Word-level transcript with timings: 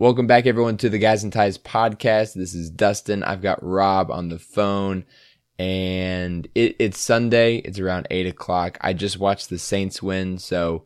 Welcome 0.00 0.28
back, 0.28 0.46
everyone, 0.46 0.76
to 0.76 0.88
the 0.88 1.00
Guys 1.00 1.24
and 1.24 1.32
Ties 1.32 1.58
podcast. 1.58 2.34
This 2.34 2.54
is 2.54 2.70
Dustin. 2.70 3.24
I've 3.24 3.42
got 3.42 3.58
Rob 3.64 4.12
on 4.12 4.28
the 4.28 4.38
phone, 4.38 5.04
and 5.58 6.46
it, 6.54 6.76
it's 6.78 7.00
Sunday. 7.00 7.56
It's 7.56 7.80
around 7.80 8.06
eight 8.08 8.28
o'clock. 8.28 8.78
I 8.80 8.92
just 8.92 9.18
watched 9.18 9.50
the 9.50 9.58
Saints 9.58 10.00
win, 10.00 10.38
so 10.38 10.84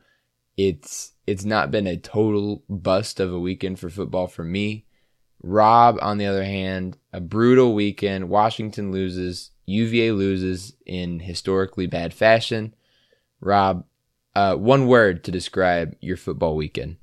it's 0.56 1.12
it's 1.26 1.44
not 1.44 1.70
been 1.70 1.86
a 1.86 1.98
total 1.98 2.64
bust 2.70 3.20
of 3.20 3.30
a 3.30 3.38
weekend 3.38 3.78
for 3.78 3.90
football 3.90 4.28
for 4.28 4.44
me. 4.44 4.86
Rob, 5.42 5.98
on 6.00 6.16
the 6.16 6.24
other 6.24 6.44
hand, 6.44 6.96
a 7.12 7.20
brutal 7.20 7.74
weekend. 7.74 8.30
Washington 8.30 8.92
loses. 8.92 9.50
UVA 9.66 10.12
loses 10.12 10.72
in 10.86 11.20
historically 11.20 11.86
bad 11.86 12.14
fashion. 12.14 12.74
Rob, 13.42 13.84
uh, 14.34 14.54
one 14.56 14.86
word 14.86 15.22
to 15.24 15.30
describe 15.30 15.96
your 16.00 16.16
football 16.16 16.56
weekend. 16.56 16.96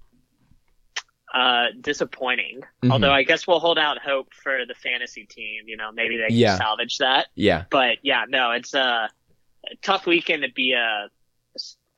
Uh, 1.33 1.67
disappointing. 1.79 2.61
Mm-hmm. 2.61 2.91
Although 2.91 3.11
I 3.11 3.21
guess 3.21 3.45
we'll 3.45 3.59
hold 3.59 3.77
out 3.77 3.99
hope 3.99 4.33
for 4.33 4.65
the 4.67 4.73
fantasy 4.73 5.25
team. 5.25 5.63
You 5.67 5.77
know, 5.77 5.91
maybe 5.91 6.17
they 6.17 6.27
can 6.27 6.35
yeah. 6.35 6.57
salvage 6.57 6.97
that. 6.97 7.27
Yeah. 7.35 7.65
But 7.69 7.97
yeah, 8.01 8.25
no, 8.27 8.51
it's 8.51 8.73
a, 8.73 9.09
a 9.69 9.75
tough 9.83 10.07
weekend 10.07 10.41
to 10.41 10.51
be 10.51 10.73
a 10.73 11.09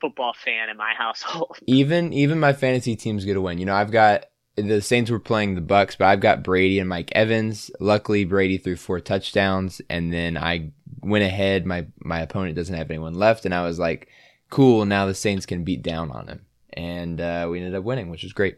football 0.01 0.33
fan 0.33 0.67
in 0.69 0.75
my 0.75 0.93
household. 0.97 1.57
Even 1.65 2.11
even 2.11 2.39
my 2.39 2.51
fantasy 2.51 2.95
teams 2.95 3.23
gonna 3.23 3.39
win. 3.39 3.57
You 3.57 3.65
know, 3.65 3.75
I've 3.75 3.91
got 3.91 4.25
the 4.55 4.81
Saints 4.81 5.09
were 5.09 5.19
playing 5.19 5.55
the 5.55 5.61
Bucks, 5.61 5.95
but 5.95 6.05
I've 6.05 6.19
got 6.19 6.43
Brady 6.43 6.79
and 6.79 6.89
Mike 6.89 7.11
Evans. 7.13 7.71
Luckily, 7.79 8.25
Brady 8.25 8.57
threw 8.57 8.75
four 8.75 8.99
touchdowns, 8.99 9.81
and 9.89 10.11
then 10.11 10.37
I 10.37 10.71
went 11.01 11.23
ahead. 11.23 11.65
My 11.65 11.87
my 12.03 12.19
opponent 12.19 12.55
doesn't 12.55 12.75
have 12.75 12.89
anyone 12.91 13.13
left, 13.13 13.45
and 13.45 13.53
I 13.53 13.63
was 13.63 13.79
like, 13.79 14.09
"Cool, 14.49 14.85
now 14.85 15.05
the 15.05 15.13
Saints 15.13 15.45
can 15.45 15.63
beat 15.63 15.83
down 15.83 16.11
on 16.11 16.27
him." 16.27 16.45
And 16.73 17.19
uh, 17.21 17.47
we 17.49 17.59
ended 17.59 17.75
up 17.75 17.83
winning, 17.83 18.09
which 18.09 18.23
was 18.23 18.33
great. 18.33 18.57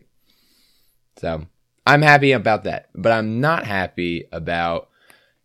So 1.18 1.46
I'm 1.86 2.02
happy 2.02 2.32
about 2.32 2.64
that, 2.64 2.90
but 2.96 3.12
I'm 3.12 3.42
not 3.42 3.66
happy 3.66 4.26
about 4.32 4.90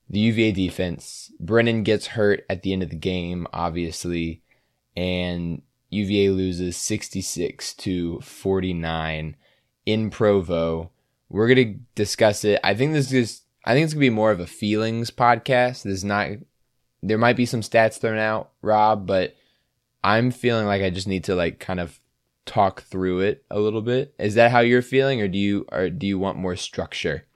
the 0.08 0.20
UVA 0.20 0.52
defense. 0.52 1.33
Brennan 1.38 1.83
gets 1.83 2.08
hurt 2.08 2.44
at 2.48 2.62
the 2.62 2.72
end 2.72 2.83
of 2.83 2.91
the 2.91 2.97
game, 2.97 3.47
obviously, 3.52 4.42
and 4.96 5.62
UVA 5.91 6.30
loses 6.30 6.77
66 6.77 7.74
to 7.74 8.20
49 8.20 9.36
in 9.86 10.11
Provo. 10.11 10.91
We're 11.28 11.48
gonna 11.48 11.74
discuss 11.94 12.44
it. 12.44 12.61
I 12.64 12.74
think 12.74 12.92
this 12.92 13.12
is. 13.12 13.42
I 13.64 13.74
think 13.74 13.84
it's 13.84 13.92
gonna 13.92 14.00
be 14.00 14.11
more 14.11 14.30
of 14.30 14.41
a 14.41 14.46
feelings 14.46 15.11
podcast. 15.11 15.83
This 15.83 15.94
is 15.94 16.05
not. 16.05 16.28
There 17.02 17.19
might 17.19 17.36
be 17.36 17.46
some 17.46 17.61
stats 17.61 17.98
thrown 17.98 18.19
out, 18.19 18.50
Rob, 18.62 19.06
but 19.06 19.36
I'm 20.02 20.30
feeling 20.30 20.66
like 20.66 20.83
I 20.83 20.91
just 20.91 21.06
need 21.08 21.24
to 21.24 21.34
like 21.34 21.58
kind 21.58 21.80
of 21.80 22.00
talk 22.48 22.82
through 22.82 23.20
it 23.20 23.44
a 23.50 23.60
little 23.60 23.82
bit. 23.82 24.14
Is 24.18 24.34
that 24.34 24.50
how 24.50 24.60
you're 24.60 24.82
feeling, 24.82 25.20
or 25.20 25.28
do 25.28 25.38
you 25.38 25.66
or 25.70 25.91
do 25.91 26.06
you 26.06 26.18
want 26.18 26.38
more 26.38 26.56
structure? 26.56 27.27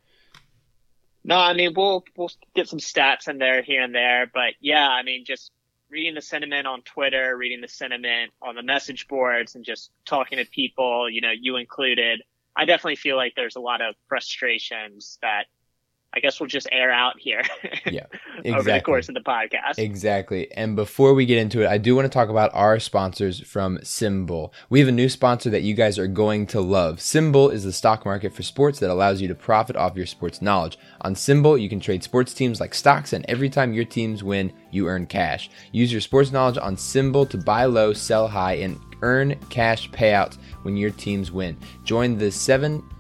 No, 1.25 1.37
I 1.37 1.53
mean 1.53 1.75
we'll 1.77 2.05
we'll 2.17 2.31
get 2.55 2.69
some 2.69 2.81
stats 2.81 3.29
in 3.29 3.39
there 3.39 3.63
here 3.63 3.83
and 3.83 3.95
there, 3.95 4.31
but 4.33 4.55
yeah, 4.61 4.89
I 4.89 5.03
mean 5.03 5.25
just 5.25 5.53
reading 5.91 6.15
the 6.15 6.23
sentiment 6.23 6.67
on 6.67 6.81
Twitter, 6.83 7.37
reading 7.37 7.61
the 7.61 7.69
sentiment 7.69 8.33
on 8.41 8.55
the 8.55 8.63
message 8.63 9.07
boards, 9.07 9.55
and 9.55 9.65
just 9.65 9.91
talking 10.07 10.39
to 10.39 10.47
people, 10.47 11.09
you 11.09 11.21
know, 11.21 11.33
you 11.39 11.57
included. 11.57 12.23
I 12.57 12.65
definitely 12.65 12.97
feel 12.97 13.17
like 13.17 13.35
there's 13.37 13.57
a 13.57 13.61
lot 13.61 13.81
of 13.81 13.95
frustrations 14.09 15.19
that 15.23 15.45
I 16.15 16.21
guess 16.21 16.39
we'll 16.39 16.49
just 16.49 16.69
air 16.71 16.91
out 16.91 17.19
here. 17.19 17.43
yeah, 17.87 18.07
exactly. 18.39 18.53
over 18.53 18.73
the 18.73 18.81
course 18.81 19.09
of 19.09 19.15
the 19.15 19.21
podcast. 19.21 19.79
Exactly. 19.79 20.53
And 20.53 20.77
before 20.77 21.15
we 21.15 21.25
get 21.25 21.39
into 21.39 21.63
it, 21.63 21.69
I 21.69 21.79
do 21.79 21.97
want 21.97 22.05
to 22.05 22.11
talk 22.11 22.29
about 22.29 22.51
our 22.53 22.79
sponsors 22.79 23.41
from 23.41 23.79
SimBull. 23.79 24.53
We 24.69 24.81
have 24.81 24.89
a 24.89 24.93
new 24.93 25.09
sponsor 25.09 25.49
that 25.51 25.63
you 25.63 25.75
guys 25.75 25.99
are 25.99 26.07
going 26.07 26.47
to 26.49 26.61
love. 26.61 26.99
SimBull 26.99 27.53
is 27.53 27.65
the 27.65 27.73
stock 27.73 28.05
market 28.05 28.35
for 28.35 28.43
sports 28.43 28.79
that 28.81 28.91
allows 28.91 29.21
you 29.23 29.29
to 29.29 29.35
profit 29.35 29.77
off 29.77 29.97
your 29.97 30.07
sports 30.07 30.43
knowledge. 30.43 30.79
On 31.01 31.15
SimBull, 31.15 31.61
you 31.61 31.69
can 31.69 31.81
trade 31.81 32.03
sports 32.03 32.35
teams 32.35 32.61
like 32.61 32.75
stocks, 32.75 33.13
and 33.13 33.25
every 33.29 33.49
time 33.49 33.73
your 33.73 33.85
teams 33.85 34.23
win, 34.23 34.53
you 34.71 34.89
earn 34.89 35.07
cash. 35.07 35.51
Use 35.73 35.91
your 35.93 36.01
sports 36.01 36.31
knowledge 36.31 36.59
on 36.59 36.77
SimBull 36.77 37.29
to 37.31 37.39
buy 37.39 37.65
low, 37.65 37.93
sell 37.93 38.29
high, 38.29 38.55
and 38.55 38.79
earn 39.03 39.35
cash 39.51 39.91
payouts 39.91 40.39
when 40.63 40.77
your 40.77 40.91
teams 40.91 41.33
win. 41.33 41.57
Join 41.85 42.17
the 42.19 42.31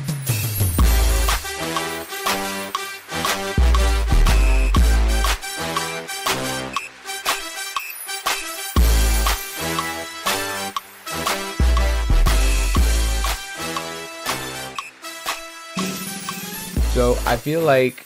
So 17.01 17.17
I 17.25 17.35
feel 17.35 17.61
like, 17.61 18.05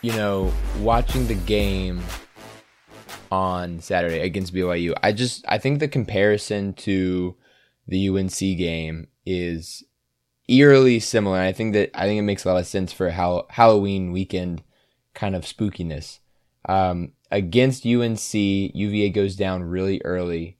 you 0.00 0.12
know, 0.12 0.50
watching 0.80 1.26
the 1.26 1.34
game 1.34 2.02
on 3.30 3.78
Saturday 3.78 4.20
against 4.20 4.54
BYU, 4.54 4.94
I 5.02 5.12
just 5.12 5.44
I 5.48 5.58
think 5.58 5.80
the 5.80 5.88
comparison 5.88 6.72
to 6.88 7.36
the 7.86 8.08
UNC 8.08 8.38
game 8.38 9.08
is 9.26 9.84
eerily 10.48 10.98
similar. 10.98 11.38
I 11.38 11.52
think 11.52 11.74
that 11.74 11.90
I 11.92 12.06
think 12.06 12.18
it 12.18 12.22
makes 12.22 12.46
a 12.46 12.48
lot 12.48 12.58
of 12.58 12.66
sense 12.66 12.90
for 12.90 13.10
how 13.10 13.44
Halloween 13.50 14.12
weekend 14.12 14.62
kind 15.12 15.36
of 15.36 15.42
spookiness. 15.42 16.20
Um, 16.66 17.12
against 17.30 17.84
UNC, 17.84 18.32
UVA 18.32 19.10
goes 19.10 19.36
down 19.36 19.62
really 19.62 20.00
early, 20.06 20.56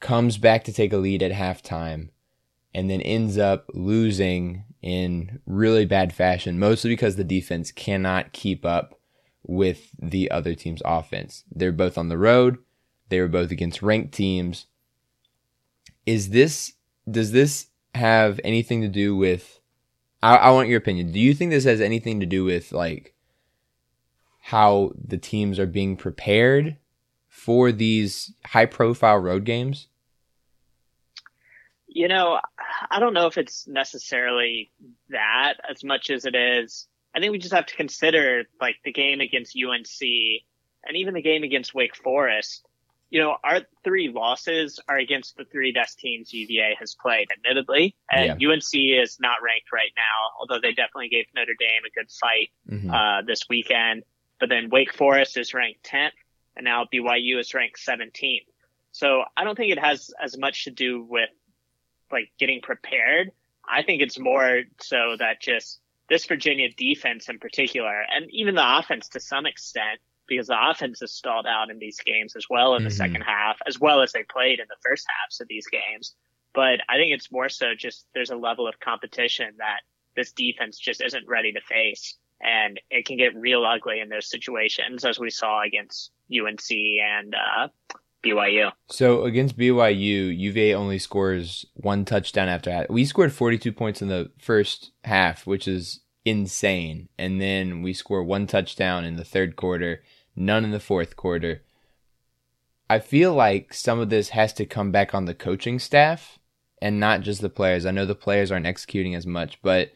comes 0.00 0.38
back 0.38 0.64
to 0.64 0.72
take 0.72 0.94
a 0.94 0.96
lead 0.96 1.22
at 1.22 1.30
halftime, 1.30 2.08
and 2.72 2.88
then 2.88 3.02
ends 3.02 3.36
up 3.36 3.66
losing 3.74 4.64
in 4.84 5.40
really 5.46 5.86
bad 5.86 6.12
fashion, 6.12 6.58
mostly 6.58 6.90
because 6.90 7.16
the 7.16 7.24
defense 7.24 7.72
cannot 7.72 8.34
keep 8.34 8.66
up 8.66 9.00
with 9.42 9.90
the 9.98 10.30
other 10.30 10.54
team's 10.54 10.82
offense. 10.84 11.42
They're 11.50 11.72
both 11.72 11.96
on 11.96 12.10
the 12.10 12.18
road, 12.18 12.58
they 13.08 13.18
were 13.18 13.28
both 13.28 13.50
against 13.50 13.80
ranked 13.80 14.12
teams. 14.12 14.66
Is 16.04 16.30
this 16.30 16.74
does 17.10 17.32
this 17.32 17.68
have 17.94 18.38
anything 18.44 18.82
to 18.82 18.88
do 18.88 19.16
with? 19.16 19.58
I, 20.22 20.36
I 20.36 20.50
want 20.50 20.68
your 20.68 20.78
opinion. 20.78 21.12
Do 21.12 21.18
you 21.18 21.32
think 21.32 21.50
this 21.50 21.64
has 21.64 21.80
anything 21.80 22.20
to 22.20 22.26
do 22.26 22.44
with 22.44 22.70
like 22.70 23.14
how 24.42 24.92
the 25.02 25.18
teams 25.18 25.58
are 25.58 25.66
being 25.66 25.96
prepared 25.96 26.76
for 27.26 27.72
these 27.72 28.34
high 28.44 28.66
profile 28.66 29.16
road 29.16 29.44
games? 29.44 29.88
You 31.86 32.08
know, 32.08 32.40
I 32.94 33.00
don't 33.00 33.12
know 33.12 33.26
if 33.26 33.38
it's 33.38 33.66
necessarily 33.66 34.70
that 35.10 35.54
as 35.68 35.82
much 35.82 36.10
as 36.10 36.26
it 36.26 36.36
is. 36.36 36.86
I 37.12 37.18
think 37.18 37.32
we 37.32 37.38
just 37.38 37.52
have 37.52 37.66
to 37.66 37.74
consider 37.74 38.44
like 38.60 38.76
the 38.84 38.92
game 38.92 39.20
against 39.20 39.56
UNC 39.56 40.00
and 40.84 40.96
even 40.96 41.14
the 41.14 41.20
game 41.20 41.42
against 41.42 41.74
Wake 41.74 41.96
Forest. 41.96 42.64
You 43.10 43.20
know, 43.20 43.36
our 43.42 43.62
three 43.82 44.10
losses 44.10 44.78
are 44.88 44.96
against 44.96 45.36
the 45.36 45.44
three 45.44 45.72
best 45.72 45.98
teams 45.98 46.32
UVA 46.32 46.76
has 46.78 46.94
played, 46.94 47.26
admittedly. 47.36 47.96
And 48.08 48.40
yeah. 48.40 48.48
UNC 48.48 48.72
is 48.72 49.18
not 49.18 49.42
ranked 49.42 49.72
right 49.72 49.90
now, 49.96 50.30
although 50.38 50.60
they 50.60 50.72
definitely 50.72 51.08
gave 51.08 51.26
Notre 51.34 51.54
Dame 51.58 51.82
a 51.84 51.90
good 51.90 52.12
fight 52.12 52.50
mm-hmm. 52.70 52.90
uh, 52.90 53.22
this 53.22 53.42
weekend. 53.48 54.04
But 54.38 54.50
then 54.50 54.70
Wake 54.70 54.94
Forest 54.94 55.36
is 55.36 55.52
ranked 55.52 55.82
10th, 55.84 56.10
and 56.56 56.62
now 56.62 56.86
BYU 56.92 57.40
is 57.40 57.52
ranked 57.54 57.84
17th. 57.84 58.46
So 58.92 59.24
I 59.36 59.42
don't 59.42 59.56
think 59.56 59.72
it 59.72 59.80
has 59.80 60.12
as 60.22 60.38
much 60.38 60.64
to 60.64 60.70
do 60.70 61.02
with 61.02 61.28
like 62.14 62.32
getting 62.38 62.62
prepared. 62.62 63.30
I 63.68 63.82
think 63.82 64.00
it's 64.00 64.18
more 64.18 64.62
so 64.80 65.16
that 65.18 65.40
just 65.40 65.80
this 66.08 66.26
Virginia 66.26 66.68
defense 66.76 67.28
in 67.28 67.38
particular, 67.38 68.02
and 68.14 68.30
even 68.30 68.54
the 68.54 68.78
offense 68.78 69.08
to 69.10 69.20
some 69.20 69.46
extent, 69.46 70.00
because 70.26 70.46
the 70.46 70.70
offense 70.70 71.00
has 71.00 71.12
stalled 71.12 71.46
out 71.46 71.70
in 71.70 71.78
these 71.78 71.98
games 72.00 72.36
as 72.36 72.46
well 72.48 72.74
in 72.74 72.80
mm-hmm. 72.80 72.88
the 72.88 72.94
second 72.94 73.22
half, 73.22 73.58
as 73.66 73.78
well 73.78 74.00
as 74.02 74.12
they 74.12 74.22
played 74.22 74.60
in 74.60 74.66
the 74.68 74.76
first 74.82 75.06
halves 75.08 75.40
of 75.40 75.48
these 75.48 75.66
games. 75.66 76.14
But 76.54 76.80
I 76.88 76.96
think 76.96 77.12
it's 77.12 77.32
more 77.32 77.48
so 77.48 77.74
just 77.76 78.06
there's 78.14 78.30
a 78.30 78.36
level 78.36 78.68
of 78.68 78.80
competition 78.80 79.54
that 79.58 79.80
this 80.16 80.32
defense 80.32 80.78
just 80.78 81.02
isn't 81.02 81.26
ready 81.28 81.52
to 81.52 81.60
face. 81.60 82.16
And 82.40 82.80
it 82.90 83.06
can 83.06 83.16
get 83.16 83.34
real 83.34 83.64
ugly 83.64 84.00
in 84.00 84.08
those 84.08 84.28
situations, 84.28 85.04
as 85.04 85.18
we 85.18 85.30
saw 85.30 85.62
against 85.62 86.10
UNC 86.30 86.70
and 86.70 87.34
uh, 87.34 87.68
BYU. 88.24 88.72
So 88.88 89.24
against 89.24 89.58
BYU, 89.58 90.36
UVA 90.36 90.74
only 90.74 90.98
scores 90.98 91.66
one 91.74 92.04
touchdown 92.04 92.48
after 92.48 92.70
that. 92.70 92.90
We 92.90 93.04
scored 93.04 93.32
42 93.32 93.72
points 93.72 94.02
in 94.02 94.08
the 94.08 94.30
first 94.38 94.92
half, 95.04 95.46
which 95.46 95.68
is 95.68 96.00
insane. 96.24 97.08
And 97.18 97.40
then 97.40 97.82
we 97.82 97.92
score 97.92 98.22
one 98.22 98.46
touchdown 98.46 99.04
in 99.04 99.16
the 99.16 99.24
third 99.24 99.56
quarter, 99.56 100.02
none 100.34 100.64
in 100.64 100.70
the 100.70 100.80
fourth 100.80 101.16
quarter. 101.16 101.62
I 102.88 102.98
feel 102.98 103.34
like 103.34 103.72
some 103.72 103.98
of 103.98 104.10
this 104.10 104.30
has 104.30 104.52
to 104.54 104.66
come 104.66 104.90
back 104.90 105.14
on 105.14 105.24
the 105.24 105.34
coaching 105.34 105.78
staff 105.78 106.38
and 106.82 107.00
not 107.00 107.22
just 107.22 107.40
the 107.40 107.48
players. 107.48 107.86
I 107.86 107.90
know 107.90 108.06
the 108.06 108.14
players 108.14 108.50
aren't 108.50 108.66
executing 108.66 109.14
as 109.14 109.26
much, 109.26 109.60
but 109.62 109.92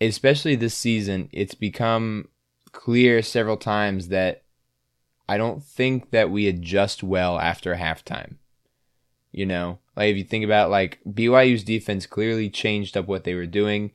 especially 0.00 0.54
this 0.54 0.74
season, 0.74 1.28
it's 1.32 1.54
become 1.54 2.28
clear 2.72 3.22
several 3.22 3.56
times 3.56 4.08
that 4.08 4.42
I 5.28 5.36
don't 5.36 5.62
think 5.62 6.10
that 6.10 6.30
we 6.30 6.46
adjust 6.48 7.02
well 7.02 7.38
after 7.38 7.74
halftime. 7.74 8.36
You 9.30 9.44
know, 9.46 9.78
like 9.96 10.10
if 10.10 10.16
you 10.16 10.24
think 10.24 10.44
about 10.44 10.70
like 10.70 10.98
BYU's 11.06 11.62
defense 11.62 12.06
clearly 12.06 12.48
changed 12.48 12.96
up 12.96 13.06
what 13.06 13.24
they 13.24 13.34
were 13.34 13.46
doing. 13.46 13.92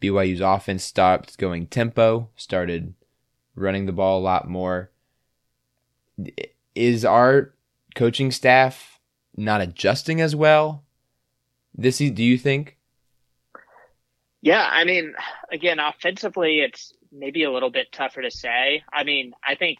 BYU's 0.00 0.40
offense 0.40 0.82
stopped 0.82 1.36
going 1.36 1.66
tempo, 1.66 2.30
started 2.34 2.94
running 3.54 3.84
the 3.84 3.92
ball 3.92 4.18
a 4.18 4.22
lot 4.22 4.48
more. 4.48 4.90
Is 6.74 7.04
our 7.04 7.52
coaching 7.94 8.30
staff 8.30 8.98
not 9.36 9.60
adjusting 9.60 10.20
as 10.20 10.34
well? 10.34 10.84
This 11.74 11.98
do 11.98 12.24
you 12.24 12.38
think? 12.38 12.78
Yeah, 14.42 14.66
I 14.70 14.84
mean, 14.84 15.14
again, 15.52 15.78
offensively, 15.78 16.60
it's 16.60 16.94
maybe 17.12 17.44
a 17.44 17.52
little 17.52 17.70
bit 17.70 17.92
tougher 17.92 18.22
to 18.22 18.30
say. 18.30 18.82
I 18.90 19.04
mean, 19.04 19.34
I 19.46 19.54
think 19.54 19.78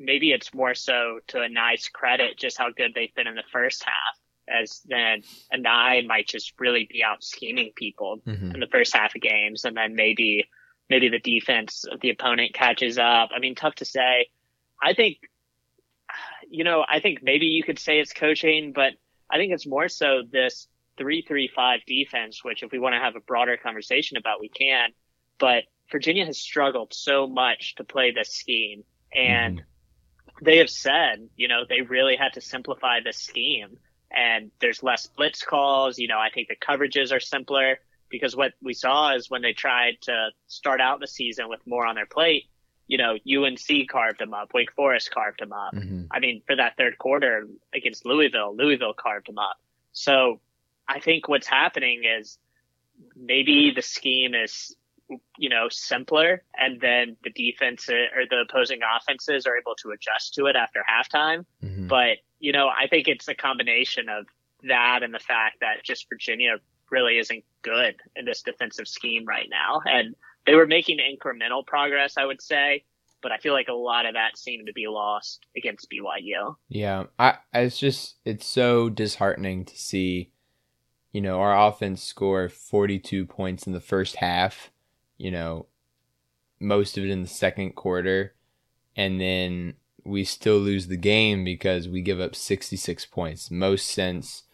maybe 0.00 0.32
it's 0.32 0.52
more 0.54 0.74
so 0.74 1.20
to 1.28 1.40
a 1.40 1.48
nice 1.48 1.88
credit 1.88 2.38
just 2.38 2.58
how 2.58 2.70
good 2.70 2.92
they've 2.94 3.14
been 3.14 3.26
in 3.26 3.34
the 3.34 3.44
first 3.52 3.84
half 3.84 4.18
as 4.50 4.80
then 4.86 5.22
Anae 5.54 6.06
might 6.06 6.26
just 6.26 6.54
really 6.58 6.88
be 6.90 7.04
out 7.04 7.22
scheming 7.22 7.72
people 7.76 8.20
mm-hmm. 8.26 8.52
in 8.52 8.60
the 8.60 8.66
first 8.66 8.94
half 8.94 9.14
of 9.14 9.20
games 9.20 9.64
and 9.64 9.76
then 9.76 9.94
maybe 9.94 10.48
maybe 10.88 11.08
the 11.08 11.20
defense 11.20 11.84
of 11.84 12.00
the 12.00 12.10
opponent 12.10 12.52
catches 12.52 12.98
up. 12.98 13.30
I 13.34 13.38
mean, 13.38 13.54
tough 13.54 13.76
to 13.76 13.84
say. 13.84 14.26
I 14.82 14.94
think 14.94 15.18
you 16.48 16.64
know, 16.64 16.84
I 16.88 16.98
think 16.98 17.20
maybe 17.22 17.46
you 17.46 17.62
could 17.62 17.78
say 17.78 18.00
it's 18.00 18.12
coaching, 18.12 18.72
but 18.74 18.94
I 19.30 19.36
think 19.36 19.52
it's 19.52 19.66
more 19.66 19.88
so 19.88 20.22
this 20.28 20.66
three 20.98 21.22
three 21.22 21.48
five 21.54 21.80
defense, 21.86 22.42
which 22.42 22.62
if 22.62 22.72
we 22.72 22.80
want 22.80 22.94
to 22.94 22.98
have 22.98 23.14
a 23.14 23.20
broader 23.20 23.56
conversation 23.56 24.16
about 24.16 24.40
we 24.40 24.48
can. 24.48 24.90
But 25.38 25.64
Virginia 25.92 26.26
has 26.26 26.38
struggled 26.38 26.92
so 26.92 27.28
much 27.28 27.76
to 27.76 27.84
play 27.84 28.10
this 28.10 28.34
scheme 28.34 28.82
and 29.14 29.58
mm-hmm 29.58 29.69
they 30.42 30.58
have 30.58 30.70
said, 30.70 31.28
you 31.36 31.48
know, 31.48 31.64
they 31.68 31.82
really 31.82 32.16
had 32.16 32.34
to 32.34 32.40
simplify 32.40 33.00
the 33.04 33.12
scheme 33.12 33.78
and 34.10 34.50
there's 34.60 34.82
less 34.82 35.06
blitz 35.06 35.42
calls. 35.42 35.98
You 35.98 36.08
know, 36.08 36.18
I 36.18 36.30
think 36.30 36.48
the 36.48 36.56
coverages 36.56 37.12
are 37.12 37.20
simpler 37.20 37.78
because 38.08 38.34
what 38.34 38.52
we 38.62 38.74
saw 38.74 39.14
is 39.14 39.30
when 39.30 39.42
they 39.42 39.52
tried 39.52 39.98
to 40.02 40.30
start 40.46 40.80
out 40.80 41.00
the 41.00 41.06
season 41.06 41.48
with 41.48 41.60
more 41.66 41.86
on 41.86 41.94
their 41.94 42.06
plate, 42.06 42.46
you 42.86 42.98
know, 42.98 43.12
UNC 43.14 43.88
carved 43.88 44.18
them 44.18 44.34
up, 44.34 44.52
Wake 44.52 44.72
Forest 44.72 45.12
carved 45.12 45.40
them 45.40 45.52
up. 45.52 45.74
Mm-hmm. 45.74 46.06
I 46.10 46.18
mean, 46.18 46.42
for 46.46 46.56
that 46.56 46.76
third 46.76 46.98
quarter 46.98 47.46
against 47.72 48.04
Louisville, 48.04 48.54
Louisville 48.56 48.94
carved 48.94 49.28
them 49.28 49.38
up. 49.38 49.58
So 49.92 50.40
I 50.88 50.98
think 50.98 51.28
what's 51.28 51.46
happening 51.46 52.02
is 52.04 52.36
maybe 53.14 53.72
the 53.74 53.82
scheme 53.82 54.34
is 54.34 54.74
you 55.38 55.48
know, 55.48 55.68
simpler 55.70 56.42
and 56.56 56.80
then 56.80 57.16
the 57.24 57.30
defense 57.30 57.88
or 57.88 58.24
the 58.28 58.44
opposing 58.48 58.80
offenses 58.96 59.46
are 59.46 59.56
able 59.56 59.74
to 59.76 59.90
adjust 59.90 60.34
to 60.34 60.46
it 60.46 60.56
after 60.56 60.82
halftime. 60.88 61.44
Mm-hmm. 61.64 61.88
But, 61.88 62.18
you 62.38 62.52
know, 62.52 62.68
I 62.68 62.86
think 62.86 63.08
it's 63.08 63.28
a 63.28 63.34
combination 63.34 64.08
of 64.08 64.26
that 64.64 65.02
and 65.02 65.14
the 65.14 65.18
fact 65.18 65.60
that 65.60 65.84
just 65.84 66.06
Virginia 66.08 66.56
really 66.90 67.18
isn't 67.18 67.44
good 67.62 67.96
in 68.16 68.24
this 68.24 68.42
defensive 68.42 68.88
scheme 68.88 69.24
right 69.24 69.48
now. 69.50 69.80
And 69.84 70.14
they 70.46 70.54
were 70.54 70.66
making 70.66 70.98
incremental 70.98 71.66
progress, 71.66 72.14
I 72.16 72.24
would 72.24 72.42
say, 72.42 72.84
but 73.22 73.32
I 73.32 73.38
feel 73.38 73.52
like 73.52 73.68
a 73.68 73.74
lot 73.74 74.06
of 74.06 74.14
that 74.14 74.38
seemed 74.38 74.66
to 74.66 74.72
be 74.72 74.86
lost 74.88 75.46
against 75.56 75.88
BYU. 75.90 76.56
Yeah. 76.68 77.04
I, 77.18 77.36
it's 77.52 77.78
just, 77.78 78.16
it's 78.24 78.46
so 78.46 78.88
disheartening 78.88 79.64
to 79.66 79.76
see, 79.76 80.32
you 81.12 81.20
know, 81.20 81.40
our 81.40 81.68
offense 81.68 82.02
score 82.02 82.48
42 82.48 83.26
points 83.26 83.66
in 83.66 83.72
the 83.72 83.80
first 83.80 84.16
half 84.16 84.69
you 85.20 85.30
know, 85.30 85.66
most 86.58 86.96
of 86.96 87.04
it 87.04 87.10
in 87.10 87.20
the 87.20 87.28
second 87.28 87.74
quarter, 87.76 88.34
and 88.96 89.20
then 89.20 89.74
we 90.02 90.24
still 90.24 90.56
lose 90.56 90.86
the 90.86 90.96
game 90.96 91.44
because 91.44 91.86
we 91.86 92.00
give 92.00 92.20
up 92.20 92.34
66 92.34 93.04
points, 93.06 93.50
most 93.50 93.88
since 93.88 94.44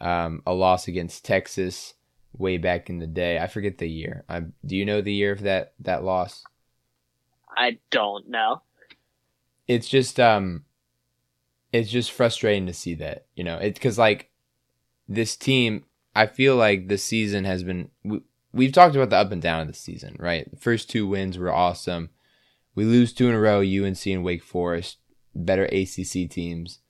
um, 0.00 0.40
a 0.46 0.54
loss 0.54 0.86
against 0.86 1.24
Texas 1.24 1.94
way 2.38 2.56
back 2.56 2.88
in 2.88 3.00
the 3.00 3.06
day. 3.08 3.40
I 3.40 3.48
forget 3.48 3.78
the 3.78 3.88
year. 3.88 4.24
I, 4.28 4.42
do 4.64 4.76
you 4.76 4.84
know 4.84 5.00
the 5.00 5.12
year 5.12 5.32
of 5.32 5.40
that 5.40 5.72
that 5.80 6.04
loss? 6.04 6.44
I 7.56 7.78
don't 7.90 8.28
know. 8.28 8.62
It's 9.66 9.88
just 9.88 10.20
um, 10.20 10.64
it's 11.72 11.90
just 11.90 12.12
frustrating 12.12 12.66
to 12.66 12.72
see 12.72 12.94
that 12.94 13.26
you 13.34 13.42
know 13.42 13.56
it 13.56 13.74
because 13.74 13.98
like 13.98 14.30
this 15.08 15.36
team. 15.36 15.84
I 16.14 16.26
feel 16.26 16.56
like 16.56 16.88
the 16.88 16.98
season 16.98 17.44
has 17.44 17.62
been 17.62 17.90
we've 18.52 18.72
talked 18.72 18.94
about 18.94 19.10
the 19.10 19.16
up 19.16 19.32
and 19.32 19.42
down 19.42 19.60
of 19.60 19.66
the 19.66 19.74
season, 19.74 20.16
right? 20.18 20.50
The 20.50 20.56
first 20.56 20.90
two 20.90 21.06
wins 21.06 21.38
were 21.38 21.52
awesome. 21.52 22.10
We 22.74 22.84
lose 22.84 23.12
two 23.12 23.28
in 23.28 23.34
a 23.34 23.40
row, 23.40 23.60
UNC 23.60 24.06
and 24.06 24.24
Wake 24.24 24.42
Forest, 24.42 24.98
better 25.34 25.64
ACC 25.64 26.30
teams. 26.30 26.80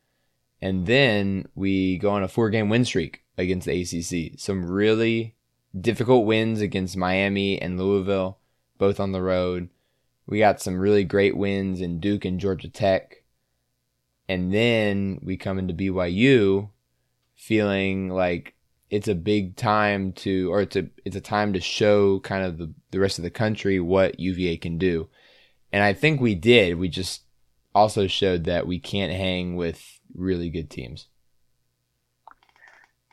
And 0.60 0.86
then 0.86 1.48
we 1.54 1.98
go 1.98 2.10
on 2.10 2.22
a 2.22 2.28
four 2.28 2.50
game 2.50 2.68
win 2.68 2.84
streak 2.84 3.24
against 3.36 3.66
the 3.66 3.82
ACC. 3.82 4.38
Some 4.38 4.64
really 4.64 5.34
difficult 5.78 6.24
wins 6.24 6.60
against 6.60 6.96
Miami 6.96 7.60
and 7.60 7.78
Louisville, 7.78 8.38
both 8.78 9.00
on 9.00 9.12
the 9.12 9.22
road. 9.22 9.70
We 10.26 10.38
got 10.38 10.60
some 10.60 10.78
really 10.78 11.04
great 11.04 11.36
wins 11.36 11.80
in 11.80 11.98
Duke 11.98 12.24
and 12.24 12.38
Georgia 12.38 12.68
Tech. 12.68 13.24
And 14.28 14.54
then 14.54 15.18
we 15.22 15.36
come 15.36 15.58
into 15.58 15.74
BYU 15.74 16.70
feeling 17.34 18.08
like 18.08 18.54
it's 18.92 19.08
a 19.08 19.14
big 19.14 19.56
time 19.56 20.12
to, 20.12 20.52
or 20.52 20.60
it's 20.60 20.76
a 20.76 20.86
it's 21.06 21.16
a 21.16 21.20
time 21.20 21.54
to 21.54 21.60
show 21.60 22.20
kind 22.20 22.44
of 22.44 22.58
the 22.58 22.72
the 22.90 23.00
rest 23.00 23.18
of 23.18 23.24
the 23.24 23.30
country 23.30 23.80
what 23.80 24.20
UVA 24.20 24.58
can 24.58 24.76
do, 24.76 25.08
and 25.72 25.82
I 25.82 25.94
think 25.94 26.20
we 26.20 26.34
did. 26.34 26.78
We 26.78 26.88
just 26.88 27.22
also 27.74 28.06
showed 28.06 28.44
that 28.44 28.66
we 28.66 28.78
can't 28.78 29.10
hang 29.10 29.56
with 29.56 29.82
really 30.14 30.50
good 30.50 30.68
teams. 30.68 31.08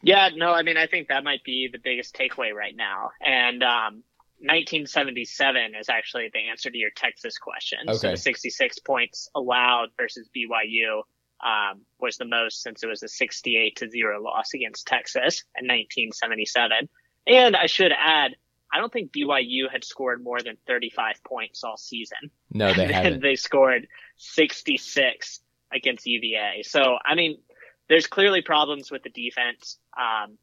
Yeah, 0.04 0.30
no, 0.36 0.52
I 0.52 0.64
mean, 0.64 0.76
I 0.76 0.88
think 0.88 1.08
that 1.08 1.24
might 1.24 1.46
be 1.46 1.70
the 1.72 1.80
biggest 1.82 2.14
takeaway 2.14 2.54
right 2.54 2.76
now. 2.76 3.12
And 3.22 3.64
um, 3.64 4.04
1977 4.40 5.76
is 5.80 5.88
actually 5.88 6.30
the 6.34 6.50
answer 6.50 6.70
to 6.70 6.78
your 6.78 6.92
Texas 6.96 7.38
question. 7.38 7.80
Okay. 7.88 7.98
So 7.98 8.16
66 8.16 8.80
points 8.80 9.30
allowed 9.34 9.90
versus 9.98 10.30
BYU 10.36 11.04
um, 11.46 11.82
was 12.00 12.18
the 12.18 12.26
most 12.26 12.62
since 12.62 12.84
it 12.84 12.88
was 12.88 13.02
a 13.04 13.08
68 13.08 13.76
to 13.78 13.90
zero 13.90 14.22
loss 14.22 14.54
against 14.54 14.88
Texas 14.88 15.44
in 15.58 15.66
1977. 15.68 16.90
And 17.28 17.56
I 17.56 17.68
should 17.68 17.92
add, 17.98 18.36
I 18.72 18.80
don't 18.80 18.92
think 18.92 19.12
BYU 19.12 19.70
had 19.72 19.84
scored 19.84 20.24
more 20.24 20.42
than 20.42 20.58
35 20.68 21.24
points 21.24 21.64
all 21.64 21.78
season. 21.78 22.18
No, 22.52 22.74
they 22.74 22.86
haven't. 22.94 23.22
they 23.22 23.36
scored 23.36 23.88
66 24.18 25.40
against 25.72 26.06
UVA. 26.06 26.64
So, 26.64 26.98
I 27.06 27.16
mean, 27.16 27.38
there's 27.88 28.08
clearly 28.08 28.42
problems 28.42 28.92
with 28.92 29.04
the 29.04 29.10
defense. 29.10 29.78
Um, 29.98 30.38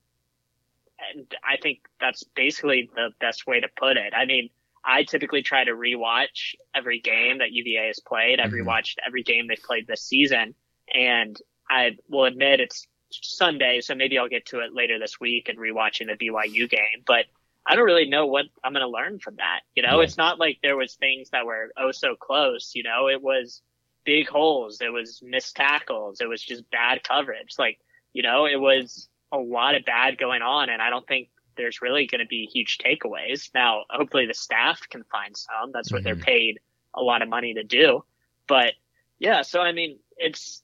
and 1.14 1.26
I 1.44 1.56
think 1.60 1.80
that's 2.00 2.22
basically 2.24 2.90
the 2.94 3.10
best 3.20 3.46
way 3.46 3.60
to 3.60 3.68
put 3.76 3.96
it. 3.96 4.14
I 4.14 4.24
mean, 4.24 4.50
I 4.84 5.02
typically 5.02 5.42
try 5.42 5.64
to 5.64 5.72
rewatch 5.72 6.54
every 6.74 7.00
game 7.00 7.38
that 7.38 7.50
UVA 7.52 7.88
has 7.88 8.00
played. 8.00 8.40
I've 8.40 8.50
Mhm. 8.52 8.64
rewatched 8.64 8.96
every 9.06 9.22
game 9.22 9.46
they've 9.48 9.58
played 9.62 9.86
this 9.86 10.02
season, 10.02 10.54
and 10.94 11.36
I 11.68 11.96
will 12.08 12.24
admit 12.24 12.60
it's 12.60 12.86
Sunday, 13.10 13.80
so 13.80 13.94
maybe 13.94 14.18
I'll 14.18 14.28
get 14.28 14.46
to 14.46 14.60
it 14.60 14.74
later 14.74 14.98
this 14.98 15.20
week 15.20 15.48
and 15.48 15.58
rewatching 15.58 16.06
the 16.06 16.16
BYU 16.16 16.68
game. 16.68 17.02
But 17.06 17.26
I 17.64 17.74
don't 17.74 17.84
really 17.84 18.08
know 18.08 18.26
what 18.26 18.46
I'm 18.62 18.72
going 18.72 18.84
to 18.84 18.88
learn 18.88 19.18
from 19.18 19.36
that. 19.36 19.60
You 19.74 19.82
know, 19.82 19.98
Yeah. 19.98 20.04
it's 20.04 20.16
not 20.16 20.38
like 20.38 20.58
there 20.62 20.76
was 20.76 20.94
things 20.94 21.30
that 21.30 21.46
were 21.46 21.72
oh 21.76 21.90
so 21.92 22.14
close. 22.14 22.72
You 22.74 22.82
know, 22.84 23.08
it 23.08 23.22
was 23.22 23.62
big 24.04 24.28
holes, 24.28 24.80
it 24.80 24.92
was 24.92 25.20
missed 25.22 25.56
tackles, 25.56 26.20
it 26.20 26.28
was 26.28 26.40
just 26.42 26.68
bad 26.70 27.02
coverage. 27.02 27.54
Like, 27.58 27.80
you 28.12 28.22
know, 28.22 28.46
it 28.46 28.60
was 28.60 29.08
a 29.32 29.38
lot 29.38 29.74
of 29.74 29.84
bad 29.84 30.16
going 30.18 30.42
on, 30.42 30.68
and 30.70 30.80
I 30.80 30.90
don't 30.90 31.06
think 31.06 31.28
there's 31.56 31.82
really 31.82 32.06
going 32.06 32.20
to 32.20 32.26
be 32.26 32.46
huge 32.52 32.78
takeaways. 32.78 33.50
Now, 33.54 33.84
hopefully 33.90 34.26
the 34.26 34.34
staff 34.34 34.82
can 34.88 35.02
find 35.10 35.36
some. 35.36 35.72
That's 35.72 35.90
what 35.92 36.04
they're 36.04 36.14
Mhm. 36.16 36.22
paid 36.22 36.60
a 36.94 37.02
lot 37.02 37.22
of 37.22 37.28
money 37.28 37.54
to 37.54 37.64
do. 37.64 38.04
But 38.46 38.74
yeah, 39.18 39.42
so 39.42 39.60
I 39.60 39.72
mean, 39.72 39.98
it's 40.16 40.62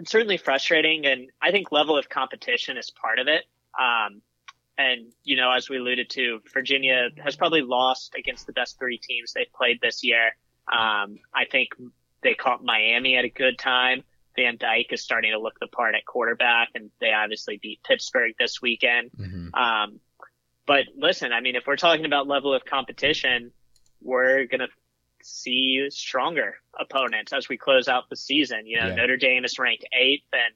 it's 0.00 0.10
certainly 0.10 0.36
frustrating, 0.36 1.06
and 1.06 1.30
I 1.40 1.50
think 1.50 1.72
level 1.72 1.96
of 1.98 2.08
competition 2.08 2.76
is 2.76 2.90
part 2.90 3.18
of 3.18 3.28
it. 3.28 3.44
Um, 3.78 4.22
and 4.78 5.12
you 5.24 5.36
know, 5.36 5.50
as 5.52 5.68
we 5.68 5.78
alluded 5.78 6.10
to, 6.10 6.40
Virginia 6.52 7.08
has 7.22 7.36
probably 7.36 7.62
lost 7.62 8.14
against 8.16 8.46
the 8.46 8.52
best 8.52 8.78
three 8.78 8.98
teams 8.98 9.32
they've 9.32 9.52
played 9.54 9.80
this 9.80 10.04
year. 10.04 10.36
Um, 10.70 11.18
I 11.34 11.44
think 11.50 11.70
they 12.22 12.34
caught 12.34 12.64
Miami 12.64 13.16
at 13.16 13.24
a 13.24 13.28
good 13.28 13.58
time. 13.58 14.02
Van 14.34 14.58
Dyke 14.58 14.92
is 14.92 15.02
starting 15.02 15.32
to 15.32 15.38
look 15.38 15.58
the 15.60 15.66
part 15.66 15.94
at 15.94 16.04
quarterback, 16.04 16.70
and 16.74 16.90
they 17.00 17.12
obviously 17.12 17.58
beat 17.60 17.82
Pittsburgh 17.82 18.34
this 18.38 18.60
weekend. 18.60 19.10
Mhm. 19.12 19.54
Um, 19.54 20.00
but 20.66 20.84
listen, 20.96 21.32
I 21.32 21.40
mean, 21.40 21.56
if 21.56 21.66
we're 21.66 21.76
talking 21.76 22.04
about 22.04 22.26
level 22.26 22.52
of 22.52 22.64
competition, 22.64 23.52
we're 24.02 24.44
going 24.44 24.60
to 24.60 24.68
see 25.26 25.86
stronger 25.90 26.56
opponents 26.78 27.32
as 27.32 27.48
we 27.48 27.56
close 27.56 27.88
out 27.88 28.08
the 28.08 28.16
season. 28.16 28.66
You 28.66 28.80
know, 28.80 28.88
Yeah. 28.88 28.94
Notre 28.94 29.16
Dame 29.16 29.44
is 29.44 29.58
ranked 29.58 29.84
eighth. 29.92 30.26
And 30.32 30.54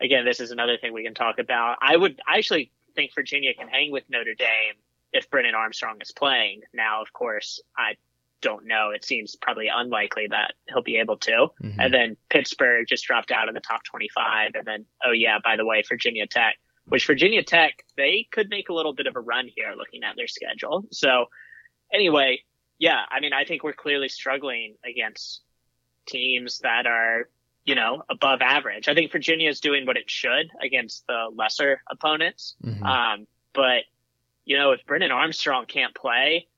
again, 0.00 0.24
this 0.24 0.40
is 0.40 0.50
another 0.50 0.76
thing 0.78 0.92
we 0.92 1.02
can 1.04 1.14
talk 1.14 1.38
about. 1.38 1.78
I 1.80 1.96
would 1.96 2.20
I 2.26 2.38
actually 2.38 2.70
think 2.94 3.14
Virginia 3.14 3.54
can 3.54 3.68
hang 3.68 3.90
with 3.90 4.04
Notre 4.08 4.34
Dame 4.34 4.74
if 5.12 5.28
Brennan 5.30 5.54
Armstrong 5.54 5.98
is 6.00 6.12
playing. 6.12 6.62
Now, 6.72 7.02
of 7.02 7.12
course, 7.12 7.60
I 7.76 7.96
don't 8.40 8.66
know. 8.66 8.90
It 8.90 9.04
seems 9.04 9.36
probably 9.36 9.68
unlikely 9.68 10.26
that 10.30 10.54
he'll 10.68 10.82
be 10.82 10.96
able 10.96 11.16
to. 11.18 11.48
Mhm. 11.62 11.76
And 11.78 11.94
then 11.94 12.16
Pittsburgh 12.28 12.86
just 12.88 13.04
dropped 13.04 13.30
out 13.30 13.48
of 13.48 13.54
the 13.54 13.60
top 13.60 13.84
25. 13.84 14.54
And 14.54 14.66
then, 14.66 14.86
oh 15.04 15.12
yeah, 15.12 15.38
by 15.42 15.56
the 15.56 15.64
way, 15.64 15.82
Virginia 15.88 16.26
Tech, 16.26 16.58
which 16.86 17.06
Virginia 17.06 17.42
Tech, 17.44 17.84
they 17.96 18.26
could 18.32 18.48
make 18.50 18.68
a 18.68 18.74
little 18.74 18.92
bit 18.94 19.06
of 19.06 19.14
a 19.16 19.20
run 19.20 19.48
here 19.54 19.74
looking 19.76 20.02
at 20.02 20.16
their 20.16 20.26
schedule. 20.26 20.84
So 20.90 21.26
anyway, 21.92 22.42
yeah, 22.82 23.02
I 23.08 23.20
mean, 23.20 23.32
I 23.32 23.44
think 23.44 23.62
we're 23.62 23.74
clearly 23.74 24.08
struggling 24.08 24.74
against 24.84 25.42
teams 26.04 26.58
that 26.64 26.84
are, 26.84 27.28
you 27.64 27.76
know, 27.76 28.02
above 28.10 28.40
average. 28.42 28.88
I 28.88 28.94
think 28.94 29.12
Virginia 29.12 29.48
is 29.48 29.60
doing 29.60 29.86
what 29.86 29.96
it 29.96 30.10
should 30.10 30.50
against 30.60 31.06
the 31.06 31.30
lesser 31.32 31.80
opponents. 31.88 32.56
Mhm. 32.60 32.82
Um, 32.82 33.26
but 33.52 33.84
you 34.44 34.58
know, 34.58 34.72
if 34.72 34.84
Brennan 34.84 35.12
Armstrong 35.12 35.66
can't 35.66 35.94
play, 35.94 36.48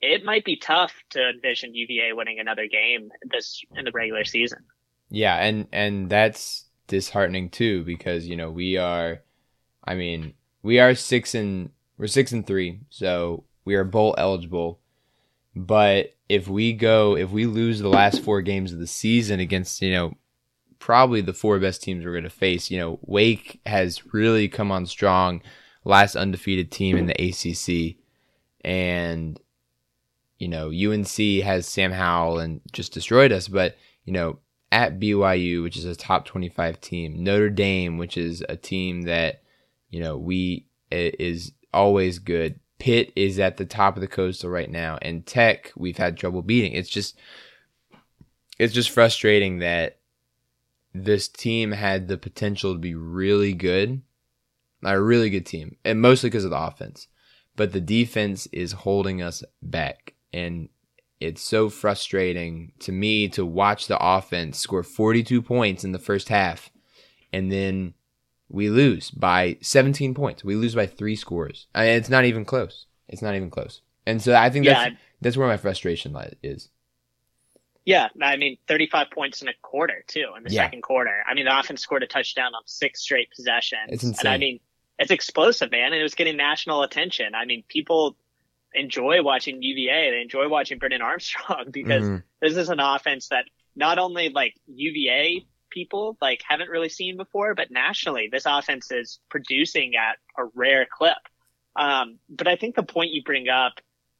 it 0.00 0.24
might 0.24 0.44
be 0.44 0.56
tough 0.56 0.94
to 1.10 1.30
envision 1.30 1.74
UVA 1.74 2.12
winning 2.12 2.38
another 2.38 2.68
game 2.68 3.10
this 3.32 3.64
in 3.76 3.84
the 3.84 3.90
regular 3.90 4.24
season. 4.24 4.64
Yeah, 5.10 5.34
and 5.34 5.66
and 5.72 6.08
that's 6.08 6.66
disheartening 6.86 7.50
too 7.50 7.82
because 7.82 8.28
you 8.28 8.36
know 8.36 8.48
we 8.48 8.76
are, 8.76 9.22
I 9.82 9.96
mean, 9.96 10.34
we 10.62 10.78
are 10.78 10.94
six 10.94 11.34
and 11.34 11.70
we're 11.98 12.06
six 12.06 12.30
and 12.30 12.46
three, 12.46 12.78
so 12.90 13.42
we 13.64 13.74
are 13.74 13.82
bowl 13.82 14.14
eligible. 14.16 14.78
But 15.56 16.14
if 16.28 16.48
we 16.48 16.72
go, 16.72 17.16
if 17.16 17.30
we 17.30 17.46
lose 17.46 17.80
the 17.80 17.88
last 17.88 18.22
four 18.22 18.42
games 18.42 18.72
of 18.72 18.78
the 18.78 18.86
season 18.86 19.40
against 19.40 19.80
you 19.82 19.92
know 19.92 20.14
probably 20.78 21.20
the 21.20 21.32
four 21.32 21.58
best 21.58 21.82
teams 21.82 22.04
we're 22.04 22.12
going 22.12 22.24
to 22.24 22.30
face, 22.30 22.70
you 22.70 22.78
know 22.78 22.98
Wake 23.02 23.60
has 23.66 24.12
really 24.12 24.48
come 24.48 24.70
on 24.72 24.86
strong, 24.86 25.42
last 25.84 26.16
undefeated 26.16 26.70
team 26.70 26.96
in 26.96 27.06
the 27.06 27.14
ACC, 27.14 27.96
and 28.64 29.40
you 30.38 30.48
know 30.48 30.68
UNC 30.70 31.42
has 31.44 31.66
Sam 31.66 31.92
Howell 31.92 32.38
and 32.38 32.60
just 32.72 32.92
destroyed 32.92 33.32
us, 33.32 33.48
but 33.48 33.76
you 34.04 34.12
know 34.12 34.38
at 34.74 34.98
BYU, 34.98 35.62
which 35.62 35.76
is 35.76 35.84
a 35.84 35.94
top 35.94 36.24
25 36.24 36.80
team, 36.80 37.22
Notre 37.22 37.48
Dame, 37.48 37.96
which 37.96 38.16
is 38.16 38.44
a 38.48 38.56
team 38.56 39.02
that, 39.02 39.42
you 39.88 40.00
know, 40.00 40.16
we 40.16 40.66
is 40.90 41.52
always 41.72 42.18
good. 42.18 42.58
Pitt 42.78 43.12
is 43.16 43.38
at 43.38 43.56
the 43.56 43.64
top 43.64 43.96
of 43.96 44.00
the 44.00 44.08
coastal 44.08 44.50
right 44.50 44.70
now, 44.70 44.98
and 45.00 45.26
Tech 45.26 45.72
we've 45.76 45.96
had 45.96 46.16
trouble 46.16 46.42
beating. 46.42 46.72
It's 46.72 46.88
just, 46.88 47.16
it's 48.58 48.74
just 48.74 48.90
frustrating 48.90 49.58
that 49.58 49.98
this 50.92 51.28
team 51.28 51.72
had 51.72 52.08
the 52.08 52.18
potential 52.18 52.72
to 52.72 52.78
be 52.78 52.94
really 52.94 53.52
good, 53.52 54.02
a 54.84 55.00
really 55.00 55.30
good 55.30 55.46
team, 55.46 55.76
and 55.84 56.00
mostly 56.00 56.30
because 56.30 56.44
of 56.44 56.50
the 56.50 56.58
offense, 56.58 57.08
but 57.56 57.72
the 57.72 57.80
defense 57.80 58.46
is 58.52 58.72
holding 58.72 59.22
us 59.22 59.42
back, 59.62 60.14
and 60.32 60.68
it's 61.20 61.42
so 61.42 61.70
frustrating 61.70 62.72
to 62.80 62.92
me 62.92 63.28
to 63.28 63.46
watch 63.46 63.86
the 63.86 63.98
offense 64.04 64.58
score 64.58 64.82
42 64.82 65.40
points 65.40 65.84
in 65.84 65.92
the 65.92 65.98
first 65.98 66.28
half 66.28 66.70
and 67.34 67.50
then 67.50 67.94
we 68.48 68.68
lose 68.68 69.10
by 69.10 69.56
17 69.62 70.14
points. 70.14 70.44
We 70.44 70.54
lose 70.54 70.74
by 70.74 70.86
three 70.86 71.16
scores. 71.16 71.66
I 71.74 71.86
it's 71.86 72.08
not 72.10 72.24
even 72.24 72.44
close. 72.44 72.86
It's 73.08 73.22
not 73.22 73.34
even 73.34 73.50
close. 73.50 73.80
And 74.06 74.20
so 74.22 74.34
I 74.34 74.50
think 74.50 74.66
that's 74.66 74.90
Yeah. 74.92 74.96
that's 75.20 75.36
where 75.36 75.48
my 75.48 75.56
frustration 75.56 76.16
is. 76.42 76.68
Yeah, 77.86 78.08
I 78.22 78.36
mean, 78.36 78.56
35 78.66 79.10
points 79.10 79.42
in 79.42 79.48
a 79.48 79.52
quarter 79.60 80.04
too 80.06 80.26
in 80.36 80.44
the 80.44 80.50
Yeah. 80.50 80.62
second 80.62 80.82
quarter. 80.82 81.22
I 81.26 81.34
mean, 81.34 81.44
the 81.44 81.58
offense 81.58 81.82
scored 81.82 82.02
a 82.02 82.06
touchdown 82.06 82.54
on 82.54 82.62
six 82.66 83.02
straight 83.02 83.28
possessions. 83.34 83.90
It's 83.90 84.02
And 84.04 84.28
I 84.28 84.38
mean, 84.38 84.60
it's 84.98 85.10
explosive, 85.10 85.70
man, 85.70 85.86
and 85.92 85.96
it 85.96 86.02
was 86.02 86.14
getting 86.14 86.36
national 86.36 86.82
attention. 86.82 87.34
I 87.34 87.44
mean, 87.44 87.62
people 87.68 88.16
enjoy 88.72 89.22
watching 89.22 89.62
UVA. 89.62 90.10
They 90.12 90.20
enjoy 90.22 90.48
watching 90.48 90.78
Brennan 90.78 91.02
Armstrong 91.02 91.66
because 91.70 92.04
Mhm. 92.04 92.22
this 92.40 92.56
is 92.56 92.70
an 92.70 92.80
offense 92.80 93.28
that 93.28 93.44
not 93.76 93.98
only 93.98 94.30
like 94.30 94.54
UVA 94.66 95.44
people 95.74 96.16
like 96.22 96.40
haven't 96.48 96.70
really 96.70 96.88
seen 96.88 97.16
before, 97.18 97.54
but 97.54 97.70
nationally, 97.70 98.28
this 98.32 98.44
offense 98.46 98.90
is 98.90 99.18
producing 99.28 99.96
at 99.96 100.16
a 100.38 100.48
rare 100.54 100.86
clip. 100.90 101.18
Um, 101.76 102.18
but 102.30 102.46
I 102.48 102.56
think 102.56 102.76
the 102.76 102.84
point 102.84 103.10
you 103.10 103.22
bring 103.24 103.48
up, 103.48 103.72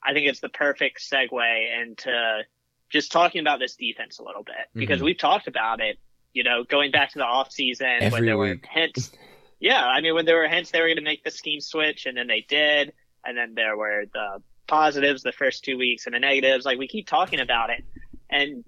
I 0.02 0.12
think 0.12 0.26
it's 0.26 0.40
the 0.40 0.49
perfect 0.49 1.00
segue 1.00 1.82
into 1.82 2.42
just 2.90 3.12
talking 3.12 3.40
about 3.40 3.61
this 3.61 3.76
defense 3.76 4.18
a 4.18 4.25
little 4.25 4.42
bit 4.42 4.66
because 4.75 5.00
Mhm. 5.00 5.04
we've 5.04 5.18
talked 5.18 5.46
about 5.46 5.80
it, 5.80 5.99
you 6.32 6.42
know, 6.42 6.64
going 6.64 6.90
back 6.90 7.12
to 7.12 7.18
the 7.18 7.25
off 7.25 7.50
season 7.52 8.11
when 8.11 8.26
there 8.26 8.37
week. 8.37 8.62
were 8.62 8.68
hints. 8.70 9.12
Yeah. 9.61 9.82
I 9.84 10.00
mean, 10.00 10.14
when 10.14 10.26
there 10.26 10.37
were 10.37 10.49
hints 10.49 10.73
they 10.73 10.80
were 10.80 10.88
going 10.88 10.96
to 10.96 11.02
make 11.02 11.25
the 11.25 11.30
scheme 11.30 11.61
switch 11.61 12.06
and 12.06 12.16
then 12.16 12.26
they 12.26 12.42
did. 12.42 12.92
And 13.25 13.38
then 13.38 13.54
there 13.54 13.76
were 13.76 14.04
the 14.12 14.42
positives 14.66 15.23
the 15.23 15.32
first 15.32 15.64
two 15.64 15.78
weeks 15.78 16.06
and 16.06 16.14
the 16.14 16.18
negatives. 16.18 16.66
Like 16.66 16.78
we 16.78 16.88
keep 16.88 17.06
talking 17.06 17.40
about 17.40 17.70
it. 17.70 17.82
And 18.28 18.64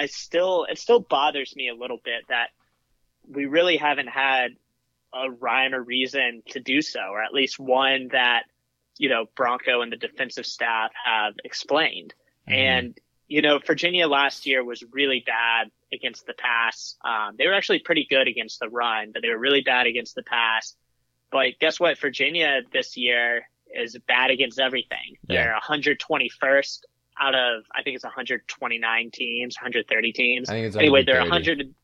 I 0.00 0.06
still, 0.06 0.64
it 0.64 0.78
still 0.78 1.00
bothers 1.00 1.54
me 1.54 1.68
a 1.68 1.74
little 1.74 2.00
bit 2.02 2.24
that 2.30 2.48
we 3.28 3.44
really 3.44 3.76
haven't 3.76 4.06
had 4.06 4.52
a 5.12 5.30
rhyme 5.30 5.74
or 5.74 5.82
reason 5.82 6.42
to 6.48 6.60
do 6.60 6.80
so, 6.80 7.00
or 7.00 7.22
at 7.22 7.34
least 7.34 7.58
one 7.58 8.08
that, 8.12 8.44
you 8.96 9.10
know, 9.10 9.26
Bronco 9.36 9.82
and 9.82 9.92
the 9.92 9.98
defensive 9.98 10.46
staff 10.46 10.90
have 11.04 11.34
explained. 11.44 12.14
Mhm. 12.48 12.52
And, 12.54 12.98
you 13.28 13.42
know, 13.42 13.58
Virginia 13.58 14.08
last 14.08 14.46
year 14.46 14.64
was 14.64 14.82
really 14.90 15.20
bad 15.20 15.70
against 15.92 16.24
the 16.24 16.32
pass. 16.32 16.96
Um, 17.04 17.36
they 17.36 17.46
were 17.46 17.52
actually 17.52 17.80
pretty 17.80 18.06
good 18.08 18.26
against 18.26 18.58
the 18.58 18.70
run, 18.70 19.12
but 19.12 19.20
they 19.20 19.28
were 19.28 19.38
really 19.38 19.60
bad 19.60 19.86
against 19.86 20.14
the 20.14 20.22
pass. 20.22 20.76
But 21.30 21.58
guess 21.60 21.78
what? 21.78 21.98
Virginia 21.98 22.62
this 22.72 22.96
year 22.96 23.50
is 23.66 23.98
bad 24.08 24.30
against 24.30 24.58
everything. 24.58 25.18
Yeah. 25.28 25.44
They're 25.44 25.54
121st 25.60 26.86
out 27.20 27.34
of, 27.34 27.64
I 27.74 27.82
think 27.82 27.96
it's 27.96 28.04
129 28.04 29.10
teams, 29.12 29.56
130 29.56 30.12
teams. 30.12 30.48
I 30.48 30.54
think 30.54 30.66
it's 30.66 30.76
Anyway, 30.76 31.04
they're 31.04 31.20
100. 31.20 31.74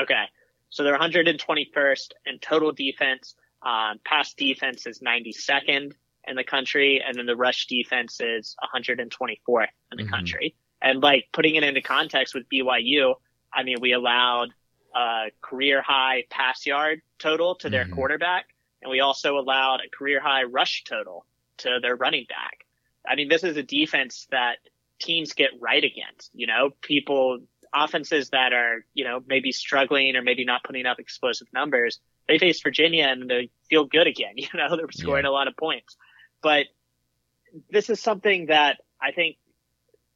Okay. 0.00 0.24
So 0.70 0.84
they're 0.84 0.98
121st 0.98 2.12
in 2.26 2.38
total 2.38 2.72
defense. 2.72 3.34
Um, 3.62 3.98
pass 4.04 4.34
defense 4.34 4.86
is 4.86 5.00
92nd 5.00 5.92
in 6.28 6.36
the 6.36 6.44
country, 6.44 7.02
and 7.06 7.16
then 7.16 7.26
the 7.26 7.36
rush 7.36 7.66
defense 7.66 8.20
is 8.20 8.54
124th 8.62 9.68
in 9.92 9.98
the 9.98 10.04
Mhm. 10.04 10.10
country. 10.10 10.54
And 10.82 11.02
like 11.02 11.28
putting 11.32 11.54
it 11.54 11.64
into 11.64 11.80
context 11.80 12.34
with 12.34 12.48
BYU, 12.48 13.14
I 13.52 13.62
mean, 13.62 13.76
we 13.80 13.92
allowed 13.92 14.50
a 14.94 15.30
career 15.40 15.82
high 15.82 16.24
pass 16.30 16.66
yard 16.66 17.02
total 17.18 17.54
to 17.56 17.70
their 17.70 17.84
Mhm. 17.86 17.90
quarterback, 17.90 18.54
and 18.82 18.90
we 18.90 19.00
also 19.00 19.38
allowed 19.38 19.80
a 19.80 19.88
career 19.88 20.20
high 20.20 20.44
rush 20.44 20.84
total 20.84 21.26
to 21.58 21.80
their 21.80 21.96
running 21.96 22.26
back. 22.28 22.66
I 23.08 23.14
mean, 23.14 23.28
this 23.28 23.44
is 23.44 23.56
a 23.56 23.62
defense 23.62 24.26
that 24.30 24.58
teams 24.98 25.32
get 25.32 25.50
right 25.60 25.82
against. 25.82 26.30
You 26.34 26.46
know, 26.46 26.70
people, 26.82 27.40
offenses 27.74 28.30
that 28.30 28.52
are, 28.52 28.84
you 28.94 29.04
know, 29.04 29.22
maybe 29.26 29.52
struggling 29.52 30.16
or 30.16 30.22
maybe 30.22 30.44
not 30.44 30.64
putting 30.64 30.86
up 30.86 30.98
explosive 30.98 31.48
numbers, 31.52 32.00
they 32.28 32.38
face 32.38 32.60
Virginia 32.62 33.04
and 33.04 33.28
they 33.28 33.50
feel 33.68 33.84
good 33.84 34.06
again. 34.06 34.34
You 34.36 34.48
know, 34.54 34.76
they're 34.76 34.90
scoring 34.92 35.24
yeah. 35.24 35.30
a 35.30 35.32
lot 35.32 35.48
of 35.48 35.56
points. 35.56 35.96
But 36.42 36.66
this 37.70 37.90
is 37.90 38.00
something 38.00 38.46
that 38.46 38.78
I 39.00 39.12
think, 39.12 39.36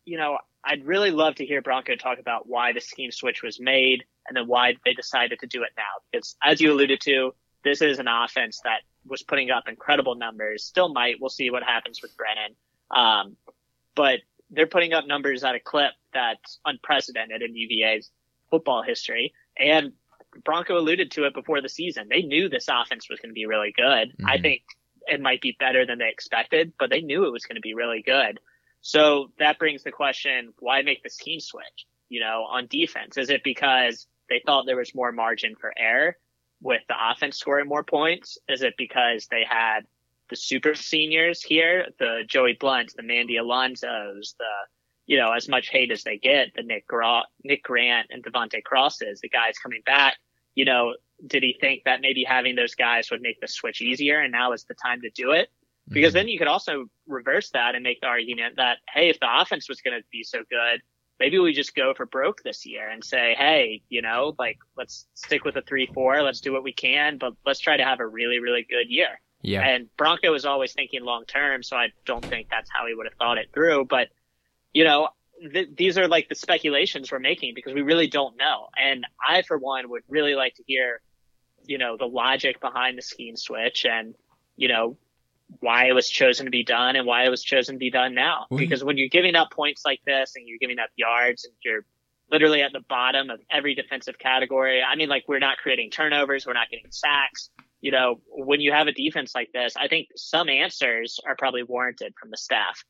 you 0.04 0.18
know, 0.18 0.38
I'd 0.62 0.86
really 0.86 1.10
love 1.10 1.36
to 1.36 1.46
hear 1.46 1.62
Bronco 1.62 1.96
talk 1.96 2.18
about 2.18 2.46
why 2.46 2.72
the 2.72 2.80
scheme 2.80 3.10
switch 3.10 3.42
was 3.42 3.58
made 3.60 4.04
and 4.26 4.36
then 4.36 4.46
why 4.46 4.76
they 4.84 4.92
decided 4.92 5.40
to 5.40 5.46
do 5.46 5.62
it 5.62 5.70
now. 5.76 6.02
Because 6.10 6.36
as 6.42 6.60
you 6.60 6.72
alluded 6.72 7.00
to, 7.02 7.34
this 7.64 7.82
is 7.82 7.98
an 7.98 8.08
offense 8.08 8.60
that 8.64 8.80
was 9.06 9.22
putting 9.22 9.50
up 9.50 9.68
incredible 9.68 10.14
numbers, 10.14 10.64
still 10.64 10.92
might. 10.92 11.16
We'll 11.20 11.30
see 11.30 11.50
what 11.50 11.62
happens 11.62 12.02
with 12.02 12.12
Brennan. 12.16 12.54
Um, 12.90 13.36
but 13.94 14.20
they're 14.50 14.66
putting 14.66 14.92
up 14.92 15.06
numbers 15.06 15.44
at 15.44 15.54
a 15.54 15.60
clip 15.60 15.92
that's 16.12 16.58
unprecedented 16.64 17.42
in 17.42 17.54
UVA's 17.54 18.10
football 18.50 18.82
history. 18.82 19.32
And 19.58 19.92
Bronco 20.44 20.78
alluded 20.78 21.10
to 21.12 21.24
it 21.24 21.34
before 21.34 21.60
the 21.60 21.68
season. 21.68 22.08
They 22.08 22.22
knew 22.22 22.48
this 22.48 22.68
offense 22.68 23.08
was 23.08 23.20
going 23.20 23.30
to 23.30 23.34
be 23.34 23.46
really 23.46 23.72
good. 23.76 24.10
Mm-hmm. 24.10 24.26
I 24.26 24.38
think 24.38 24.62
it 25.06 25.20
might 25.20 25.40
be 25.40 25.56
better 25.58 25.86
than 25.86 25.98
they 25.98 26.08
expected, 26.08 26.72
but 26.78 26.90
they 26.90 27.00
knew 27.00 27.24
it 27.24 27.32
was 27.32 27.44
going 27.44 27.56
to 27.56 27.60
be 27.60 27.74
really 27.74 28.02
good. 28.02 28.38
So 28.80 29.30
that 29.38 29.58
brings 29.58 29.82
the 29.82 29.92
question, 29.92 30.52
why 30.58 30.82
make 30.82 31.02
this 31.02 31.16
team 31.16 31.40
switch? 31.40 31.86
You 32.08 32.20
know, 32.20 32.46
on 32.48 32.66
defense, 32.68 33.16
is 33.16 33.30
it 33.30 33.42
because 33.44 34.06
they 34.28 34.42
thought 34.44 34.66
there 34.66 34.76
was 34.76 34.94
more 34.94 35.12
margin 35.12 35.54
for 35.60 35.72
error 35.76 36.16
with 36.62 36.82
the 36.88 36.94
offense 37.10 37.38
scoring 37.38 37.68
more 37.68 37.84
points? 37.84 38.38
Is 38.48 38.62
it 38.62 38.74
because 38.76 39.26
they 39.30 39.44
had 39.48 39.80
the 40.30 40.36
super 40.36 40.74
seniors 40.74 41.42
here, 41.42 41.86
the 41.98 42.22
Joey 42.26 42.56
Blounts, 42.58 42.94
the 42.94 43.02
Mandy 43.02 43.36
Alonsos, 43.36 44.34
the, 44.38 44.44
you 45.06 45.16
know, 45.16 45.32
as 45.32 45.48
much 45.48 45.68
hate 45.68 45.90
as 45.90 46.04
they 46.04 46.16
get, 46.16 46.54
the 46.54 46.62
Nick, 46.62 46.86
Gra- 46.86 47.26
Nick 47.44 47.64
Grant 47.64 48.08
and 48.10 48.24
De'Vante 48.24 48.62
Crosses, 48.62 49.20
the 49.20 49.28
guys 49.28 49.58
coming 49.58 49.82
back, 49.84 50.16
you 50.54 50.64
know, 50.64 50.94
did 51.26 51.42
he 51.42 51.56
think 51.60 51.82
that 51.84 52.00
maybe 52.00 52.24
having 52.24 52.56
those 52.56 52.74
guys 52.74 53.10
would 53.10 53.20
make 53.20 53.40
the 53.40 53.48
switch 53.48 53.82
easier 53.82 54.20
and 54.20 54.32
now 54.32 54.52
is 54.52 54.64
the 54.64 54.74
time 54.74 55.00
to 55.02 55.10
do 55.10 55.32
it? 55.32 55.48
Because 55.88 56.10
mm-hmm. 56.10 56.18
then 56.18 56.28
you 56.28 56.38
could 56.38 56.48
also 56.48 56.86
reverse 57.06 57.50
that 57.50 57.74
and 57.74 57.82
make 57.82 58.00
the 58.00 58.06
argument 58.06 58.56
that, 58.56 58.78
hey, 58.92 59.08
if 59.08 59.20
the 59.20 59.28
offense 59.28 59.68
was 59.68 59.80
going 59.80 59.98
to 59.98 60.04
be 60.12 60.22
so 60.22 60.38
good, 60.48 60.80
maybe 61.18 61.38
we 61.38 61.52
just 61.52 61.74
go 61.74 61.92
for 61.94 62.06
broke 62.06 62.42
this 62.42 62.64
year 62.64 62.88
and 62.88 63.04
say, 63.04 63.34
hey, 63.38 63.82
you 63.88 64.02
know, 64.02 64.34
like 64.38 64.58
let's 64.76 65.06
stick 65.14 65.44
with 65.44 65.56
a 65.56 65.62
three 65.62 65.86
four, 65.92 66.22
let's 66.22 66.40
do 66.40 66.52
what 66.52 66.64
we 66.64 66.72
can, 66.72 67.18
but 67.18 67.34
let's 67.44 67.60
try 67.60 67.76
to 67.76 67.84
have 67.84 68.00
a 68.00 68.06
really 68.06 68.40
really 68.40 68.66
good 68.68 68.88
year. 68.88 69.20
Yeah. 69.42 69.62
And 69.62 69.94
Bronco 69.96 70.30
was 70.32 70.44
always 70.44 70.72
thinking 70.72 71.02
long 71.02 71.24
term, 71.24 71.62
so 71.62 71.76
I 71.76 71.88
don't 72.04 72.24
think 72.24 72.48
that's 72.50 72.70
how 72.72 72.86
he 72.86 72.94
would 72.94 73.06
have 73.06 73.14
thought 73.14 73.38
it 73.38 73.50
through. 73.52 73.86
But 73.86 74.08
you 74.72 74.84
know, 74.84 75.08
th- 75.40 75.70
these 75.76 75.98
are 75.98 76.08
like 76.08 76.28
the 76.28 76.34
speculations 76.34 77.10
we're 77.10 77.18
making 77.18 77.54
because 77.54 77.72
we 77.72 77.82
really 77.82 78.06
don't 78.06 78.36
know. 78.36 78.68
And 78.78 79.06
I, 79.26 79.42
for 79.42 79.58
one, 79.58 79.88
would 79.90 80.02
really 80.08 80.34
like 80.34 80.54
to 80.56 80.62
hear, 80.66 81.00
you 81.64 81.78
know, 81.78 81.96
the 81.96 82.06
logic 82.06 82.60
behind 82.60 82.98
the 82.98 83.02
scheme 83.02 83.36
switch 83.36 83.86
and 83.86 84.14
you 84.56 84.68
know 84.68 84.96
why 85.58 85.86
it 85.86 85.92
was 85.92 86.08
chosen 86.08 86.46
to 86.46 86.50
be 86.50 86.62
done 86.62 86.94
and 86.94 87.06
why 87.06 87.24
it 87.24 87.28
was 87.28 87.42
chosen 87.42 87.74
to 87.74 87.78
be 87.78 87.90
done 87.90 88.14
now. 88.14 88.46
Because 88.54 88.84
when 88.84 88.96
you're 88.96 89.08
giving 89.08 89.34
up 89.34 89.50
points 89.50 89.84
like 89.84 90.00
this 90.06 90.34
and 90.36 90.46
you're 90.46 90.58
giving 90.58 90.78
up 90.78 90.90
yards 90.94 91.44
and 91.44 91.52
you're 91.64 91.84
literally 92.30 92.62
at 92.62 92.72
the 92.72 92.80
bottom 92.88 93.30
of 93.30 93.40
every 93.50 93.74
defensive 93.74 94.16
category, 94.18 94.80
I 94.80 94.94
mean, 94.94 95.08
like 95.08 95.24
we're 95.26 95.40
not 95.40 95.58
creating 95.58 95.90
turnovers, 95.90 96.46
we're 96.46 96.52
not 96.52 96.70
getting 96.70 96.90
sacks. 96.90 97.50
You 97.80 97.92
know, 97.92 98.20
when 98.28 98.60
you 98.60 98.72
have 98.72 98.86
a 98.86 98.92
defense 98.92 99.34
like 99.34 99.50
this, 99.52 99.74
I 99.76 99.88
think 99.88 100.08
some 100.16 100.48
answers 100.48 101.18
are 101.26 101.36
probably 101.36 101.62
warranted 101.62 102.14
from 102.20 102.30
the 102.30 102.36
staff. 102.36 102.84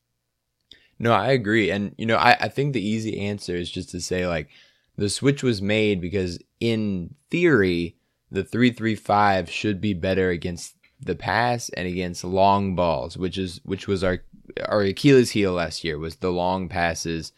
No, 0.99 1.13
I 1.13 1.29
agree. 1.29 1.71
And, 1.71 1.95
you 1.97 2.05
know, 2.05 2.17
I, 2.17 2.37
I 2.41 2.47
think 2.49 2.73
the 2.73 2.85
easy 2.85 3.19
answer 3.19 3.55
is 3.55 3.71
just 3.71 3.89
to 3.89 4.01
say, 4.01 4.27
like, 4.27 4.49
the 4.97 5.09
switch 5.09 5.41
was 5.41 5.61
made 5.61 6.01
because 6.01 6.37
in 6.59 7.15
theory, 7.29 7.95
the 8.29 8.43
335 8.43 9.49
should 9.49 9.81
be 9.81 9.93
better 9.93 10.29
against 10.29 10.75
the 10.99 11.15
pass 11.15 11.69
and 11.69 11.87
against 11.87 12.23
long 12.23 12.75
balls, 12.75 13.17
which 13.17 13.37
is 13.37 13.59
which 13.63 13.87
was 13.87 14.03
our 14.03 14.19
our 14.65 14.81
Achilles 14.81 15.31
heel 15.31 15.53
last 15.53 15.83
year 15.83 15.97
was 15.97 16.17
the 16.17 16.31
long 16.31 16.69
passes 16.69 17.31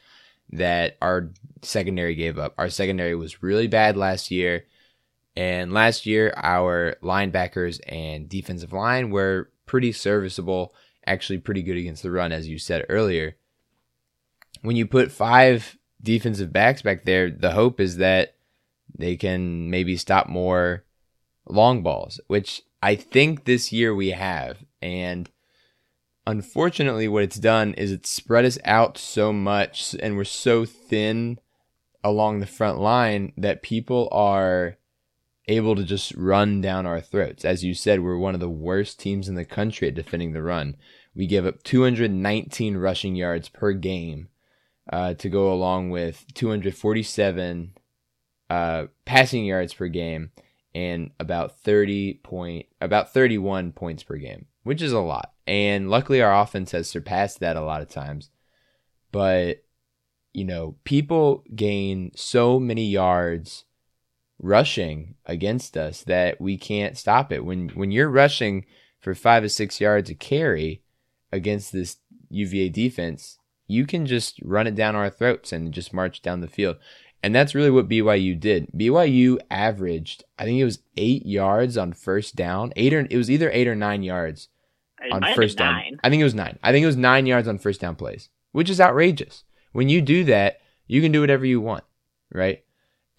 that 0.52 0.98
our 1.02 1.32
secondary 1.62 2.16
gave 2.16 2.38
up. 2.38 2.54
Our 2.58 2.70
secondary 2.70 3.16
was 3.16 3.42
really 3.42 3.68
bad 3.68 3.96
last 3.98 4.30
year. 4.30 4.66
And 5.36 5.74
last 5.74 6.06
year 6.06 6.34
our 6.38 6.96
linebackers 7.02 7.80
and 7.88 8.30
defensive 8.30 8.74
line 8.74 9.10
were 9.10 9.50
pretty 9.66 9.92
serviceable, 9.92 10.74
actually 11.06 11.40
pretty 11.40 11.64
good 11.64 11.78
against 11.78 12.04
the 12.04 12.12
run 12.12 12.32
as 12.32 12.48
you 12.48 12.60
said 12.60 12.86
earlier. 12.90 13.36
When 14.62 14.76
you 14.76 14.86
put 14.86 15.12
five 15.12 15.78
defensive 16.02 16.54
backs 16.54 16.82
back 16.82 17.06
there, 17.06 17.32
the 17.32 17.52
hope 17.52 17.80
is 17.80 17.98
that 17.98 18.36
they 18.96 19.16
can 19.16 19.70
maybe 19.70 19.98
stop 19.98 20.28
more 20.30 20.84
long 21.48 21.82
balls, 21.82 22.20
which 22.28 22.62
I 22.82 22.96
think 22.96 23.46
this 23.46 23.72
year 23.72 23.96
we 23.96 24.12
have. 24.12 24.64
And 24.82 25.30
unfortunately, 26.28 27.08
what 27.08 27.24
it's 27.24 27.40
done 27.40 27.74
is 27.74 27.92
it's 27.92 28.10
spread 28.10 28.46
us 28.46 28.60
out 28.66 28.98
so 28.98 29.34
much 29.34 29.96
and 30.00 30.16
we're 30.16 30.26
so 30.26 30.66
thin 30.66 31.40
along 32.04 32.40
the 32.40 32.46
front 32.46 32.80
line 32.80 33.34
that 33.38 33.64
people 33.64 34.10
are 34.12 34.78
able 35.48 35.76
to 35.76 35.84
just 35.84 36.14
run 36.16 36.62
down 36.62 36.86
our 36.86 37.02
throats. 37.02 37.44
As 37.44 37.64
you 37.64 37.74
said, 37.74 38.02
we're 38.02 38.18
one 38.18 38.34
of 38.34 38.40
the 38.40 38.50
worst 38.50 39.00
teams 39.00 39.28
in 39.28 39.36
the 39.36 39.46
country 39.46 39.88
at 39.88 39.96
defending 39.96 40.34
the 40.34 40.44
run. 40.44 40.78
We 41.16 41.28
give 41.28 41.46
up 41.46 41.64
219 41.64 42.78
rushing 42.78 43.16
yards 43.16 43.50
per 43.50 43.74
game 43.74 44.30
uh, 44.92 45.14
to 45.16 45.30
go 45.30 45.52
along 45.52 45.90
with 45.90 46.26
247 46.34 47.74
uh, 48.50 48.86
passing 49.06 49.46
yards 49.46 49.74
per 49.74 49.88
game 49.88 50.32
and 50.76 51.12
about 51.20 51.60
30 51.60 52.16
point 52.24 52.66
about 52.82 53.14
31 53.14 53.72
points 53.74 54.04
per 54.04 54.18
game, 54.18 54.46
which 54.64 54.82
is 54.82 54.92
a 54.92 55.00
lot. 55.00 55.34
And 55.46 55.90
luckily 55.90 56.22
our 56.22 56.42
offense 56.42 56.72
has 56.72 56.90
surpassed 56.90 57.40
that 57.40 57.56
a 57.56 57.62
lot 57.62 57.82
of 57.82 57.90
times. 57.90 58.30
But 59.12 59.64
you 60.34 60.46
know, 60.46 60.76
people 60.84 61.44
gain 61.56 62.12
so 62.16 62.60
many 62.60 62.86
yards 62.86 63.66
rushing 64.44 65.16
against 65.26 65.78
us 65.78 66.04
that 66.04 66.40
we 66.40 66.58
can't 66.58 66.98
stop 66.98 67.32
it. 67.32 67.46
When 67.46 67.70
when 67.70 67.92
you're 67.92 68.10
rushing 68.10 68.66
for 69.00 69.16
5 69.16 69.46
or 69.46 69.50
6 69.50 69.82
yards 69.82 70.10
a 70.10 70.16
carry 70.16 70.82
against 71.32 71.72
this 71.72 71.98
UVA 72.30 72.70
defense, 72.70 73.40
you 73.68 73.86
can 73.86 74.06
just 74.06 74.40
run 74.44 74.68
it 74.68 74.76
down 74.76 74.96
our 74.96 75.10
throats 75.10 75.52
and 75.52 75.74
just 75.74 75.94
march 75.94 76.22
down 76.22 76.42
the 76.42 76.48
field. 76.48 76.78
And 77.24 77.34
that's 77.34 77.56
really 77.56 77.72
what 77.72 77.88
BYU 77.88 78.38
did. 78.38 78.68
BYU 78.76 79.40
averaged, 79.50 80.26
I 80.38 80.44
think 80.44 80.60
it 80.60 80.66
was 80.66 80.80
eight 80.98 81.26
yards 81.26 81.78
on 81.78 81.94
first 81.94 82.36
down. 82.36 82.74
Eight 82.76 82.94
or 82.94 83.08
it 83.10 83.16
was 83.16 83.32
either 83.32 83.50
eight 83.52 83.68
or 83.68 83.76
nine 83.76 84.04
yards 84.04 84.50
on 85.10 85.24
first 85.34 85.58
down. 85.58 85.74
Nine. 85.74 86.00
I 86.04 86.10
think 86.10 86.20
it 86.20 86.26
was 86.26 86.36
nine. 86.36 86.60
I 86.62 86.72
think 86.72 86.84
it 86.84 86.88
was 86.88 86.98
nine 86.98 87.26
yards 87.26 87.48
on 87.48 87.60
first 87.60 87.80
down 87.80 87.96
plays, 87.96 88.30
which 88.52 88.70
is 88.70 88.82
outrageous. 88.82 89.46
When 89.72 89.88
you 89.88 90.02
do 90.02 90.26
that, 90.26 90.60
you 90.86 91.02
can 91.02 91.14
do 91.14 91.22
whatever 91.22 91.46
you 91.46 91.62
want, 91.62 91.86
right? 92.34 92.64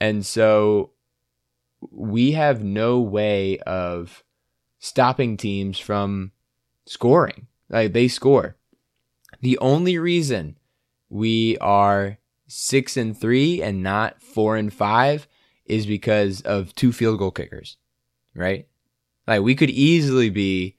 And 0.01 0.25
so 0.25 0.91
we 1.90 2.33
have 2.33 2.62
no 2.62 3.01
way 3.01 3.59
of 3.61 4.25
stopping 4.79 5.37
teams 5.37 5.79
from 5.79 6.33
scoring. 6.87 7.47
Like 7.68 7.92
they 7.92 8.09
score. 8.09 8.57
The 9.40 9.59
only 9.59 9.99
reason 9.99 10.59
we 11.09 11.59
are 11.59 12.18
six 12.47 12.97
and 12.97 13.18
three 13.18 13.62
and 13.62 13.83
not 13.83 14.23
four 14.23 14.57
and 14.57 14.73
five 14.73 15.27
is 15.66 15.87
because 15.87 16.40
of 16.42 16.75
two 16.75 16.92
field 16.92 17.18
goal 17.18 17.31
kickers, 17.31 17.77
right? 18.35 18.68
Like 19.27 19.42
we 19.42 19.55
could 19.55 19.70
easily 19.70 20.31
be 20.31 20.77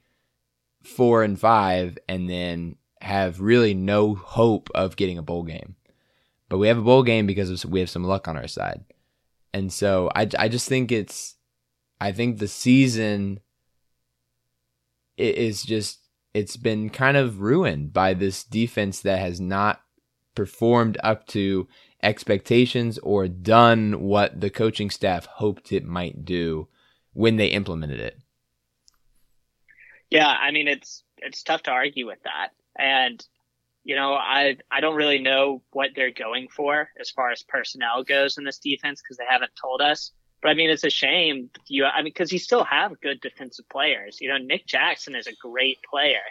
four 0.83 1.23
and 1.23 1.39
five 1.39 1.97
and 2.07 2.29
then 2.29 2.75
have 3.01 3.41
really 3.41 3.73
no 3.73 4.15
hope 4.15 4.69
of 4.75 4.95
getting 4.95 5.17
a 5.17 5.23
bowl 5.23 5.43
game. 5.43 5.75
But 6.47 6.59
we 6.59 6.67
have 6.67 6.77
a 6.77 6.83
bowl 6.83 7.03
game 7.03 7.25
because 7.25 7.65
we 7.65 7.79
have 7.79 7.89
some 7.89 8.03
luck 8.03 8.27
on 8.27 8.37
our 8.37 8.47
side. 8.47 8.83
And 9.55 9.71
so 9.71 10.11
I, 10.13 10.27
I 10.37 10.49
just 10.49 10.67
think 10.67 10.91
it's, 10.91 11.35
I 12.01 12.11
think 12.11 12.39
the 12.39 12.47
season 12.49 13.39
is 15.15 15.63
just, 15.63 16.09
it's 16.33 16.57
been 16.57 16.89
kind 16.89 17.15
of 17.15 17.39
ruined 17.39 17.93
by 17.93 18.15
this 18.15 18.43
defense 18.43 18.99
that 18.99 19.19
has 19.19 19.39
not 19.39 19.79
performed 20.35 20.97
up 21.05 21.25
to 21.27 21.69
expectations 22.03 22.97
or 22.97 23.29
done 23.29 24.01
what 24.01 24.41
the 24.41 24.49
coaching 24.49 24.89
staff 24.89 25.25
hoped 25.25 25.71
it 25.71 25.85
might 25.85 26.25
do 26.25 26.67
when 27.13 27.37
they 27.37 27.47
implemented 27.47 28.01
it. 28.01 28.17
Yeah, 30.09 30.27
I 30.27 30.51
mean 30.51 30.67
it's 30.67 31.01
it's 31.19 31.43
tough 31.43 31.63
to 31.63 31.71
argue 31.71 32.05
with 32.05 32.21
that. 32.23 32.49
And 32.77 33.25
you 33.85 33.95
know, 33.95 34.15
I 34.15 34.57
I 34.69 34.81
don't 34.81 34.95
really 34.95 35.19
know 35.19 35.61
what 35.71 35.91
they're 35.95 36.11
going 36.11 36.47
for 36.49 36.89
as 36.99 37.11
far 37.11 37.31
as 37.31 37.43
personnel 37.43 38.03
goes 38.03 38.37
in 38.37 38.43
this 38.43 38.57
defense 38.57 39.01
because 39.01 39.17
they 39.17 39.25
haven't 39.29 39.51
told 39.61 39.79
us. 39.79 40.11
But 40.41 40.49
I 40.49 40.53
mean, 40.55 40.71
it's 40.71 40.83
a 40.83 40.89
shame. 40.89 41.51
You, 41.67 41.85
I 41.85 41.97
mean, 41.97 42.05
because 42.05 42.33
you 42.33 42.39
still 42.39 42.63
have 42.63 42.99
good 42.99 43.21
defensive 43.21 43.69
players. 43.69 44.17
You 44.19 44.29
know, 44.29 44.37
Nick 44.37 44.65
Jackson 44.65 45.15
is 45.15 45.27
a 45.27 45.33
great 45.39 45.77
player, 45.89 46.21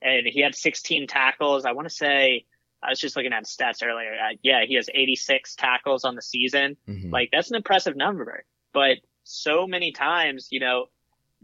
and 0.00 0.26
he 0.26 0.40
had 0.40 0.54
16 0.54 1.06
tackles. 1.06 1.66
I 1.66 1.72
want 1.72 1.86
to 1.86 1.94
say 1.94 2.46
I 2.82 2.88
was 2.90 2.98
just 2.98 3.14
looking 3.14 3.34
at 3.34 3.44
stats 3.44 3.84
earlier. 3.86 4.14
Uh, 4.14 4.34
yeah, 4.42 4.64
he 4.66 4.74
has 4.74 4.88
86 4.92 5.54
tackles 5.54 6.04
on 6.04 6.14
the 6.14 6.22
season. 6.22 6.78
Mm-hmm. 6.88 7.10
Like 7.10 7.28
that's 7.30 7.50
an 7.50 7.56
impressive 7.56 7.94
number. 7.94 8.44
But 8.72 8.98
so 9.24 9.66
many 9.66 9.92
times, 9.92 10.48
you 10.50 10.60
know, 10.60 10.86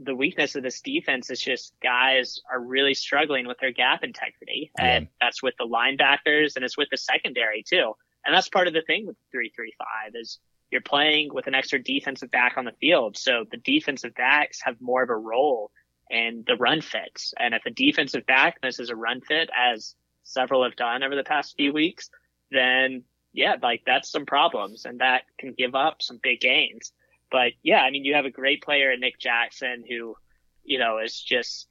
the 0.02 0.14
weakness 0.14 0.54
of 0.54 0.62
this 0.62 0.80
defense 0.80 1.30
is 1.30 1.40
just 1.40 1.72
guys 1.82 2.40
are 2.50 2.61
really 2.61 2.94
struggling 2.94 3.46
with 3.46 3.58
their 3.58 3.72
gap 3.72 4.04
integrity. 4.04 4.70
Yeah. 4.78 4.84
And 4.84 5.08
that's 5.20 5.42
with 5.42 5.54
the 5.58 5.66
linebackers 5.66 6.56
and 6.56 6.64
it's 6.64 6.76
with 6.76 6.88
the 6.90 6.96
secondary 6.96 7.62
too. 7.62 7.94
And 8.24 8.34
that's 8.34 8.48
part 8.48 8.68
of 8.68 8.74
the 8.74 8.82
thing 8.82 9.06
with 9.06 9.16
335 9.32 10.12
is 10.14 10.38
you're 10.70 10.80
playing 10.80 11.32
with 11.32 11.46
an 11.46 11.54
extra 11.54 11.82
defensive 11.82 12.30
back 12.30 12.54
on 12.56 12.64
the 12.64 12.72
field. 12.80 13.16
So 13.16 13.44
the 13.50 13.56
defensive 13.56 14.14
backs 14.14 14.61
have 14.62 14.76
more 14.80 15.02
of 15.02 15.11
a 15.11 15.16
role 15.16 15.70
in 16.11 16.44
the 16.46 16.56
run 16.56 16.80
fits. 16.80 17.34
And 17.38 17.54
if 17.54 17.62
a 17.66 17.70
defensive 17.70 18.26
back 18.26 18.58
misses 18.62 18.90
a 18.90 18.96
run 18.96 19.20
fit, 19.20 19.50
as 19.56 19.94
several 20.24 20.64
have 20.64 20.76
done 20.76 21.02
over 21.02 21.16
the 21.16 21.24
past 21.24 21.56
few 21.56 21.72
weeks, 21.72 22.11
then 22.50 23.04
yeah, 23.32 23.56
like 23.62 23.82
that's 23.87 24.11
some 24.11 24.26
problems 24.26 24.84
and 24.84 25.00
that 25.00 25.22
can 25.38 25.54
give 25.56 25.74
up 25.74 26.02
some 26.02 26.18
big 26.22 26.40
gains. 26.40 26.92
But 27.31 27.53
yeah, 27.62 27.81
I 27.81 27.91
mean, 27.91 28.05
you 28.05 28.14
have 28.14 28.25
a 28.25 28.31
great 28.31 28.62
player 28.62 28.91
in 28.91 29.01
Nick 29.01 29.19
Jackson 29.19 29.85
who, 29.88 30.17
you 30.64 30.79
know, 30.79 30.99
is 30.99 31.21
just, 31.21 31.67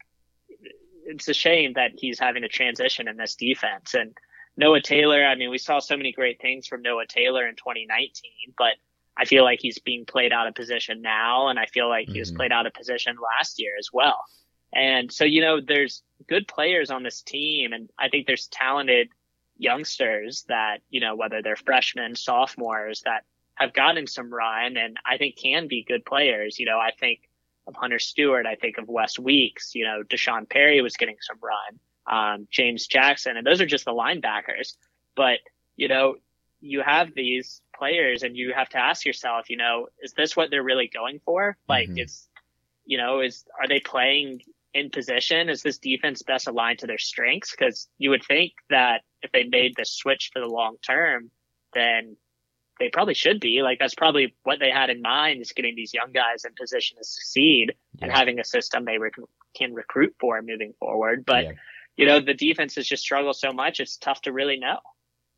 it's 1.05 1.27
a 1.27 1.33
shame 1.33 1.73
that 1.73 1.91
he's 1.95 2.19
having 2.19 2.43
a 2.43 2.49
transition 2.49 3.07
in 3.07 3.17
this 3.17 3.35
defense. 3.35 3.93
And 3.93 4.15
Noah 4.55 4.81
Taylor, 4.81 5.25
I 5.25 5.35
mean, 5.35 5.49
we 5.49 5.57
saw 5.57 5.79
so 5.79 5.95
many 5.95 6.11
great 6.11 6.41
things 6.41 6.67
from 6.67 6.81
Noah 6.81 7.07
Taylor 7.07 7.47
in 7.47 7.55
2019, 7.55 8.53
but 8.57 8.73
I 9.17 9.25
feel 9.25 9.43
like 9.43 9.59
he's 9.59 9.79
being 9.79 10.05
played 10.05 10.31
out 10.31 10.47
of 10.47 10.55
position 10.55 11.01
now. 11.01 11.47
And 11.47 11.57
I 11.57 11.65
feel 11.65 11.89
like 11.89 12.05
mm-hmm. 12.05 12.13
he 12.13 12.19
was 12.19 12.29
mm-hmm. 12.29 12.37
played 12.37 12.51
out 12.51 12.67
of 12.67 12.73
position 12.73 13.15
last 13.37 13.59
year 13.59 13.73
as 13.79 13.89
well. 13.91 14.23
And 14.73 15.11
so, 15.11 15.23
you 15.23 15.41
know, 15.41 15.61
there's 15.61 16.03
good 16.27 16.47
players 16.47 16.91
on 16.91 17.03
this 17.03 17.21
team. 17.21 17.73
And 17.73 17.89
I 17.97 18.09
think 18.09 18.27
there's 18.27 18.47
talented 18.47 19.09
youngsters 19.57 20.43
that, 20.49 20.79
you 20.89 20.99
know, 20.99 21.15
whether 21.15 21.41
they're 21.41 21.55
freshmen, 21.55 22.15
sophomores 22.15 23.01
that 23.05 23.23
have 23.57 23.73
gotten 23.73 24.05
some 24.05 24.31
run 24.31 24.77
and 24.77 24.97
I 25.05 25.17
think 25.17 25.35
can 25.35 25.67
be 25.67 25.83
good 25.83 26.05
players. 26.05 26.59
You 26.59 26.67
know, 26.67 26.77
I 26.77 26.91
think 26.99 27.21
of 27.65 27.75
Hunter 27.75 27.99
Stewart. 27.99 28.45
I 28.45 28.55
think 28.55 28.77
of 28.77 28.87
West 28.87 29.17
Weeks. 29.17 29.73
You 29.73 29.85
know, 29.85 30.03
D'Sean 30.03 30.45
Perry 30.45 30.81
was 30.81 30.95
getting 30.95 31.17
some 31.19 31.37
run. 31.41 31.79
Um, 32.05 32.47
James 32.51 32.87
Jackson, 32.87 33.35
and 33.35 33.45
those 33.45 33.59
are 33.59 33.65
just 33.65 33.85
the 33.85 33.91
linebackers. 33.91 34.75
But, 35.15 35.39
you 35.75 35.87
know, 35.87 36.15
you 36.61 36.81
have 36.81 37.13
these 37.15 37.61
players 37.75 38.23
and 38.23 38.37
you 38.37 38.53
have 38.53 38.69
to 38.69 38.77
ask 38.77 39.05
yourself, 39.05 39.49
you 39.49 39.57
know, 39.57 39.87
is 40.01 40.13
this 40.13 40.35
what 40.35 40.49
they're 40.51 40.63
really 40.63 40.89
going 40.93 41.19
for? 41.25 41.57
Like, 41.67 41.89
mm-hmm. 41.89 41.97
it's, 41.97 42.29
you 42.85 42.97
know, 42.97 43.21
is, 43.21 43.43
are 43.59 43.67
they 43.67 43.79
playing 43.79 44.41
in 44.73 44.91
position? 44.91 45.49
Is 45.49 45.63
this 45.63 45.79
defense 45.79 46.21
best 46.21 46.47
aligned 46.47 46.79
to 46.79 46.87
their 46.87 46.97
strengths? 46.99 47.55
Cause 47.55 47.87
you 47.97 48.11
would 48.11 48.23
think 48.23 48.53
that 48.69 49.01
if 49.21 49.31
they 49.31 49.43
made 49.43 49.73
the 49.75 49.85
switch 49.85 50.29
for 50.31 50.39
the 50.39 50.47
long 50.47 50.77
term, 50.85 51.31
then 51.73 52.15
they 52.79 52.89
probably 52.89 53.13
should 53.13 53.39
be. 53.39 53.61
Like 53.61 53.79
that's 53.79 53.95
probably 53.95 54.35
what 54.43 54.59
they 54.59 54.69
had 54.69 54.89
in 54.89 55.01
mind 55.01 55.41
is 55.41 55.51
getting 55.51 55.75
these 55.75 55.93
young 55.93 56.11
guys 56.11 56.45
in 56.45 56.53
position 56.53 56.97
to 56.97 57.03
succeed 57.03 57.73
yeah. 57.93 58.05
and 58.05 58.11
having 58.11 58.39
a 58.39 58.43
system 58.43 58.85
they 58.85 58.97
rec- 58.97 59.13
can 59.55 59.73
recruit 59.73 60.15
for 60.19 60.41
moving 60.41 60.73
forward. 60.79 61.25
But 61.25 61.45
yeah. 61.45 61.51
you 61.95 62.05
know, 62.05 62.19
the 62.19 62.33
defense 62.33 62.75
has 62.75 62.87
just 62.87 63.03
struggled 63.03 63.35
so 63.35 63.51
much; 63.51 63.79
it's 63.79 63.97
tough 63.97 64.21
to 64.23 64.31
really 64.31 64.57
know. 64.57 64.79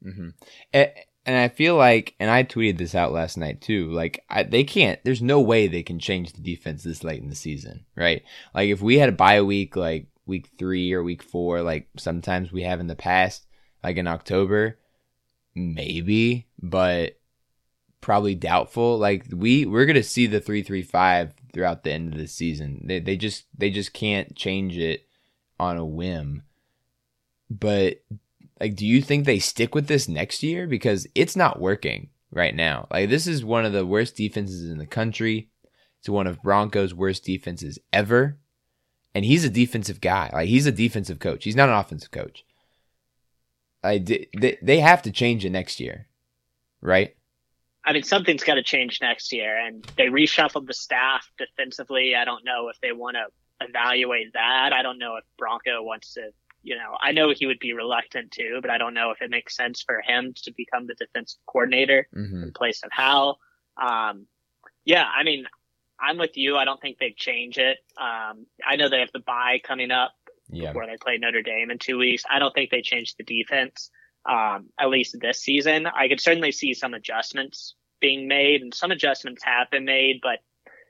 Mm-hmm. 0.06 0.30
And, 0.74 0.92
and 1.26 1.38
I 1.38 1.50
feel 1.50 1.76
like, 1.76 2.16
and 2.20 2.32
I 2.32 2.44
tweeted 2.44 2.78
this 2.78 2.96
out 2.96 3.12
last 3.12 3.38
night 3.38 3.62
too. 3.62 3.92
Like 3.92 4.24
I, 4.30 4.44
they 4.44 4.64
can't. 4.64 5.00
There's 5.04 5.22
no 5.22 5.40
way 5.40 5.68
they 5.68 5.84
can 5.84 6.00
change 6.00 6.34
the 6.34 6.42
defense 6.42 6.84
this 6.84 7.04
late 7.04 7.22
in 7.22 7.30
the 7.30 7.36
season, 7.36 7.86
right? 7.96 8.24
Like 8.54 8.70
if 8.70 8.82
we 8.82 8.98
had 8.98 9.10
a 9.10 9.14
bye 9.14 9.42
week, 9.42 9.76
like 9.76 10.08
week 10.26 10.50
three 10.58 10.94
or 10.94 11.04
week 11.04 11.22
four, 11.22 11.62
like 11.62 11.88
sometimes 11.98 12.52
we 12.52 12.64
have 12.64 12.80
in 12.80 12.88
the 12.88 12.96
past, 12.96 13.46
like 13.84 13.98
in 13.98 14.08
October, 14.08 14.80
maybe, 15.54 16.48
but 16.62 17.19
probably 18.02 18.36
doubtful. 18.36 18.98
Like 18.98 19.26
we 19.32 19.66
we're 19.66 19.86
gonna 19.86 20.04
see 20.04 20.28
the 20.28 20.40
three 20.40 20.64
three 20.64 20.82
five 20.82 21.34
throughout 21.54 21.84
the 21.84 21.92
end 21.92 22.14
of 22.14 22.20
the 22.20 22.28
season. 22.28 22.84
They 22.86 23.00
they 23.00 23.16
just 23.16 23.46
they 23.58 23.70
just 23.70 23.94
can't 23.94 24.36
change 24.36 24.78
it 24.78 25.08
on 25.60 25.78
a 25.78 25.86
whim. 25.86 26.44
But 27.50 28.02
like, 28.60 28.76
do 28.76 28.86
you 28.86 29.02
think 29.02 29.26
they 29.26 29.40
stick 29.40 29.74
with 29.74 29.88
this 29.88 30.08
next 30.08 30.44
year 30.44 30.68
because 30.68 31.08
it's 31.16 31.36
not 31.36 31.60
working 31.60 32.10
right 32.32 32.56
now? 32.56 32.88
Like 32.92 33.10
this 33.10 33.28
is 33.28 33.44
one 33.44 33.66
of 33.66 33.74
the 33.74 33.86
worst 33.86 34.16
defenses 34.16 34.70
in 34.70 34.78
the 34.78 34.86
country. 34.86 35.50
It's 36.00 36.10
one 36.10 36.28
of 36.28 36.42
Broncos' 36.42 36.94
worst 36.94 37.26
defenses 37.26 37.80
ever. 37.92 38.38
And 39.16 39.26
he's 39.26 39.44
a 39.44 39.50
defensive 39.50 40.02
guy. 40.02 40.30
Like 40.32 40.48
he's 40.48 40.68
a 40.68 40.72
defensive 40.72 41.20
coach. 41.20 41.44
He's 41.44 41.56
not 41.56 41.70
an 41.70 41.76
offensive 41.76 42.12
coach. 42.12 42.46
I 43.84 43.98
did, 43.98 44.28
they, 44.38 44.58
they 44.62 44.80
have 44.80 45.02
to 45.04 45.12
change 45.12 45.46
it 45.46 45.52
next 45.52 45.80
year, 45.80 46.08
right? 46.82 47.16
I 47.84 47.94
mean, 47.94 48.04
something's 48.04 48.44
got 48.44 48.56
to 48.56 48.64
change 48.64 49.00
next 49.02 49.32
year. 49.32 49.58
And 49.58 49.86
they 49.96 50.08
reshuffled 50.08 50.68
the 50.68 50.74
staff 50.74 51.30
defensively. 51.38 52.16
I 52.16 52.26
don't 52.26 52.44
know 52.44 52.70
if 52.70 52.80
they 52.82 52.92
want 52.92 53.16
to 53.16 53.66
evaluate 53.66 54.34
that. 54.34 54.74
I 54.74 54.82
don't 54.82 55.00
know 55.00 55.16
if 55.16 55.24
Bronco 55.38 55.82
wants 55.82 56.14
to, 56.16 56.32
you 56.62 56.76
know, 56.76 56.98
I 57.02 57.12
know 57.12 57.32
he 57.34 57.46
would 57.46 57.60
be 57.60 57.74
reluctant 57.74 58.32
to, 58.32 58.60
but 58.62 58.70
I 58.70 58.78
don't 58.78 58.94
know 58.94 59.12
if 59.12 59.22
it 59.22 59.30
makes 59.30 59.56
sense 59.56 59.82
for 59.82 60.02
him 60.02 60.34
to 60.44 60.54
become 60.56 60.88
the 60.88 60.96
defensive 60.96 61.40
coordinator 61.46 62.08
mm-hmm. 62.16 62.44
in 62.44 62.54
place 62.54 62.84
of 62.84 62.92
Howell. 62.92 63.40
Um, 63.82 64.28
yeah, 64.84 65.06
I 65.06 65.24
mean, 65.24 65.46
I'm 66.00 66.18
with 66.18 66.38
you. 66.38 66.58
I 66.58 66.66
don't 66.66 66.82
think 66.82 66.98
they'd 66.98 67.18
change 67.18 67.58
it. 67.58 67.78
Um, 67.98 68.46
I 68.66 68.76
know 68.78 68.90
they 68.90 69.00
have 69.00 69.12
the 69.12 69.20
bye 69.20 69.60
coming 69.64 69.92
up 69.92 70.14
yeah. 70.50 70.68
before 70.68 70.86
they 70.86 70.98
play 70.98 71.18
Notre 71.18 71.42
Dame 71.42 71.72
in 71.72 71.78
two 71.78 71.98
weeks. 71.98 72.24
I 72.30 72.40
don't 72.40 72.54
think 72.54 72.72
they 72.72 72.82
change 72.82 73.16
the 73.16 73.24
defense 73.24 73.90
um, 74.26 74.70
at 74.80 74.90
least 74.90 75.18
this 75.20 75.42
season. 75.42 75.88
I 75.88 76.08
could 76.08 76.20
certainly 76.20 76.52
see 76.52 76.74
some 76.74 76.94
adjustments 76.94 77.76
being 78.00 78.28
made, 78.28 78.62
and 78.62 78.74
some 78.74 78.92
adjustments 78.92 79.44
have 79.44 79.70
been 79.70 79.86
made, 79.86 80.20
but 80.22 80.40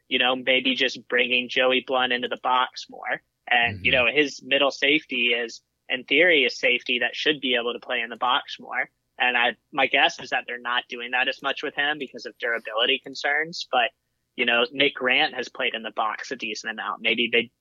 you 0.08 0.18
know, 0.18 0.36
maybe 0.36 0.76
just 0.76 1.08
bringing 1.08 1.50
Joey 1.50 1.84
Blount 1.86 2.14
into 2.14 2.28
the 2.28 2.40
box 2.42 2.88
more. 2.90 3.22
And 3.50 3.78
mm-hmm. 3.78 3.86
you 3.86 3.92
know, 3.92 4.06
his 4.12 4.42
middle 4.44 4.72
safety 4.72 5.28
is, 5.28 5.62
in 5.88 6.04
theory, 6.04 6.46
a 6.46 6.50
safety 6.50 7.00
that 7.00 7.16
should 7.16 7.40
be 7.42 7.56
able 7.56 7.74
to 7.74 7.80
play 7.80 8.02
in 8.02 8.10
the 8.10 8.18
box 8.18 8.58
more. 8.60 8.90
And 9.20 9.38
I, 9.38 9.56
my 9.72 9.88
guess 9.88 10.20
is 10.20 10.30
that 10.30 10.46
they're 10.48 10.60
not 10.60 10.84
doing 10.90 11.12
that 11.12 11.28
as 11.28 11.42
much 11.42 11.62
with 11.62 11.76
him 11.76 11.98
because 12.00 12.26
of 12.26 12.38
durability 12.40 13.00
concerns. 13.04 13.68
But 13.72 13.90
you 14.36 14.46
know, 14.46 14.66
Nick 14.72 14.96
Grant 14.96 15.36
has 15.36 15.50
played 15.50 15.76
in 15.76 15.84
the 15.84 15.92
box 15.92 16.32
a 16.32 16.36
decent 16.36 16.72
amount. 16.72 17.02
Maybe 17.02 17.30
they 17.32 17.52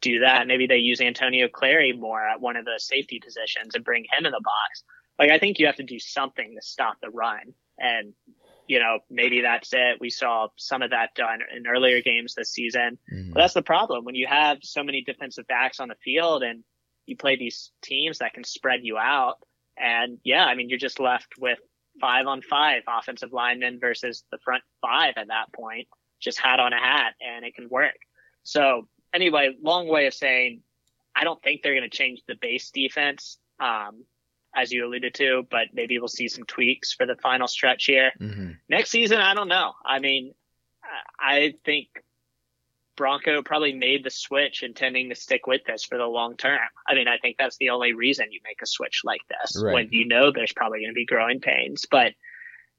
do 0.00 0.20
that. 0.20 0.46
Maybe 0.46 0.66
they 0.66 0.78
use 0.78 1.00
Antonio 1.00 1.48
Clary 1.48 1.92
more 1.92 2.20
at 2.20 2.40
one 2.40 2.56
of 2.56 2.64
the 2.64 2.78
safety 2.78 3.20
positions 3.24 3.74
and 3.74 3.84
bring 3.84 4.04
him 4.04 4.26
in 4.26 4.32
the 4.32 4.42
box 4.42 4.82
like 5.18 5.30
I 5.30 5.38
think 5.38 5.58
you 5.58 5.66
have 5.66 5.76
to 5.76 5.82
do 5.82 5.98
something 5.98 6.54
to 6.54 6.66
stop 6.66 6.96
the 7.02 7.10
run. 7.10 7.54
And, 7.78 8.12
you 8.66 8.78
know, 8.78 8.98
maybe 9.10 9.42
that's 9.42 9.72
it. 9.72 9.98
We 10.00 10.10
saw 10.10 10.48
some 10.56 10.82
of 10.82 10.90
that 10.90 11.14
done 11.14 11.40
in 11.54 11.66
earlier 11.66 12.02
games 12.02 12.34
this 12.34 12.52
season. 12.52 12.98
Mm-hmm. 13.12 13.32
But 13.32 13.40
that's 13.40 13.54
the 13.54 13.62
problem 13.62 14.04
when 14.04 14.14
you 14.14 14.26
have 14.26 14.58
so 14.62 14.82
many 14.82 15.02
defensive 15.02 15.46
backs 15.46 15.80
on 15.80 15.88
the 15.88 15.94
field 16.04 16.42
and 16.42 16.64
you 17.06 17.16
play 17.16 17.36
these 17.36 17.70
teams 17.82 18.18
that 18.18 18.34
can 18.34 18.44
spread 18.44 18.80
you 18.82 18.98
out. 18.98 19.36
And 19.76 20.18
yeah, 20.24 20.44
I 20.44 20.54
mean, 20.54 20.68
you're 20.68 20.78
just 20.78 21.00
left 21.00 21.34
with 21.38 21.58
five 22.00 22.26
on 22.26 22.42
five 22.42 22.82
offensive 22.88 23.32
linemen 23.32 23.78
versus 23.80 24.24
the 24.30 24.38
front 24.44 24.62
five 24.82 25.14
at 25.16 25.28
that 25.28 25.52
point, 25.54 25.88
just 26.20 26.40
hat 26.40 26.60
on 26.60 26.72
a 26.72 26.78
hat 26.78 27.14
and 27.20 27.44
it 27.44 27.54
can 27.54 27.68
work. 27.68 27.96
So 28.42 28.88
anyway, 29.14 29.54
long 29.62 29.88
way 29.88 30.06
of 30.06 30.14
saying, 30.14 30.62
I 31.14 31.24
don't 31.24 31.42
think 31.42 31.62
they're 31.62 31.74
going 31.74 31.88
to 31.88 31.96
change 31.96 32.22
the 32.26 32.34
base 32.34 32.70
defense. 32.70 33.38
Um, 33.58 34.04
as 34.56 34.72
you 34.72 34.86
alluded 34.86 35.14
to, 35.14 35.46
but 35.50 35.68
maybe 35.72 35.98
we'll 35.98 36.08
see 36.08 36.28
some 36.28 36.44
tweaks 36.44 36.92
for 36.92 37.06
the 37.06 37.16
final 37.16 37.46
stretch 37.46 37.84
here. 37.84 38.12
Mm-hmm. 38.20 38.52
Next 38.68 38.90
season, 38.90 39.20
I 39.20 39.34
don't 39.34 39.48
know. 39.48 39.72
I 39.84 39.98
mean, 39.98 40.32
I 41.20 41.54
think 41.64 41.88
Bronco 42.96 43.42
probably 43.42 43.74
made 43.74 44.04
the 44.04 44.10
switch 44.10 44.62
intending 44.62 45.10
to 45.10 45.14
stick 45.14 45.46
with 45.46 45.62
this 45.66 45.84
for 45.84 45.98
the 45.98 46.06
long 46.06 46.36
term. 46.36 46.58
I 46.88 46.94
mean, 46.94 47.08
I 47.08 47.18
think 47.18 47.36
that's 47.38 47.58
the 47.58 47.70
only 47.70 47.92
reason 47.92 48.32
you 48.32 48.40
make 48.44 48.62
a 48.62 48.66
switch 48.66 49.02
like 49.04 49.20
this 49.28 49.62
right. 49.62 49.74
when 49.74 49.88
you 49.90 50.06
know 50.06 50.32
there's 50.32 50.52
probably 50.54 50.80
going 50.80 50.90
to 50.90 50.94
be 50.94 51.04
growing 51.04 51.40
pains. 51.40 51.84
But 51.90 52.12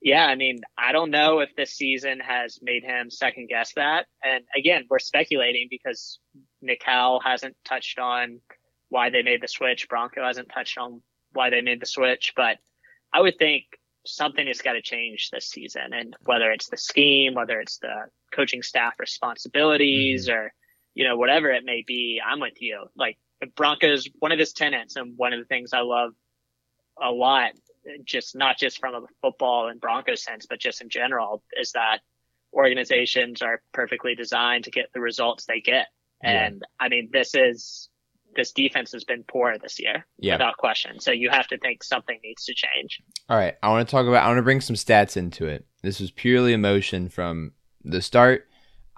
yeah, 0.02 0.26
I 0.26 0.36
mean, 0.36 0.62
I 0.78 0.92
don't 0.92 1.12
know 1.12 1.40
if 1.40 1.56
this 1.56 1.74
season 1.74 2.20
has 2.20 2.60
made 2.62 2.84
him 2.84 3.10
second 3.10 3.50
guess 3.50 3.74
that. 3.76 4.06
And 4.24 4.44
again, 4.56 4.86
we're 4.90 5.00
speculating 5.00 5.68
because 5.70 6.20
Nick 6.62 6.84
hasn't 6.86 7.56
touched 7.66 8.00
on 8.00 8.42
why 8.90 9.10
they 9.10 9.24
made 9.24 9.42
the 9.42 9.48
switch. 9.48 9.90
Bronco 9.90 10.24
hasn't 10.24 10.50
touched 10.50 10.78
on 10.78 11.02
why 11.38 11.50
they 11.50 11.62
made 11.62 11.80
the 11.80 11.86
switch, 11.86 12.34
but 12.36 12.58
I 13.14 13.22
would 13.22 13.38
think 13.38 13.64
something 14.06 14.48
has 14.48 14.62
got 14.62 14.74
to 14.74 14.82
change 14.82 15.30
this 15.30 15.46
season. 15.46 15.94
And 15.94 16.16
whether 16.26 16.52
it's 16.52 16.70
the 16.70 16.78
scheme, 16.78 17.34
whether 17.34 17.60
it's 17.60 17.78
the 17.78 18.06
coaching 18.34 18.64
staff 18.64 18.96
responsibilities 19.00 20.28
mm-hmm. 20.28 20.38
or, 20.38 20.54
you 20.94 21.06
know, 21.06 21.18
whatever 21.18 21.52
it 21.52 21.64
may 21.64 21.84
be, 21.86 22.22
I'm 22.26 22.40
with 22.40 22.62
you. 22.62 22.88
Like 22.96 23.18
Broncos, 23.56 24.08
one 24.20 24.32
of 24.32 24.40
his 24.40 24.54
tenants 24.54 24.96
and 24.96 25.18
one 25.18 25.34
of 25.34 25.40
the 25.40 25.46
things 25.46 25.74
I 25.74 25.82
love 25.82 26.14
a 27.02 27.12
lot, 27.12 27.52
just 28.04 28.36
not 28.36 28.58
just 28.58 28.80
from 28.80 28.96
a 28.96 29.02
football 29.22 29.70
and 29.70 29.80
Broncos 29.80 30.24
sense, 30.24 30.46
but 30.46 30.60
just 30.60 30.82
in 30.82 30.90
general 30.90 31.44
is 31.60 31.74
that 31.74 32.00
organizations 32.54 33.42
are 33.42 33.62
perfectly 33.74 34.16
designed 34.16 34.64
to 34.64 34.72
get 34.72 34.92
the 34.94 35.00
results 35.00 35.46
they 35.46 35.62
get. 35.62 35.88
Yeah. 36.24 36.46
And 36.46 36.64
I 36.80 36.90
mean, 36.90 37.10
this 37.12 37.36
is 37.36 37.90
this 38.36 38.52
defense 38.52 38.92
has 38.92 39.04
been 39.04 39.24
poor 39.24 39.58
this 39.58 39.80
year, 39.80 40.06
Yeah. 40.20 40.36
without 40.36 40.58
question. 40.58 41.00
So 41.00 41.12
you 41.12 41.30
have 41.30 41.48
to 41.48 41.58
think 41.58 41.84
something 41.84 42.20
needs 42.24 42.46
to 42.46 42.54
change. 42.54 43.02
All 43.30 43.38
right, 43.38 43.56
I 43.64 43.70
want 43.70 43.88
to 43.88 43.92
talk 43.92 44.06
about. 44.06 44.24
I 44.24 44.28
want 44.28 44.38
to 44.38 44.44
bring 44.44 44.62
some 44.62 44.76
stats 44.76 45.18
into 45.18 45.48
it. 45.48 45.66
This 45.82 46.00
was 46.00 46.12
purely 46.12 46.54
emotion 46.54 47.10
from 47.10 47.54
the 47.84 48.02
start. 48.02 48.48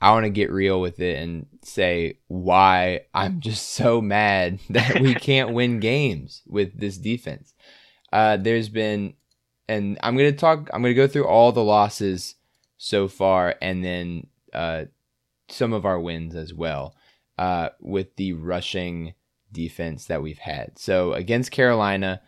I 0.02 0.12
want 0.12 0.24
to 0.26 0.30
get 0.30 0.50
real 0.52 0.80
with 0.82 1.00
it 1.02 1.18
and 1.22 1.46
say 1.64 2.20
why 2.28 3.02
I'm 3.14 3.40
just 3.50 3.70
so 3.74 4.02
mad 4.02 4.60
that 4.70 5.00
we 5.02 5.14
can't 5.14 5.54
win 5.54 5.80
games 5.80 6.42
with 6.48 6.78
this 6.80 6.98
defense. 6.98 7.54
Uh, 8.12 8.38
there's 8.38 8.70
been, 8.70 9.14
and 9.68 9.98
I'm 10.02 10.18
gonna 10.18 10.32
talk. 10.32 10.70
I'm 10.74 10.82
gonna 10.82 10.94
go 10.94 11.08
through 11.08 11.28
all 11.28 11.52
the 11.52 11.64
losses 11.64 12.36
so 12.78 13.08
far, 13.08 13.56
and 13.62 13.84
then 13.84 14.28
uh, 14.54 14.86
some 15.50 15.74
of 15.74 15.86
our 15.86 16.00
wins 16.00 16.34
as 16.36 16.54
well 16.54 16.96
uh, 17.38 17.70
with 17.80 18.16
the 18.16 18.34
rushing 18.34 19.14
defense 19.52 20.06
that 20.06 20.22
we've 20.22 20.40
had. 20.40 20.78
So 20.78 21.14
against 21.14 21.52
Carolina, 21.52 22.22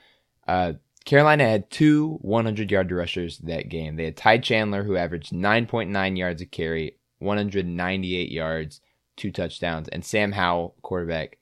uh, 0.47 0.73
Carolina 1.05 1.47
had 1.47 1.69
two 1.69 2.17
100 2.21 2.71
yard 2.71 2.91
rushers 2.91 3.39
that 3.39 3.69
game. 3.69 3.95
They 3.95 4.05
had 4.05 4.17
Ty 4.17 4.39
Chandler, 4.39 4.83
who 4.83 4.95
averaged 4.95 5.31
9.9 5.31 6.17
yards 6.17 6.41
a 6.41 6.45
carry, 6.45 6.97
198 7.19 8.31
yards, 8.31 8.81
two 9.15 9.31
touchdowns, 9.31 9.87
and 9.89 10.05
Sam 10.05 10.31
Howell, 10.31 10.75
quarterback, 10.81 11.37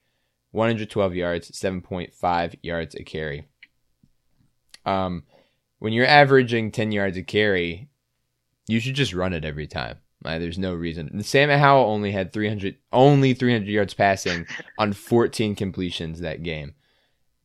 112 0.52 1.14
yards, 1.14 1.50
7.5 1.50 2.54
yards 2.62 2.94
a 2.94 3.04
carry. 3.04 3.48
Um, 4.86 5.24
when 5.78 5.92
you're 5.92 6.06
averaging 6.06 6.72
10 6.72 6.92
yards 6.92 7.16
a 7.16 7.22
carry, 7.22 7.88
you 8.66 8.80
should 8.80 8.94
just 8.94 9.14
run 9.14 9.32
it 9.32 9.44
every 9.44 9.66
time. 9.66 9.98
There's 10.22 10.58
no 10.58 10.74
reason. 10.74 11.22
Sam 11.22 11.48
Howell 11.48 11.90
only 11.90 12.12
had 12.12 12.32
300, 12.32 12.76
only 12.92 13.32
300 13.34 13.68
yards 13.68 13.94
passing 13.94 14.46
on 14.78 14.92
14 14.92 15.54
completions 15.54 16.20
that 16.20 16.42
game, 16.42 16.74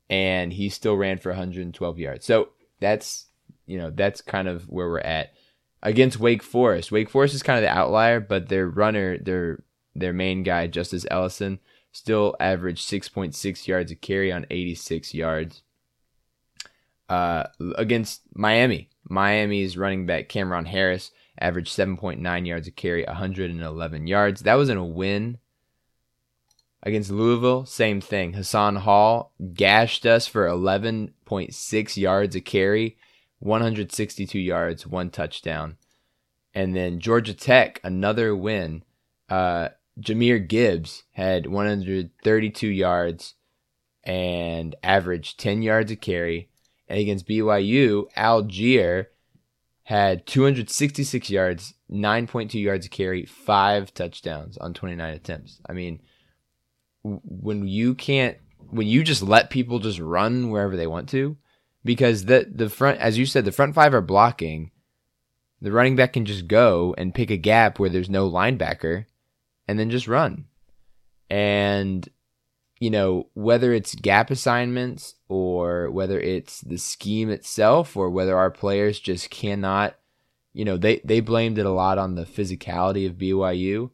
and 0.10 0.52
he 0.52 0.70
still 0.70 0.98
ran 0.98 1.18
for 1.18 1.30
112 1.30 2.00
yards. 2.00 2.26
So 2.26 2.50
that's 2.80 3.28
you 3.66 3.78
know 3.78 3.92
that's 3.92 4.22
kind 4.22 4.48
of 4.48 4.70
where 4.70 4.90
we're 4.90 5.00
at 5.00 5.34
against 5.82 6.20
Wake 6.20 6.44
Forest. 6.44 6.92
Wake 6.92 7.10
Forest 7.10 7.36
is 7.36 7.44
kind 7.44 7.58
of 7.58 7.64
the 7.64 7.76
outlier, 7.76 8.20
but 8.20 8.50
their 8.50 8.68
runner, 8.68 9.18
their 9.18 9.64
their 9.96 10.14
main 10.14 10.44
guy, 10.44 10.68
Justice 10.68 11.06
Ellison, 11.10 11.60
still 11.94 12.36
averaged 12.42 12.88
6.6 12.90 13.68
yards 13.68 13.92
a 13.92 13.96
carry 13.96 14.32
on 14.32 14.46
86 14.50 15.14
yards. 15.14 15.62
Uh, 17.08 17.44
against 17.78 18.24
Miami, 18.34 18.90
Miami's 19.08 19.78
running 19.78 20.06
back 20.06 20.28
Cameron 20.28 20.66
Harris 20.66 21.12
averaged 21.39 21.76
7.9 21.76 22.48
yards 22.48 22.67
a 22.67 22.71
carry, 22.71 23.04
111 23.04 24.08
yards. 24.08 24.41
That 24.41 24.56
was 24.56 24.69
in 24.69 24.78
a 24.78 24.86
win. 24.86 25.38
Against 26.84 27.10
Louisville, 27.10 27.65
same 27.65 28.00
thing. 28.00 28.34
Hassan 28.34 28.76
Hall 28.78 29.34
gashed 29.54 30.06
us 30.06 30.28
for 30.28 30.45
11.6 30.45 31.98
yards 31.98 32.36
a 32.36 32.41
carry, 32.41 32.98
162 33.39 34.38
yards, 34.38 34.86
one 34.86 35.10
touchdown. 35.10 35.78
And 36.54 36.76
then 36.76 37.00
Georgia 37.00 37.34
Tech, 37.34 37.82
another 37.84 38.36
win. 38.36 38.84
Uh, 39.28 39.69
Jahmyr 40.00 40.48
Gibbs 40.48 41.04
had 41.13 41.48
132 41.48 42.67
yards 42.67 43.34
and 44.04 44.76
averaged 44.84 45.39
10 45.39 45.63
yards 45.63 45.91
a 45.91 45.95
carry. 45.95 46.50
And 46.88 47.00
against 47.00 47.28
BYU, 47.28 48.06
Allgeier 48.15 49.08
had 49.86 50.26
266 50.26 51.30
yards, 51.30 51.76
9.2 51.91 52.60
yards 52.60 52.88
a 52.88 52.89
carry, 52.89 53.24
five 53.24 53.93
touchdowns 53.93 54.58
on 54.58 54.74
29 54.74 55.13
attempts. 55.13 55.62
I 55.69 55.74
mean, 55.74 56.02
when 57.04 57.67
you 57.67 57.93
can't, 57.93 58.38
when 58.58 58.88
you 58.88 59.04
just 59.04 59.21
let 59.21 59.52
people 59.52 59.78
just 59.78 60.00
run 60.00 60.50
wherever 60.50 60.76
they 60.76 60.88
want 60.88 61.08
to, 61.10 61.38
because 61.84 62.26
the 62.26 62.52
the 62.52 62.67
front, 62.67 63.00
as 63.00 63.19
you 63.19 63.28
said, 63.28 63.45
the 63.45 63.52
front 63.52 63.76
five 63.76 63.93
are 63.93 64.02
blocking. 64.02 64.71
The 65.62 65.71
running 65.71 65.95
back 65.95 66.13
can 66.13 66.26
just 66.26 66.48
go 66.48 66.95
and 66.98 67.13
pick 67.13 67.30
a 67.30 67.38
gap 67.38 67.78
where 67.78 67.89
there's 67.89 68.10
no 68.10 68.30
linebacker, 68.30 69.06
and 69.67 69.78
then 69.78 69.91
just 69.91 70.08
run. 70.08 70.45
And 71.30 72.10
you 72.80 72.90
know, 72.90 73.28
whether 73.34 73.74
it's 73.74 73.96
gap 73.96 74.30
assignments 74.30 75.16
or 75.30 75.90
whether 75.92 76.20
it's 76.20 76.62
the 76.62 76.78
scheme 76.78 77.30
itself 77.30 77.96
or 77.96 78.10
whether 78.10 78.38
our 78.38 78.52
players 78.52 79.00
just 79.00 79.30
cannot, 79.30 79.96
you 80.54 80.66
know, 80.66 80.78
they, 80.78 81.02
they 81.06 81.22
blamed 81.22 81.58
it 81.58 81.66
a 81.66 81.72
lot 81.72 81.98
on 81.98 82.16
the 82.16 82.26
physicality 82.26 83.08
of 83.08 83.16
BYU 83.16 83.92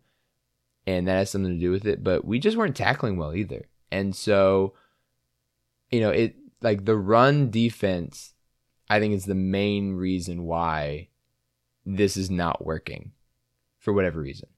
and 0.88 1.08
that 1.08 1.18
has 1.18 1.30
something 1.30 1.54
to 1.54 1.60
do 1.60 1.72
with 1.72 1.86
it, 1.86 2.04
but 2.04 2.26
we 2.26 2.40
just 2.40 2.58
weren't 2.58 2.76
tackling 2.76 3.18
well 3.18 3.36
either. 3.36 3.68
And 3.92 4.16
so, 4.16 4.74
you 5.92 6.00
know, 6.00 6.10
it 6.10 6.36
like 6.62 6.86
the 6.86 6.98
run 6.98 7.52
defense, 7.52 8.34
I 8.90 9.00
think 9.00 9.14
is 9.14 9.26
the 9.26 9.36
main 9.36 9.94
reason 9.94 10.44
why 10.44 11.10
this 11.86 12.18
is 12.18 12.30
not 12.30 12.66
working 12.66 13.12
for 13.78 13.94
whatever 13.94 14.22
reason. 14.22 14.50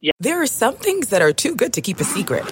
Yeah. 0.02 0.12
There 0.20 0.42
are 0.42 0.48
some 0.48 0.76
things 0.76 1.10
that 1.10 1.22
are 1.22 1.32
too 1.32 1.56
good 1.56 1.72
to 1.74 1.82
keep 1.82 2.02
a 2.02 2.04
secret. 2.04 2.52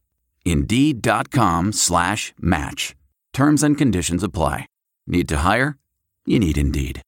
Indeed.com 0.45 1.71
slash 1.73 2.33
match. 2.39 2.95
Terms 3.33 3.63
and 3.63 3.77
conditions 3.77 4.23
apply. 4.23 4.67
Need 5.07 5.27
to 5.29 5.37
hire? 5.37 5.77
You 6.25 6.39
need 6.39 6.57
Indeed. 6.57 7.01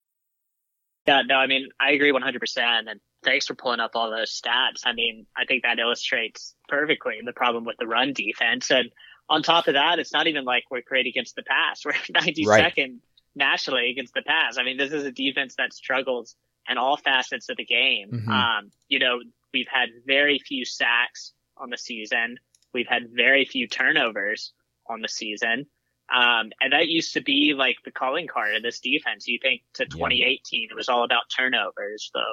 Yeah, 1.08 1.22
no, 1.26 1.36
I 1.36 1.48
mean, 1.48 1.70
I 1.80 1.92
agree 1.92 2.12
100%. 2.12 2.58
And 2.58 3.00
thanks 3.24 3.48
for 3.48 3.56
pulling 3.56 3.80
up 3.80 3.92
all 3.96 4.10
those 4.10 4.40
stats. 4.40 4.82
I 4.86 4.94
mean, 4.94 5.26
I 5.36 5.46
think 5.46 5.64
that 5.64 5.80
illustrates 5.80 6.56
perfectly 6.70 7.20
the 7.24 7.34
problem 7.34 7.66
with 7.66 7.78
the 7.78 7.88
run 7.88 8.14
defense. 8.14 8.72
And 8.72 8.90
on 9.30 9.44
top 9.44 9.68
of 9.68 9.74
that, 9.74 10.00
it's 10.00 10.14
not 10.14 10.28
even 10.28 10.46
like 10.46 10.64
we're 10.70 10.82
great 10.82 11.08
against 11.08 11.36
the 11.36 11.44
pass. 11.44 11.84
We're 11.86 11.94
92nd 11.94 12.48
right. 12.48 12.92
nationally 13.36 13.90
against 13.92 14.14
the 14.14 14.22
pass. 14.22 14.58
I 14.58 14.64
mean, 14.64 14.78
this 14.78 14.94
is 14.94 15.04
a 15.04 15.12
defense 15.12 15.56
that 15.58 15.74
struggles 15.74 16.36
in 16.70 16.78
all 16.78 16.98
facets 16.98 17.50
of 17.50 17.58
the 17.58 17.66
game. 17.66 18.10
Mm-hmm. 18.12 18.32
Um, 18.32 18.72
you 18.88 19.00
know, 19.00 19.20
we've 19.54 19.68
had 19.72 19.90
very 20.06 20.40
few 20.40 20.66
sacks 20.66 21.34
on 21.58 21.70
the 21.70 21.78
season. 21.78 22.38
We've 22.74 22.88
had 22.88 23.10
very 23.14 23.46
few 23.46 23.68
turnovers 23.68 24.54
on 24.88 25.02
the 25.02 25.08
season. 25.08 25.68
Um, 26.14 26.52
and 26.60 26.74
that 26.74 26.90
used 26.90 27.14
to 27.14 27.22
be 27.22 27.54
like 27.58 27.78
the 27.86 27.92
calling 27.92 28.28
card 28.28 28.56
of 28.56 28.64
this 28.64 28.80
defense. 28.80 29.28
You 29.28 29.40
think 29.42 29.62
to 29.76 29.86
2018, 29.86 30.68
it 30.70 30.76
was 30.76 30.90
all 30.90 31.04
about 31.04 31.24
turnovers. 31.36 32.12
The 32.14 32.24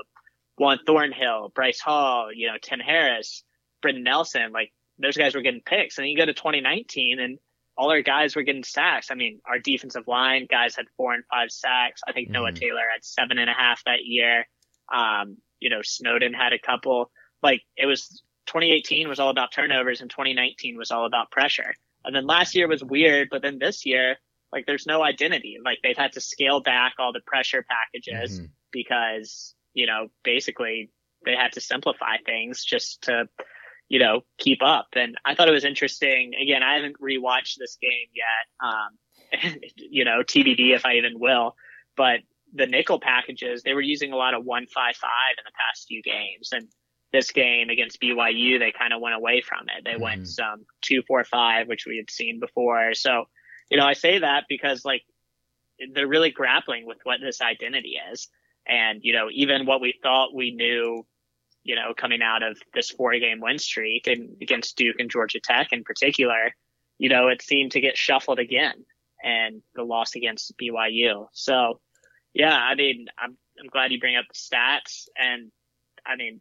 Juan 0.58 0.80
Thornhill, 0.86 1.52
Bryce 1.54 1.80
Hall, 1.80 2.30
you 2.32 2.48
know, 2.48 2.56
Tim 2.60 2.80
Harris, 2.80 3.44
Brenton 3.80 4.04
Nelson, 4.04 4.52
like 4.52 4.72
those 4.98 5.16
guys 5.16 5.34
were 5.34 5.40
getting 5.40 5.62
picks. 5.64 5.96
And 5.96 6.04
then 6.04 6.10
you 6.10 6.16
go 6.16 6.26
to 6.26 6.34
2019 6.34 7.20
and 7.20 7.38
all 7.76 7.90
our 7.90 8.02
guys 8.02 8.36
were 8.36 8.42
getting 8.42 8.64
sacks. 8.64 9.10
I 9.10 9.14
mean, 9.14 9.40
our 9.46 9.58
defensive 9.58 10.06
line 10.06 10.46
guys 10.50 10.76
had 10.76 10.86
four 10.96 11.14
and 11.14 11.24
five 11.30 11.50
sacks. 11.50 12.02
I 12.06 12.12
think 12.12 12.26
mm-hmm. 12.26 12.34
Noah 12.34 12.52
Taylor 12.52 12.82
had 12.92 13.04
seven 13.04 13.38
and 13.38 13.48
a 13.48 13.54
half 13.54 13.82
that 13.84 14.04
year. 14.04 14.46
Um, 14.92 15.38
you 15.60 15.70
know, 15.70 15.80
Snowden 15.82 16.34
had 16.34 16.52
a 16.52 16.58
couple. 16.58 17.10
Like 17.42 17.62
it 17.76 17.86
was 17.86 18.22
2018 18.50 19.08
was 19.08 19.20
all 19.20 19.30
about 19.30 19.52
turnovers 19.52 20.00
and 20.00 20.10
2019 20.10 20.76
was 20.76 20.90
all 20.90 21.06
about 21.06 21.30
pressure. 21.30 21.72
And 22.04 22.14
then 22.14 22.26
last 22.26 22.56
year 22.56 22.66
was 22.66 22.82
weird, 22.82 23.28
but 23.30 23.42
then 23.42 23.60
this 23.60 23.86
year, 23.86 24.16
like 24.52 24.66
there's 24.66 24.86
no 24.86 25.04
identity. 25.04 25.58
Like 25.64 25.78
they've 25.84 25.96
had 25.96 26.12
to 26.12 26.20
scale 26.20 26.60
back 26.60 26.94
all 26.98 27.12
the 27.12 27.20
pressure 27.24 27.64
packages 27.68 28.40
mm-hmm. 28.40 28.46
because, 28.72 29.54
you 29.72 29.86
know, 29.86 30.08
basically 30.24 30.90
they 31.24 31.36
had 31.36 31.52
to 31.52 31.60
simplify 31.60 32.16
things 32.26 32.64
just 32.64 33.02
to, 33.02 33.28
you 33.88 34.00
know, 34.00 34.22
keep 34.36 34.64
up. 34.64 34.88
And 34.94 35.16
I 35.24 35.36
thought 35.36 35.48
it 35.48 35.52
was 35.52 35.64
interesting. 35.64 36.32
Again, 36.42 36.64
I 36.64 36.74
haven't 36.74 37.00
rewatched 37.00 37.56
this 37.56 37.76
game 37.80 38.08
yet. 38.12 38.68
Um, 38.68 39.60
you 39.76 40.04
know, 40.04 40.22
TBD 40.24 40.74
if 40.74 40.84
I 40.84 40.94
even 40.94 41.20
will, 41.20 41.54
but 41.96 42.18
the 42.52 42.66
nickel 42.66 42.98
packages, 42.98 43.62
they 43.62 43.74
were 43.74 43.80
using 43.80 44.12
a 44.12 44.16
lot 44.16 44.34
of 44.34 44.44
one 44.44 44.66
five 44.66 44.96
five 44.96 45.36
in 45.38 45.44
the 45.46 45.52
past 45.52 45.86
few 45.86 46.02
games. 46.02 46.48
And 46.50 46.66
this 47.12 47.30
game 47.32 47.70
against 47.70 48.00
BYU, 48.00 48.58
they 48.58 48.72
kind 48.72 48.92
of 48.92 49.00
went 49.00 49.16
away 49.16 49.40
from 49.40 49.66
it. 49.76 49.84
They 49.84 49.92
mm-hmm. 49.92 50.02
went 50.02 50.28
some 50.28 50.64
two, 50.80 51.02
four, 51.02 51.24
five, 51.24 51.66
which 51.66 51.86
we 51.86 51.96
had 51.96 52.10
seen 52.10 52.40
before. 52.40 52.94
So, 52.94 53.24
you 53.70 53.76
know, 53.76 53.86
I 53.86 53.94
say 53.94 54.20
that 54.20 54.44
because 54.48 54.84
like 54.84 55.02
they're 55.92 56.06
really 56.06 56.30
grappling 56.30 56.86
with 56.86 56.98
what 57.04 57.20
this 57.20 57.40
identity 57.40 57.96
is. 58.12 58.28
And, 58.66 59.00
you 59.02 59.12
know, 59.12 59.28
even 59.32 59.66
what 59.66 59.80
we 59.80 59.94
thought 60.02 60.34
we 60.34 60.52
knew, 60.52 61.06
you 61.64 61.74
know, 61.74 61.94
coming 61.96 62.22
out 62.22 62.42
of 62.42 62.58
this 62.74 62.90
four 62.90 63.18
game 63.18 63.40
win 63.40 63.58
streak 63.58 64.06
and 64.06 64.36
against 64.40 64.76
Duke 64.76 64.96
and 64.98 65.10
Georgia 65.10 65.40
Tech 65.40 65.72
in 65.72 65.82
particular, 65.82 66.54
you 66.98 67.08
know, 67.08 67.28
it 67.28 67.42
seemed 67.42 67.72
to 67.72 67.80
get 67.80 67.96
shuffled 67.96 68.38
again 68.38 68.84
and 69.22 69.62
the 69.74 69.82
loss 69.82 70.14
against 70.14 70.56
BYU. 70.58 71.26
So 71.32 71.80
yeah, 72.34 72.54
I 72.54 72.74
mean, 72.74 73.06
I'm, 73.18 73.36
I'm 73.58 73.66
glad 73.66 73.90
you 73.90 73.98
bring 73.98 74.16
up 74.16 74.26
the 74.28 74.34
stats 74.34 75.06
and 75.16 75.50
I 76.06 76.16
mean, 76.16 76.40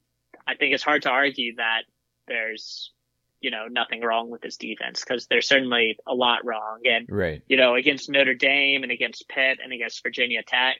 I 0.49 0.55
think 0.55 0.73
it's 0.73 0.83
hard 0.83 1.03
to 1.03 1.09
argue 1.09 1.55
that 1.57 1.83
there's, 2.27 2.91
you 3.39 3.51
know, 3.51 3.67
nothing 3.69 4.01
wrong 4.01 4.31
with 4.31 4.41
this 4.41 4.57
defense 4.57 5.03
because 5.03 5.27
there's 5.27 5.47
certainly 5.47 5.97
a 6.07 6.15
lot 6.15 6.43
wrong. 6.43 6.79
And, 6.85 7.05
right. 7.09 7.43
you 7.47 7.57
know, 7.57 7.75
against 7.75 8.09
Notre 8.09 8.33
Dame 8.33 8.81
and 8.81 8.91
against 8.91 9.29
Pitt 9.29 9.59
and 9.63 9.71
against 9.71 10.01
Virginia 10.01 10.41
Tech, 10.41 10.77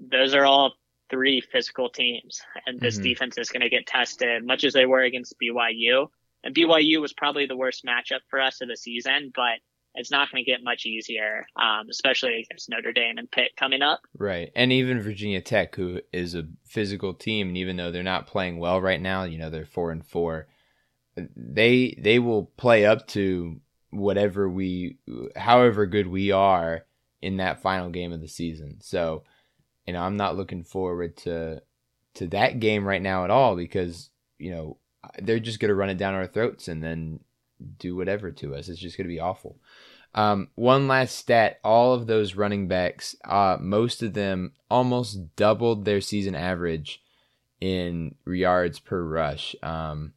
those 0.00 0.34
are 0.34 0.44
all 0.44 0.74
three 1.08 1.40
physical 1.40 1.88
teams. 1.88 2.40
And 2.66 2.80
this 2.80 2.96
mm-hmm. 2.96 3.04
defense 3.04 3.38
is 3.38 3.50
going 3.50 3.60
to 3.62 3.68
get 3.68 3.86
tested 3.86 4.44
much 4.44 4.64
as 4.64 4.72
they 4.72 4.86
were 4.86 5.02
against 5.02 5.36
BYU. 5.40 6.08
And 6.42 6.54
BYU 6.54 7.00
was 7.00 7.12
probably 7.12 7.46
the 7.46 7.56
worst 7.56 7.84
matchup 7.84 8.20
for 8.28 8.40
us 8.40 8.60
of 8.60 8.68
the 8.68 8.76
season, 8.76 9.30
but 9.34 9.60
it's 9.94 10.10
not 10.10 10.30
going 10.30 10.44
to 10.44 10.50
get 10.50 10.64
much 10.64 10.86
easier, 10.86 11.46
um, 11.56 11.88
especially 11.88 12.40
against 12.40 12.68
Notre 12.68 12.92
Dame 12.92 13.18
and 13.18 13.30
Pitt 13.30 13.52
coming 13.56 13.82
up. 13.82 14.00
Right. 14.18 14.50
And 14.56 14.72
even 14.72 15.00
Virginia 15.00 15.40
Tech, 15.40 15.76
who 15.76 16.00
is 16.12 16.34
a 16.34 16.48
physical 16.64 17.14
team, 17.14 17.48
and 17.48 17.56
even 17.56 17.76
though 17.76 17.92
they're 17.92 18.02
not 18.02 18.26
playing 18.26 18.58
well 18.58 18.80
right 18.80 19.00
now, 19.00 19.24
you 19.24 19.38
know, 19.38 19.50
they're 19.50 19.64
four 19.64 19.92
and 19.92 20.04
four, 20.04 20.48
they 21.36 21.96
they 21.98 22.18
will 22.18 22.46
play 22.56 22.84
up 22.84 23.06
to 23.08 23.60
whatever 23.90 24.48
we 24.48 24.98
however 25.36 25.86
good 25.86 26.08
we 26.08 26.32
are 26.32 26.84
in 27.22 27.36
that 27.36 27.62
final 27.62 27.88
game 27.90 28.12
of 28.12 28.20
the 28.20 28.28
season. 28.28 28.78
So, 28.80 29.22
you 29.86 29.92
know, 29.92 30.02
I'm 30.02 30.16
not 30.16 30.36
looking 30.36 30.64
forward 30.64 31.16
to 31.18 31.62
to 32.14 32.26
that 32.28 32.58
game 32.58 32.84
right 32.84 33.02
now 33.02 33.24
at 33.24 33.30
all 33.30 33.54
because, 33.54 34.10
you 34.38 34.50
know, 34.50 34.78
they're 35.22 35.38
just 35.38 35.60
going 35.60 35.68
to 35.68 35.74
run 35.74 35.90
it 35.90 35.98
down 35.98 36.14
our 36.14 36.26
throats 36.26 36.66
and 36.66 36.82
then 36.82 37.20
do 37.78 37.96
whatever 37.96 38.30
to 38.30 38.54
us. 38.54 38.68
It's 38.68 38.80
just 38.80 38.96
going 38.96 39.06
to 39.06 39.14
be 39.14 39.20
awful. 39.20 39.58
Um, 40.14 40.48
one 40.54 40.88
last 40.88 41.16
stat: 41.16 41.58
all 41.64 41.94
of 41.94 42.06
those 42.06 42.34
running 42.34 42.68
backs, 42.68 43.16
uh, 43.24 43.58
most 43.60 44.02
of 44.02 44.14
them 44.14 44.52
almost 44.70 45.36
doubled 45.36 45.84
their 45.84 46.00
season 46.00 46.34
average 46.34 47.02
in 47.60 48.14
yards 48.26 48.78
per 48.78 49.02
rush. 49.02 49.56
Um, 49.62 50.12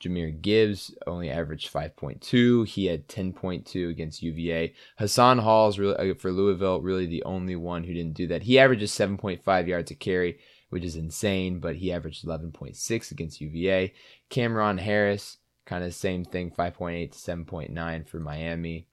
Jahmyr 0.00 0.40
Gibbs 0.40 0.94
only 1.06 1.28
averaged 1.30 1.72
5.2. 1.72 2.66
He 2.66 2.86
had 2.86 3.08
10.2 3.08 3.90
against 3.90 4.22
UVA. 4.22 4.74
Hassan 4.96 5.38
Hall 5.38 5.68
is 5.68 5.78
really, 5.78 6.10
uh, 6.10 6.14
for 6.14 6.30
Louisville 6.30 6.80
really 6.80 7.06
the 7.06 7.24
only 7.24 7.56
one 7.56 7.84
who 7.84 7.94
didn't 7.94 8.14
do 8.14 8.26
that. 8.28 8.44
He 8.44 8.58
averages 8.58 8.92
7.5 8.92 9.66
yards 9.66 9.90
a 9.90 9.94
carry, 9.94 10.38
which 10.70 10.84
is 10.84 10.96
insane, 10.96 11.58
but 11.58 11.76
he 11.76 11.92
averaged 11.92 12.24
11.6 12.24 13.10
against 13.10 13.40
UVA. 13.40 13.92
Cameron 14.28 14.78
Harris 14.78 15.38
kind 15.68 15.84
of 15.84 15.94
same 15.94 16.24
thing, 16.24 16.50
5.8 16.50 17.12
to 17.12 17.18
7.9 17.18 18.08
for 18.08 18.18
Miami. 18.18 18.87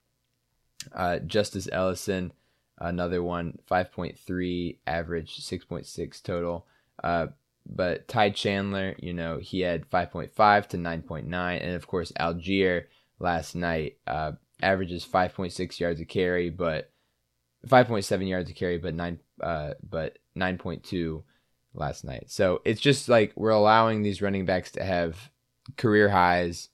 Uh, 0.94 1.18
Justice 1.20 1.68
Ellison, 1.70 2.32
another 2.78 3.22
one, 3.22 3.58
5.3 3.70 4.78
average, 4.86 5.40
6.6 5.40 6.22
total. 6.22 6.66
Uh, 7.02 7.28
but 7.68 8.06
Ty 8.08 8.30
Chandler, 8.30 8.94
you 8.98 9.12
know, 9.12 9.38
he 9.38 9.60
had 9.60 9.88
5.5 9.90 10.66
to 10.68 10.76
9.9. 10.76 11.62
And 11.62 11.74
of 11.74 11.86
course, 11.86 12.12
Allgeier 12.12 12.84
last 13.18 13.54
night 13.54 13.96
uh, 14.06 14.32
averages 14.62 15.04
5.6 15.04 15.80
yards 15.80 16.00
a 16.00 16.04
carry, 16.04 16.50
but 16.50 16.90
5.7 17.66 18.28
yards 18.28 18.50
a 18.50 18.54
carry, 18.54 18.78
but 18.78 18.94
nine, 18.94 19.18
uh, 19.40 19.74
but 19.82 20.18
9.2 20.36 21.22
last 21.74 22.04
night. 22.04 22.24
So 22.28 22.62
it's 22.64 22.80
just 22.80 23.08
like 23.08 23.32
we're 23.36 23.50
allowing 23.50 24.02
these 24.02 24.22
running 24.22 24.44
backs 24.44 24.70
to 24.72 24.84
have 24.84 25.30
career 25.76 26.08
highs, 26.08 26.68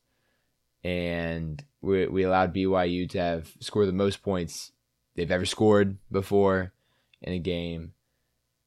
and 0.85 1.63
we 1.83 2.07
we 2.07 2.22
allowed 2.22 2.55
BYU 2.55 3.09
to 3.11 3.18
have 3.18 3.53
score 3.61 3.85
the 3.85 3.93
most 3.93 4.22
points 4.22 4.72
they've 5.14 5.30
ever 5.30 5.45
scored 5.45 5.99
before 6.11 6.72
in 7.20 7.33
a 7.33 7.39
game, 7.39 7.93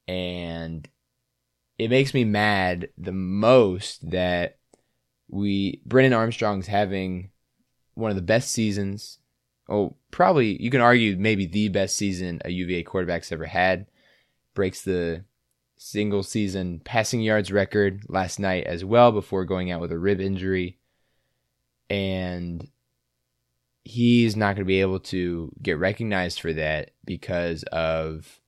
and 0.06 0.88
it 1.78 1.90
makes 1.90 2.14
me 2.14 2.24
mad 2.24 2.90
the 2.96 3.12
most 3.12 4.10
that 4.10 4.58
we 5.28 5.80
Brennan 5.84 6.12
Armstrong's 6.12 6.68
having 6.68 7.30
one 7.94 8.10
of 8.10 8.16
the 8.16 8.22
best 8.22 8.50
seasons. 8.50 9.18
Oh, 9.68 9.96
probably 10.10 10.62
you 10.62 10.70
can 10.70 10.80
argue 10.80 11.16
maybe 11.16 11.46
the 11.46 11.68
best 11.68 11.96
season 11.96 12.40
a 12.44 12.50
UVA 12.50 12.84
quarterback's 12.84 13.32
ever 13.32 13.46
had. 13.46 13.86
Breaks 14.54 14.82
the 14.82 15.24
single 15.78 16.22
season 16.22 16.80
passing 16.84 17.20
yards 17.20 17.52
record 17.52 18.02
last 18.08 18.38
night 18.38 18.64
as 18.64 18.84
well 18.84 19.12
before 19.12 19.44
going 19.44 19.70
out 19.70 19.80
with 19.80 19.92
a 19.92 19.98
rib 19.98 20.20
injury. 20.20 20.78
And 21.90 22.68
he's 23.86 24.34
not 24.34 24.56
going 24.56 24.64
to 24.64 24.64
be 24.64 24.80
able 24.80 24.98
to 24.98 25.52
get 25.62 25.78
recognized 25.78 26.40
for 26.40 26.52
that 26.52 26.90
because 27.04 27.62
of 27.70 28.40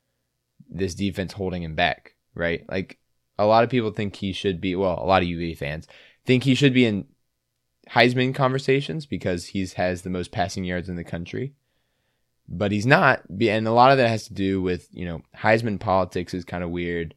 this 0.69 0.97
defense 0.97 1.33
holding 1.33 1.63
him 1.63 1.77
back, 1.77 2.17
right? 2.35 2.65
Like 2.69 2.99
a 3.39 3.47
lot 3.47 3.63
of 3.63 3.71
people 3.71 3.93
think 3.93 4.17
he 4.17 4.33
should 4.33 4.61
be, 4.61 4.75
well, 4.75 4.99
a 5.01 5.07
lot 5.07 5.23
of 5.23 5.29
UV 5.29 5.57
fans 5.57 5.87
think 6.27 6.43
he 6.43 6.57
should 6.57 6.75
be 6.75 6.87
in 6.87 7.07
Heisman 7.91 8.35
conversations 8.35 9.07
because 9.07 9.47
he 9.47 9.65
has 9.77 10.03
the 10.03 10.11
most 10.11 10.33
passing 10.33 10.65
yards 10.65 10.89
in 10.89 10.97
the 10.97 11.05
country. 11.05 11.55
But 12.49 12.73
he's 12.73 12.87
not. 12.87 13.23
And 13.29 13.69
a 13.69 13.73
lot 13.73 13.93
of 13.93 13.99
that 13.99 14.09
has 14.09 14.27
to 14.27 14.35
do 14.35 14.61
with, 14.61 14.89
you 14.91 15.07
know, 15.07 15.23
Heisman 15.37 15.79
politics 15.79 16.35
is 16.35 16.45
kind 16.45 16.65
of 16.65 16.71
weird. 16.71 17.15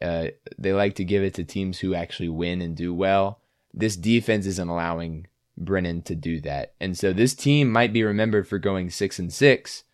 Uh, 0.00 0.28
they 0.56 0.72
like 0.72 0.94
to 0.96 1.04
give 1.04 1.24
it 1.24 1.34
to 1.34 1.44
teams 1.44 1.80
who 1.80 1.96
actually 1.96 2.28
win 2.28 2.62
and 2.62 2.76
do 2.76 2.94
well. 2.94 3.40
This 3.74 3.96
defense 3.96 4.46
isn't 4.46 4.68
allowing 4.68 5.26
Brennan 5.56 6.02
to 6.02 6.14
do 6.14 6.40
that. 6.42 6.74
And 6.80 6.96
so 6.96 7.12
this 7.12 7.34
team 7.34 7.70
might 7.70 7.92
be 7.92 8.02
remembered 8.02 8.48
for 8.48 8.58
going 8.58 8.90
six 8.90 9.18
and 9.18 9.32
six, 9.32 9.84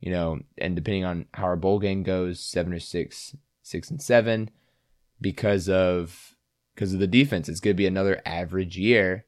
you 0.00 0.10
know, 0.10 0.40
and 0.58 0.74
depending 0.74 1.04
on 1.04 1.26
how 1.34 1.44
our 1.44 1.56
bowl 1.56 1.78
game 1.78 2.02
goes, 2.02 2.40
seven 2.40 2.72
or 2.72 2.80
six, 2.80 3.36
six 3.62 3.90
and 3.90 4.00
seven, 4.00 4.50
because 5.20 5.68
of 5.68 6.36
because 6.74 6.94
of 6.94 7.00
the 7.00 7.06
defense. 7.06 7.48
It's 7.48 7.60
gonna 7.60 7.74
be 7.74 7.86
another 7.86 8.20
average 8.24 8.76
year 8.76 9.26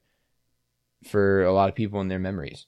for 1.06 1.44
a 1.44 1.52
lot 1.52 1.68
of 1.68 1.74
people 1.74 2.00
in 2.00 2.08
their 2.08 2.18
memories. 2.18 2.66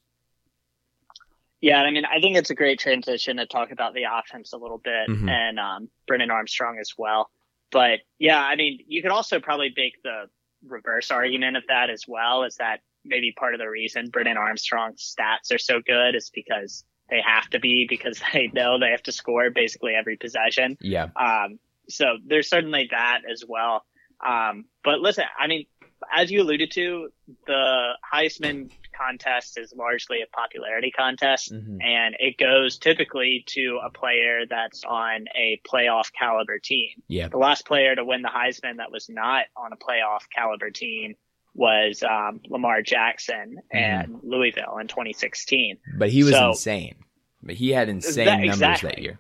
Yeah, 1.61 1.81
I 1.81 1.91
mean, 1.91 2.05
I 2.05 2.21
think 2.21 2.37
it's 2.37 2.51
a 2.51 2.55
great 2.55 2.79
transition 2.79 3.39
to 3.39 3.47
talk 3.47 3.71
about 3.71 3.95
the 3.95 4.05
offense 4.13 4.53
a 4.53 4.59
little 4.59 4.79
bit 4.79 5.09
mm-hmm. 5.09 5.29
and 5.29 5.59
um, 5.59 5.89
Brennan 6.07 6.31
Armstrong 6.31 6.79
as 6.79 6.93
well. 6.99 7.31
But 7.73 8.01
yeah, 8.19 8.41
I 8.41 8.57
mean, 8.57 8.81
you 8.87 9.03
could 9.03 9.11
also 9.11 9.41
probably 9.41 9.73
make 9.77 9.95
the 10.05 10.27
reverse 10.65 11.11
argument 11.11 11.57
of 11.57 11.65
that 11.69 11.91
as 11.91 12.05
well. 12.07 12.45
Is 12.45 12.57
that 12.57 12.81
maybe 13.07 13.33
part 13.33 13.55
of 13.55 13.61
the 13.61 13.69
reason 13.69 14.11
Brennan 14.11 14.37
Armstrong's 14.37 15.15
stats 15.19 15.55
are 15.55 15.59
so 15.59 15.81
good 15.81 16.15
is 16.15 16.31
because 16.35 16.85
they 17.09 17.21
have 17.25 17.49
to 17.51 17.61
be 17.61 17.87
because 17.89 18.21
they 18.33 18.51
know 18.53 18.79
they 18.79 18.91
have 18.91 19.03
to 19.05 19.13
score 19.13 19.51
basically 19.51 19.95
every 19.95 20.17
possession. 20.17 20.77
Yeah. 20.81 21.09
Um, 21.17 21.59
so 21.89 22.17
there's 22.27 22.49
certainly 22.49 22.89
that 22.91 23.21
as 23.31 23.45
well. 23.47 23.85
Um, 24.27 24.65
but 24.83 25.01
listen, 25.01 25.25
I 25.39 25.47
mean, 25.47 25.67
as 26.15 26.31
you 26.31 26.43
alluded 26.43 26.71
to, 26.73 27.09
the 27.47 27.93
Heisman 28.13 28.71
contest 28.97 29.59
is 29.59 29.75
largely 29.77 30.23
a 30.23 30.27
popularity 30.27 30.91
contest, 30.91 31.53
mm-hmm. 31.53 31.81
and 31.81 32.17
it 32.19 32.39
goes 32.39 32.79
typically 32.79 33.45
to 33.47 33.81
a 33.85 33.91
player 33.91 34.45
that's 34.49 34.85
on 34.85 35.27
a 35.37 35.61
playoff 35.71 36.11
caliber 36.13 36.59
team. 36.59 36.91
Yeah. 37.09 37.29
The 37.29 37.39
last 37.39 37.67
player 37.67 37.95
to 37.95 38.05
win 38.05 38.23
the 38.23 38.29
Heisman 38.29 38.79
that 38.79 38.91
was 38.91 39.09
not 39.09 39.47
on 39.57 39.73
a 39.73 39.77
playoff 39.77 40.23
caliber 40.35 40.71
team 40.71 41.15
was 41.57 42.03
um, 42.03 42.41
Lamar 42.49 42.83
Jackson 42.83 43.57
mm-hmm. 43.57 43.77
and 43.77 44.21
Louisville 44.23 44.79
in 44.81 44.87
2016. 44.87 45.79
But 45.99 46.11
he 46.11 46.23
was 46.23 46.33
so, 46.33 46.51
insane. 46.51 46.97
But 47.43 47.57
he 47.57 47.71
had 47.71 47.89
insane 47.89 48.27
that, 48.27 48.39
numbers 48.39 48.57
exactly. 48.57 48.91
that 48.91 49.03
year. 49.03 49.19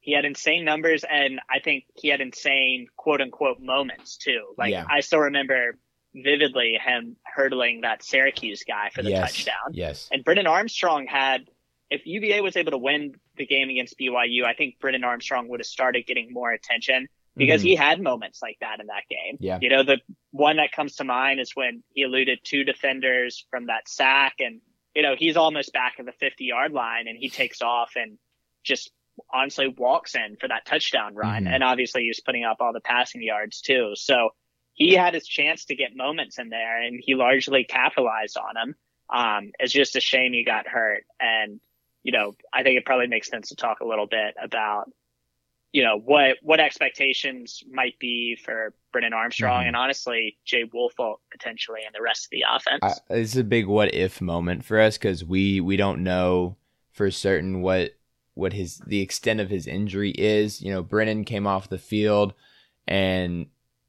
He 0.00 0.14
had 0.14 0.24
insane 0.24 0.64
numbers, 0.64 1.04
and 1.10 1.40
I 1.50 1.58
think 1.58 1.84
he 1.94 2.08
had 2.08 2.20
insane 2.20 2.86
quote 2.96 3.20
unquote 3.20 3.60
moments 3.60 4.16
too. 4.16 4.54
Like 4.56 4.70
yeah. 4.70 4.84
I 4.90 5.00
still 5.00 5.20
remember 5.20 5.76
vividly 6.14 6.78
him 6.82 7.16
hurdling 7.24 7.82
that 7.82 8.02
Syracuse 8.02 8.64
guy 8.66 8.90
for 8.94 9.02
the 9.02 9.10
yes, 9.10 9.20
touchdown. 9.20 9.72
Yes. 9.72 10.08
And 10.10 10.24
Brennan 10.24 10.46
Armstrong 10.46 11.06
had, 11.06 11.48
if 11.90 12.06
UVA 12.06 12.40
was 12.40 12.56
able 12.56 12.70
to 12.70 12.78
win 12.78 13.14
the 13.36 13.46
game 13.46 13.68
against 13.68 13.98
BYU, 13.98 14.44
I 14.44 14.54
think 14.54 14.78
Brennan 14.80 15.04
Armstrong 15.04 15.48
would 15.48 15.60
have 15.60 15.66
started 15.66 16.06
getting 16.06 16.32
more 16.32 16.50
attention 16.50 17.08
because 17.38 17.60
mm-hmm. 17.60 17.68
he 17.68 17.76
had 17.76 18.02
moments 18.02 18.40
like 18.42 18.56
that 18.60 18.80
in 18.80 18.88
that 18.88 19.04
game. 19.08 19.38
Yeah. 19.40 19.58
You 19.60 19.70
know, 19.70 19.84
the 19.84 19.98
one 20.32 20.56
that 20.56 20.72
comes 20.72 20.96
to 20.96 21.04
mind 21.04 21.40
is 21.40 21.52
when 21.54 21.82
he 21.94 22.02
eluded 22.02 22.40
two 22.42 22.64
defenders 22.64 23.46
from 23.50 23.66
that 23.66 23.88
sack 23.88 24.34
and, 24.40 24.60
you 24.94 25.02
know, 25.02 25.14
he's 25.16 25.36
almost 25.36 25.72
back 25.72 25.94
at 25.98 26.06
the 26.06 26.12
50 26.12 26.44
yard 26.44 26.72
line 26.72 27.06
and 27.06 27.16
he 27.18 27.28
takes 27.28 27.62
off 27.62 27.92
and 27.96 28.18
just 28.64 28.90
honestly 29.32 29.68
walks 29.68 30.14
in 30.14 30.36
for 30.40 30.48
that 30.48 30.66
touchdown 30.66 31.14
run. 31.14 31.44
Mm-hmm. 31.44 31.54
And 31.54 31.62
obviously 31.62 32.02
he 32.02 32.08
was 32.08 32.20
putting 32.20 32.44
up 32.44 32.58
all 32.60 32.72
the 32.72 32.80
passing 32.80 33.22
yards 33.22 33.60
too. 33.60 33.92
So 33.94 34.30
he 34.74 34.94
had 34.94 35.14
his 35.14 35.26
chance 35.26 35.66
to 35.66 35.76
get 35.76 35.96
moments 35.96 36.38
in 36.38 36.48
there 36.48 36.82
and 36.82 37.00
he 37.02 37.14
largely 37.14 37.64
capitalized 37.64 38.36
on 38.36 38.54
them. 38.54 38.74
Um, 39.10 39.52
it's 39.58 39.72
just 39.72 39.96
a 39.96 40.00
shame 40.00 40.32
he 40.32 40.44
got 40.44 40.66
hurt. 40.66 41.04
And, 41.20 41.60
you 42.02 42.12
know, 42.12 42.34
I 42.52 42.62
think 42.62 42.78
it 42.78 42.84
probably 42.84 43.06
makes 43.06 43.28
sense 43.28 43.48
to 43.48 43.56
talk 43.56 43.80
a 43.80 43.86
little 43.86 44.06
bit 44.06 44.34
about, 44.42 44.90
you 45.72 45.82
know, 45.82 45.98
what, 45.98 46.38
what 46.42 46.60
expectations 46.60 47.62
might 47.70 47.98
be 47.98 48.36
for 48.36 48.72
Brennan 48.92 49.12
Armstrong 49.12 49.60
mm-hmm. 49.60 49.68
and 49.68 49.76
honestly, 49.76 50.38
Jay 50.44 50.64
Woolfolk 50.64 51.20
potentially 51.30 51.80
and 51.84 51.94
the 51.94 52.02
rest 52.02 52.26
of 52.26 52.30
the 52.30 52.44
offense. 52.50 52.80
I, 52.82 53.14
it's 53.14 53.36
a 53.36 53.44
big 53.44 53.66
what 53.66 53.94
if 53.94 54.20
moment 54.20 54.64
for 54.64 54.80
us 54.80 54.96
because 54.96 55.24
we, 55.24 55.60
we 55.60 55.76
don't 55.76 56.02
know 56.02 56.56
for 56.90 57.10
certain 57.10 57.60
what, 57.60 57.94
what 58.34 58.52
his, 58.52 58.78
the 58.86 59.00
extent 59.00 59.40
of 59.40 59.50
his 59.50 59.66
injury 59.66 60.10
is. 60.12 60.62
You 60.62 60.72
know, 60.72 60.82
Brennan 60.82 61.24
came 61.24 61.46
off 61.46 61.68
the 61.68 61.78
field 61.78 62.32
and 62.86 63.46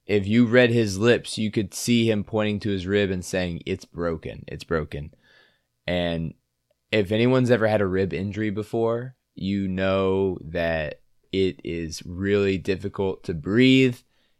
if 0.09 0.27
you 0.27 0.47
read 0.47 0.71
his 0.71 0.97
lips, 0.97 1.37
you 1.37 1.51
could 1.51 1.71
see 1.73 2.09
him 2.09 2.23
pointing 2.23 2.59
to 2.61 2.69
his 2.69 2.87
rib 2.87 3.11
and 3.11 3.23
saying, 3.23 3.61
It's 3.67 3.85
broken. 3.85 4.43
It's 4.47 4.63
broken. 4.63 5.13
And 5.85 6.33
if 6.91 7.11
anyone's 7.11 7.51
ever 7.51 7.67
had 7.67 7.79
a 7.79 7.85
rib 7.85 8.11
injury 8.11 8.49
before, 8.49 9.15
you 9.35 9.67
know 9.67 10.39
that 10.41 10.98
it 11.31 11.59
is 11.63 12.03
really 12.05 12.57
difficult 12.57 13.23
to 13.25 13.33
breathe. 13.33 13.97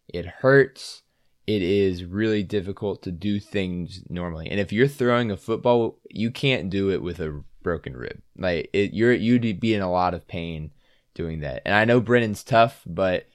It 0.08 0.26
hurts. 0.26 1.04
It 1.46 1.62
is 1.62 2.04
really 2.04 2.44
difficult 2.44 3.02
to 3.04 3.12
do 3.12 3.40
things 3.40 4.04
normally. 4.10 4.50
And 4.50 4.60
if 4.60 4.72
you're 4.72 4.88
throwing 4.88 5.32
a 5.32 5.38
football, 5.38 5.98
you 6.10 6.32
can't 6.32 6.70
do 6.70 6.92
it 6.92 7.02
with 7.02 7.20
a 7.20 7.44
broken 7.64 7.96
rib. 7.96 8.22
Like 8.38 8.70
it, 8.74 8.94
you're 8.94 9.14
you'd 9.14 9.60
be 9.60 9.74
in 9.74 9.82
a 9.82 9.92
lot 9.92 10.14
of 10.14 10.28
pain 10.28 10.72
doing 11.14 11.42
that. 11.42 11.62
And 11.66 11.74
I 11.74 11.86
know 11.86 12.02
Brennan's 12.02 12.44
tough, 12.44 12.82
but 12.86 13.28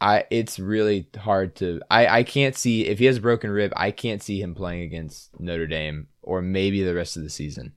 I 0.00 0.24
it's 0.30 0.58
really 0.58 1.08
hard 1.16 1.56
to 1.56 1.80
I 1.90 2.06
I 2.06 2.22
can't 2.22 2.56
see 2.56 2.86
if 2.86 2.98
he 2.98 3.06
has 3.06 3.16
a 3.18 3.20
broken 3.20 3.50
rib, 3.50 3.72
I 3.76 3.90
can't 3.90 4.22
see 4.22 4.40
him 4.40 4.54
playing 4.54 4.82
against 4.82 5.38
Notre 5.40 5.66
Dame 5.66 6.08
or 6.22 6.40
maybe 6.40 6.82
the 6.82 6.94
rest 6.94 7.16
of 7.16 7.22
the 7.22 7.30
season. 7.30 7.72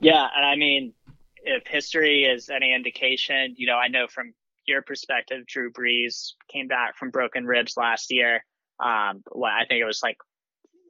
Yeah, 0.00 0.28
and 0.36 0.44
I 0.44 0.56
mean, 0.56 0.92
if 1.46 1.66
history 1.66 2.24
is 2.24 2.50
any 2.50 2.74
indication, 2.74 3.54
you 3.56 3.66
know, 3.66 3.76
I 3.76 3.88
know 3.88 4.06
from 4.08 4.34
your 4.66 4.82
perspective, 4.82 5.46
Drew 5.46 5.72
Brees 5.72 6.32
came 6.52 6.66
back 6.66 6.96
from 6.96 7.10
broken 7.10 7.46
ribs 7.46 7.76
last 7.76 8.10
year. 8.10 8.44
Um, 8.84 9.22
well, 9.30 9.50
I 9.50 9.64
think 9.66 9.80
it 9.80 9.86
was 9.86 10.00
like 10.02 10.18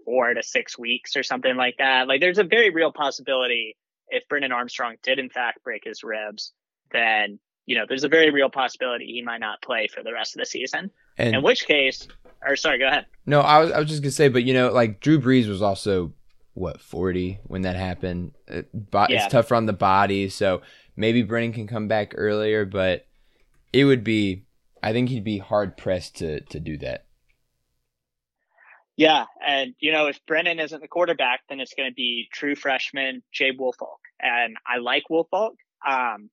four 0.05 0.33
to 0.33 0.43
six 0.43 0.79
weeks 0.79 1.15
or 1.15 1.23
something 1.23 1.57
like 1.57 1.77
that. 1.79 2.09
Like, 2.09 2.21
there's 2.21 2.39
a 2.39 2.45
very 2.45 2.71
real 2.71 2.91
possibility 2.91 3.77
if 4.09 4.27
Brennan 4.29 4.53
Armstrong 4.53 4.97
did 5.03 5.19
in 5.19 5.29
fact 5.29 5.63
break 5.63 5.85
his 5.85 6.03
ribs, 6.03 6.53
then 6.91 7.39
you 7.67 7.77
know, 7.77 7.85
there's 7.87 8.05
a 8.05 8.09
very 8.09 8.31
real 8.31 8.49
possibility 8.49 9.07
he 9.07 9.23
might 9.23 9.41
not 9.41 9.61
play 9.61 9.89
for 9.89 10.03
the 10.03 10.13
rest 10.13 10.37
of 10.37 10.41
the 10.41 10.47
season. 10.47 10.91
And, 11.19 11.35
in 11.35 11.43
which 11.43 11.67
case, 11.67 12.07
or 12.47 12.55
sorry, 12.55 12.79
go 12.79 12.87
ahead. 12.87 13.07
No, 13.27 13.41
I 13.41 13.59
was 13.59 13.73
I 13.73 13.79
was 13.81 13.89
just 13.89 14.03
gonna 14.03 14.13
say, 14.13 14.29
but 14.29 14.45
you 14.45 14.55
know, 14.55 14.73
like 14.73 15.01
Drew 15.01 15.21
Brees 15.21 15.49
was 15.49 15.63
also 15.63 16.13
what 16.57 16.81
40 16.81 17.39
when 17.45 17.63
that 17.63 17.77
happened. 17.77 18.33
It, 18.49 18.69
yeah. 18.73 19.07
It's 19.11 19.27
tougher 19.33 19.55
on 19.55 19.67
the 19.67 19.73
body, 19.73 20.29
so 20.29 20.63
maybe 20.97 21.23
Brennan 21.23 21.53
can 21.53 21.67
come 21.67 21.87
back 21.87 22.15
earlier, 22.17 22.65
but 22.65 23.07
it 23.73 23.85
would 23.85 24.03
be. 24.03 24.45
I 24.83 24.93
think 24.93 25.09
he'd 25.09 25.25
be 25.25 25.39
hard 25.39 25.77
pressed 25.77 26.17
to 26.17 26.41
to 26.41 26.61
do 26.61 26.79
that. 26.79 27.05
Yeah, 28.97 29.27
and 29.47 29.75
you 29.79 29.93
know, 29.93 30.07
if 30.07 30.25
Brennan 30.27 30.59
isn't 30.59 30.81
the 30.81 30.89
quarterback, 30.89 31.41
then 31.49 31.61
it's 31.61 31.75
going 31.75 31.91
to 31.91 31.95
be 31.95 32.29
true 32.33 32.55
freshman 32.55 33.23
Jay 33.33 33.51
Woolfolk, 33.51 34.01
and 34.21 34.57
I 34.67 34.79
like 34.79 35.11
Woolfolk. 35.11 35.57
Um, 35.87 36.31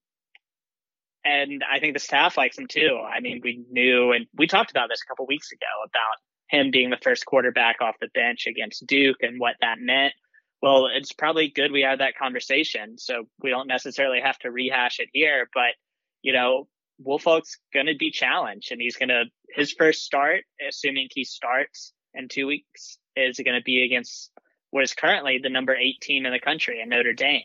and 1.26 1.63
I 1.69 1.80
think 1.80 1.93
the 1.93 1.99
staff 1.99 2.38
likes 2.38 2.57
him 2.57 2.67
too. 2.67 2.99
I 3.05 3.19
mean, 3.19 3.41
we 3.43 3.63
knew, 3.69 4.11
and 4.11 4.26
we 4.36 4.47
talked 4.47 4.71
about 4.71 4.89
this 4.89 5.01
a 5.03 5.07
couple 5.07 5.26
weeks 5.26 5.51
ago 5.51 5.65
about 5.86 6.17
him 6.54 6.70
being 6.72 6.91
the 6.91 6.97
first 7.01 7.26
quarterback 7.26 7.82
off 7.82 7.95
the 7.99 8.10
bench 8.14 8.45
against 8.47 8.86
Duke 8.86 9.18
and 9.22 9.39
what 9.39 9.56
that 9.62 9.80
meant. 9.80 10.14
Well, 10.62 10.88
it's 10.93 11.12
probably 11.12 11.49
good 11.49 11.72
we 11.72 11.82
had 11.82 11.99
that 11.99 12.18
conversation, 12.18 12.97
so 12.97 13.24
we 13.41 13.49
don't 13.49 13.68
necessarily 13.68 14.22
have 14.22 14.38
to 14.39 14.51
rehash 14.51 14.99
it 14.99 15.10
here. 15.12 15.49
But 15.54 15.74
you 16.22 16.32
know, 16.32 16.68
Woolfolk's 16.99 17.58
going 17.74 17.88
to 17.88 17.95
be 17.97 18.12
challenged, 18.12 18.72
and 18.72 18.80
he's 18.80 18.95
going 18.95 19.10
to 19.10 19.26
his 19.49 19.74
first 19.74 20.04
start, 20.04 20.43
assuming 20.66 21.08
he 21.12 21.24
starts 21.24 21.91
in 22.14 22.28
two 22.28 22.47
weeks, 22.47 22.97
is 23.16 23.39
going 23.43 23.58
to 23.58 23.64
be 23.64 23.84
against 23.84 24.32
what 24.70 24.84
is 24.84 24.93
currently 24.93 25.39
the 25.41 25.49
number 25.49 25.76
eight 25.76 26.01
team 26.01 26.26
in 26.26 26.32
the 26.32 26.39
country 26.39 26.82
in 26.82 26.89
Notre 26.89 27.14
Dame. 27.14 27.43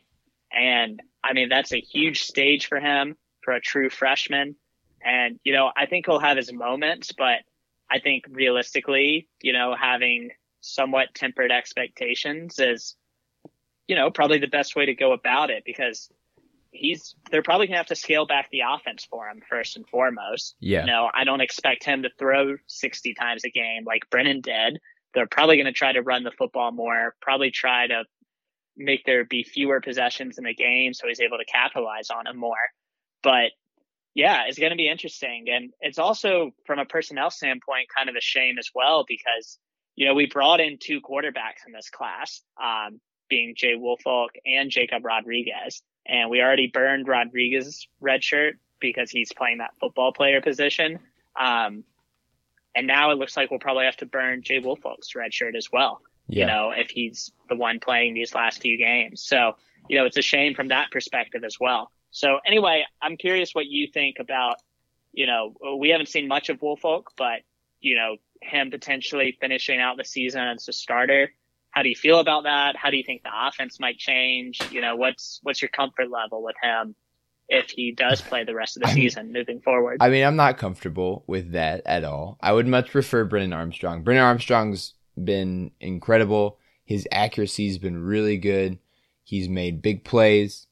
And 0.52 1.00
I 1.24 1.32
mean, 1.32 1.48
that's 1.48 1.72
a 1.72 1.80
huge 1.80 2.22
stage 2.22 2.66
for 2.66 2.78
him 2.78 3.16
for 3.42 3.54
a 3.54 3.60
true 3.60 3.90
freshman. 3.90 4.56
And, 5.02 5.38
you 5.44 5.52
know, 5.52 5.70
I 5.76 5.86
think 5.86 6.06
he'll 6.06 6.18
have 6.18 6.36
his 6.36 6.52
moments, 6.52 7.12
but 7.16 7.38
I 7.90 8.00
think 8.00 8.24
realistically, 8.30 9.28
you 9.42 9.52
know, 9.52 9.74
having 9.78 10.30
somewhat 10.60 11.14
tempered 11.14 11.50
expectations 11.50 12.58
is, 12.58 12.96
you 13.86 13.96
know, 13.96 14.10
probably 14.10 14.38
the 14.38 14.48
best 14.48 14.76
way 14.76 14.86
to 14.86 14.94
go 14.94 15.12
about 15.12 15.50
it 15.50 15.62
because 15.64 16.10
he's, 16.70 17.14
they're 17.30 17.42
probably 17.42 17.66
going 17.66 17.74
to 17.74 17.78
have 17.78 17.86
to 17.86 17.96
scale 17.96 18.26
back 18.26 18.50
the 18.50 18.62
offense 18.68 19.06
for 19.08 19.26
him 19.26 19.40
first 19.48 19.76
and 19.76 19.88
foremost. 19.88 20.56
Yeah. 20.60 20.80
You 20.80 20.86
know, 20.86 21.08
I 21.12 21.24
don't 21.24 21.40
expect 21.40 21.84
him 21.84 22.02
to 22.02 22.10
throw 22.18 22.56
60 22.66 23.14
times 23.14 23.44
a 23.44 23.50
game 23.50 23.84
like 23.86 24.10
Brennan 24.10 24.42
did. 24.42 24.78
They're 25.14 25.26
probably 25.26 25.56
going 25.56 25.66
to 25.66 25.72
try 25.72 25.92
to 25.92 26.02
run 26.02 26.24
the 26.24 26.30
football 26.30 26.70
more, 26.70 27.14
probably 27.22 27.50
try 27.50 27.86
to 27.86 28.04
make 28.76 29.04
there 29.04 29.24
be 29.24 29.42
fewer 29.42 29.80
possessions 29.80 30.38
in 30.38 30.44
the 30.44 30.54
game 30.54 30.94
so 30.94 31.08
he's 31.08 31.20
able 31.20 31.38
to 31.38 31.44
capitalize 31.44 32.10
on 32.10 32.24
them 32.24 32.36
more. 32.36 32.56
But 33.22 33.50
yeah, 34.14 34.44
it's 34.48 34.58
going 34.58 34.70
to 34.70 34.76
be 34.76 34.88
interesting. 34.88 35.46
And 35.48 35.72
it's 35.80 35.98
also, 35.98 36.52
from 36.66 36.78
a 36.78 36.84
personnel 36.84 37.30
standpoint, 37.30 37.88
kind 37.94 38.08
of 38.08 38.16
a 38.16 38.20
shame 38.20 38.58
as 38.58 38.70
well 38.74 39.04
because, 39.06 39.58
you 39.94 40.06
know, 40.06 40.14
we 40.14 40.26
brought 40.26 40.60
in 40.60 40.78
two 40.80 41.00
quarterbacks 41.00 41.66
in 41.66 41.72
this 41.72 41.90
class, 41.90 42.42
um, 42.62 43.00
being 43.28 43.54
Jay 43.56 43.74
Woolfolk 43.76 44.32
and 44.44 44.70
Jacob 44.70 45.04
Rodriguez. 45.04 45.82
And 46.06 46.30
we 46.30 46.40
already 46.40 46.68
burned 46.68 47.06
Rodriguez's 47.06 47.86
red 48.00 48.24
shirt 48.24 48.56
because 48.80 49.10
he's 49.10 49.32
playing 49.32 49.58
that 49.58 49.72
football 49.80 50.12
player 50.12 50.40
position. 50.40 50.98
Um, 51.38 51.84
and 52.74 52.86
now 52.86 53.10
it 53.10 53.18
looks 53.18 53.36
like 53.36 53.50
we'll 53.50 53.60
probably 53.60 53.84
have 53.84 53.96
to 53.98 54.06
burn 54.06 54.42
Jay 54.42 54.58
Woolfolk's 54.58 55.14
red 55.14 55.34
shirt 55.34 55.54
as 55.54 55.70
well. 55.72 56.00
Yeah. 56.28 56.40
You 56.40 56.46
know, 56.46 56.70
if 56.70 56.90
he's 56.90 57.32
the 57.48 57.56
one 57.56 57.80
playing 57.80 58.14
these 58.14 58.34
last 58.34 58.60
few 58.60 58.76
games. 58.78 59.22
So, 59.22 59.56
you 59.88 59.98
know, 59.98 60.04
it's 60.04 60.16
a 60.16 60.22
shame 60.22 60.54
from 60.54 60.68
that 60.68 60.90
perspective 60.90 61.44
as 61.44 61.58
well. 61.60 61.90
So 62.10 62.38
anyway, 62.46 62.84
I'm 63.02 63.16
curious 63.16 63.54
what 63.54 63.66
you 63.66 63.88
think 63.92 64.16
about, 64.18 64.56
you 65.12 65.26
know, 65.26 65.54
we 65.78 65.90
haven't 65.90 66.08
seen 66.08 66.28
much 66.28 66.48
of 66.48 66.60
Woolfolk, 66.62 67.12
but, 67.16 67.40
you 67.80 67.96
know, 67.96 68.16
him 68.40 68.70
potentially 68.70 69.36
finishing 69.40 69.80
out 69.80 69.96
the 69.96 70.04
season 70.04 70.42
as 70.42 70.68
a 70.68 70.72
starter. 70.72 71.32
How 71.70 71.82
do 71.82 71.88
you 71.88 71.96
feel 71.96 72.18
about 72.18 72.44
that? 72.44 72.76
How 72.76 72.90
do 72.90 72.96
you 72.96 73.02
think 73.04 73.22
the 73.22 73.30
offense 73.34 73.78
might 73.78 73.98
change? 73.98 74.60
You 74.70 74.80
know, 74.80 74.96
what's, 74.96 75.40
what's 75.42 75.60
your 75.60 75.68
comfort 75.68 76.10
level 76.10 76.42
with 76.42 76.56
him 76.62 76.94
if 77.48 77.70
he 77.70 77.92
does 77.92 78.20
play 78.22 78.44
the 78.44 78.54
rest 78.54 78.76
of 78.76 78.84
the 78.84 78.88
season 78.88 79.32
moving 79.32 79.60
forward? 79.60 79.98
I 80.00 80.08
mean, 80.08 80.24
I'm 80.24 80.36
not 80.36 80.56
comfortable 80.56 81.24
with 81.26 81.52
that 81.52 81.82
at 81.84 82.04
all. 82.04 82.38
I 82.40 82.52
would 82.52 82.66
much 82.66 82.90
prefer 82.90 83.24
Brennan 83.24 83.52
Armstrong. 83.52 84.02
Brennan 84.02 84.24
Armstrong's 84.24 84.94
been 85.22 85.72
incredible. 85.80 86.58
His 86.84 87.06
accuracy's 87.12 87.76
been 87.76 88.02
really 88.02 88.38
good. 88.38 88.78
He's 89.24 89.48
made 89.48 89.82
big 89.82 90.04
plays. 90.04 90.67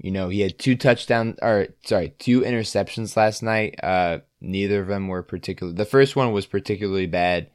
You 0.00 0.10
know, 0.10 0.30
he 0.30 0.40
had 0.40 0.58
two 0.58 0.76
touchdowns, 0.76 1.38
or 1.42 1.68
sorry, 1.84 2.14
two 2.18 2.40
interceptions 2.40 3.16
last 3.18 3.42
night. 3.42 3.78
Uh, 3.82 4.20
neither 4.40 4.80
of 4.80 4.88
them 4.88 5.08
were 5.08 5.22
particularly. 5.22 5.76
The 5.76 5.84
first 5.84 6.16
one 6.16 6.32
was 6.32 6.46
particularly 6.46 7.06
bad. 7.06 7.50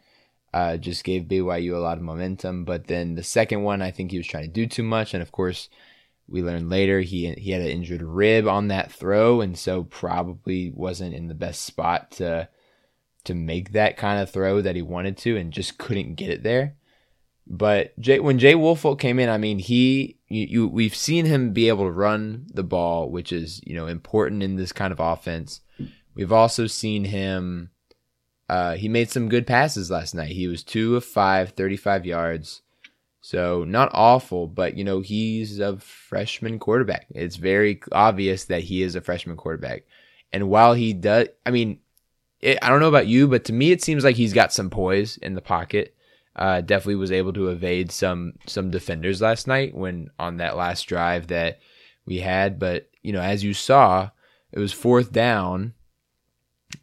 Uh, 0.53 0.77
just 0.77 1.03
gave 1.03 1.23
BYU 1.23 1.73
a 1.73 1.79
lot 1.79 1.97
of 1.97 2.03
momentum. 2.03 2.63
But 2.63 2.85
then 2.85 3.15
the 3.15 3.23
second 3.23 3.63
one, 3.63 3.81
I 3.81 3.89
think 3.89 4.11
he 4.11 4.17
was 4.17 4.27
trying 4.27 4.43
to 4.43 4.51
do 4.51 4.67
too 4.67 4.83
much. 4.83 5.15
And 5.15 5.23
of 5.23 5.31
course, 5.31 5.69
we 6.27 6.43
learned 6.43 6.69
later 6.69 7.01
he 7.01 7.33
he 7.33 7.49
had 7.49 7.61
an 7.61 7.67
injured 7.67 8.03
rib 8.03 8.47
on 8.47 8.67
that 8.67 8.91
throw, 8.91 9.41
and 9.41 9.57
so 9.57 9.83
probably 9.83 10.71
wasn't 10.71 11.15
in 11.15 11.27
the 11.27 11.33
best 11.33 11.61
spot 11.61 12.11
to 12.11 12.47
to 13.23 13.33
make 13.33 13.71
that 13.71 13.97
kind 13.97 14.21
of 14.21 14.29
throw 14.29 14.61
that 14.61 14.75
he 14.75 14.83
wanted 14.83 15.17
to, 15.17 15.35
and 15.35 15.51
just 15.51 15.79
couldn't 15.79 16.13
get 16.13 16.29
it 16.29 16.43
there. 16.43 16.75
But 17.47 17.99
Jay, 17.99 18.19
when 18.19 18.39
Jay 18.39 18.55
Woolfolk 18.55 18.99
came 18.99 19.19
in, 19.19 19.29
I 19.29 19.37
mean, 19.37 19.59
he 19.59 20.17
you, 20.27 20.47
you 20.47 20.67
we've 20.67 20.95
seen 20.95 21.25
him 21.25 21.53
be 21.53 21.67
able 21.67 21.85
to 21.85 21.91
run 21.91 22.47
the 22.51 22.63
ball, 22.63 23.09
which 23.09 23.31
is 23.31 23.61
you 23.65 23.75
know 23.75 23.87
important 23.87 24.41
in 24.41 24.55
this 24.55 24.71
kind 24.71 24.91
of 24.91 24.99
offense. 24.99 25.61
We've 26.15 26.31
also 26.31 26.67
seen 26.67 27.05
him. 27.05 27.71
Uh, 28.47 28.75
he 28.75 28.87
made 28.87 29.09
some 29.09 29.29
good 29.29 29.47
passes 29.47 29.89
last 29.89 30.13
night. 30.13 30.31
He 30.31 30.47
was 30.47 30.63
two 30.63 30.95
of 30.95 31.03
five, 31.03 31.51
35 31.51 32.05
yards. 32.05 32.61
So 33.21 33.63
not 33.63 33.89
awful, 33.91 34.45
but 34.45 34.77
you 34.77 34.83
know, 34.83 35.01
he's 35.01 35.59
a 35.59 35.77
freshman 35.77 36.59
quarterback. 36.59 37.07
It's 37.09 37.37
very 37.37 37.81
obvious 37.91 38.45
that 38.45 38.61
he 38.61 38.83
is 38.83 38.95
a 38.95 39.01
freshman 39.01 39.35
quarterback. 39.35 39.83
And 40.31 40.47
while 40.47 40.75
he 40.75 40.93
does, 40.93 41.29
I 41.43 41.49
mean, 41.49 41.79
it, 42.39 42.59
I 42.61 42.69
don't 42.69 42.79
know 42.79 42.87
about 42.87 43.07
you, 43.07 43.27
but 43.27 43.45
to 43.45 43.53
me, 43.53 43.71
it 43.71 43.81
seems 43.81 44.03
like 44.03 44.15
he's 44.15 44.33
got 44.33 44.53
some 44.53 44.69
poise 44.69 45.17
in 45.17 45.33
the 45.33 45.41
pocket. 45.41 45.94
Uh, 46.35 46.59
definitely 46.59 46.95
was 46.95 47.13
able 47.13 47.31
to 47.31 47.47
evade 47.47 47.91
some 47.91 48.33
some 48.45 48.69
defenders 48.69 49.21
last 49.21 49.47
night 49.47 49.73
when 49.73 50.09
on 50.19 50.37
that 50.37 50.57
last 50.57 50.83
drive 50.83 51.27
that 51.27 51.59
we 52.05 52.19
had. 52.19 52.59
But 52.59 52.89
you 53.01 53.13
know, 53.13 53.21
as 53.21 53.43
you 53.43 53.53
saw, 53.53 54.09
it 54.51 54.59
was 54.59 54.73
fourth 54.73 55.11
down, 55.11 55.73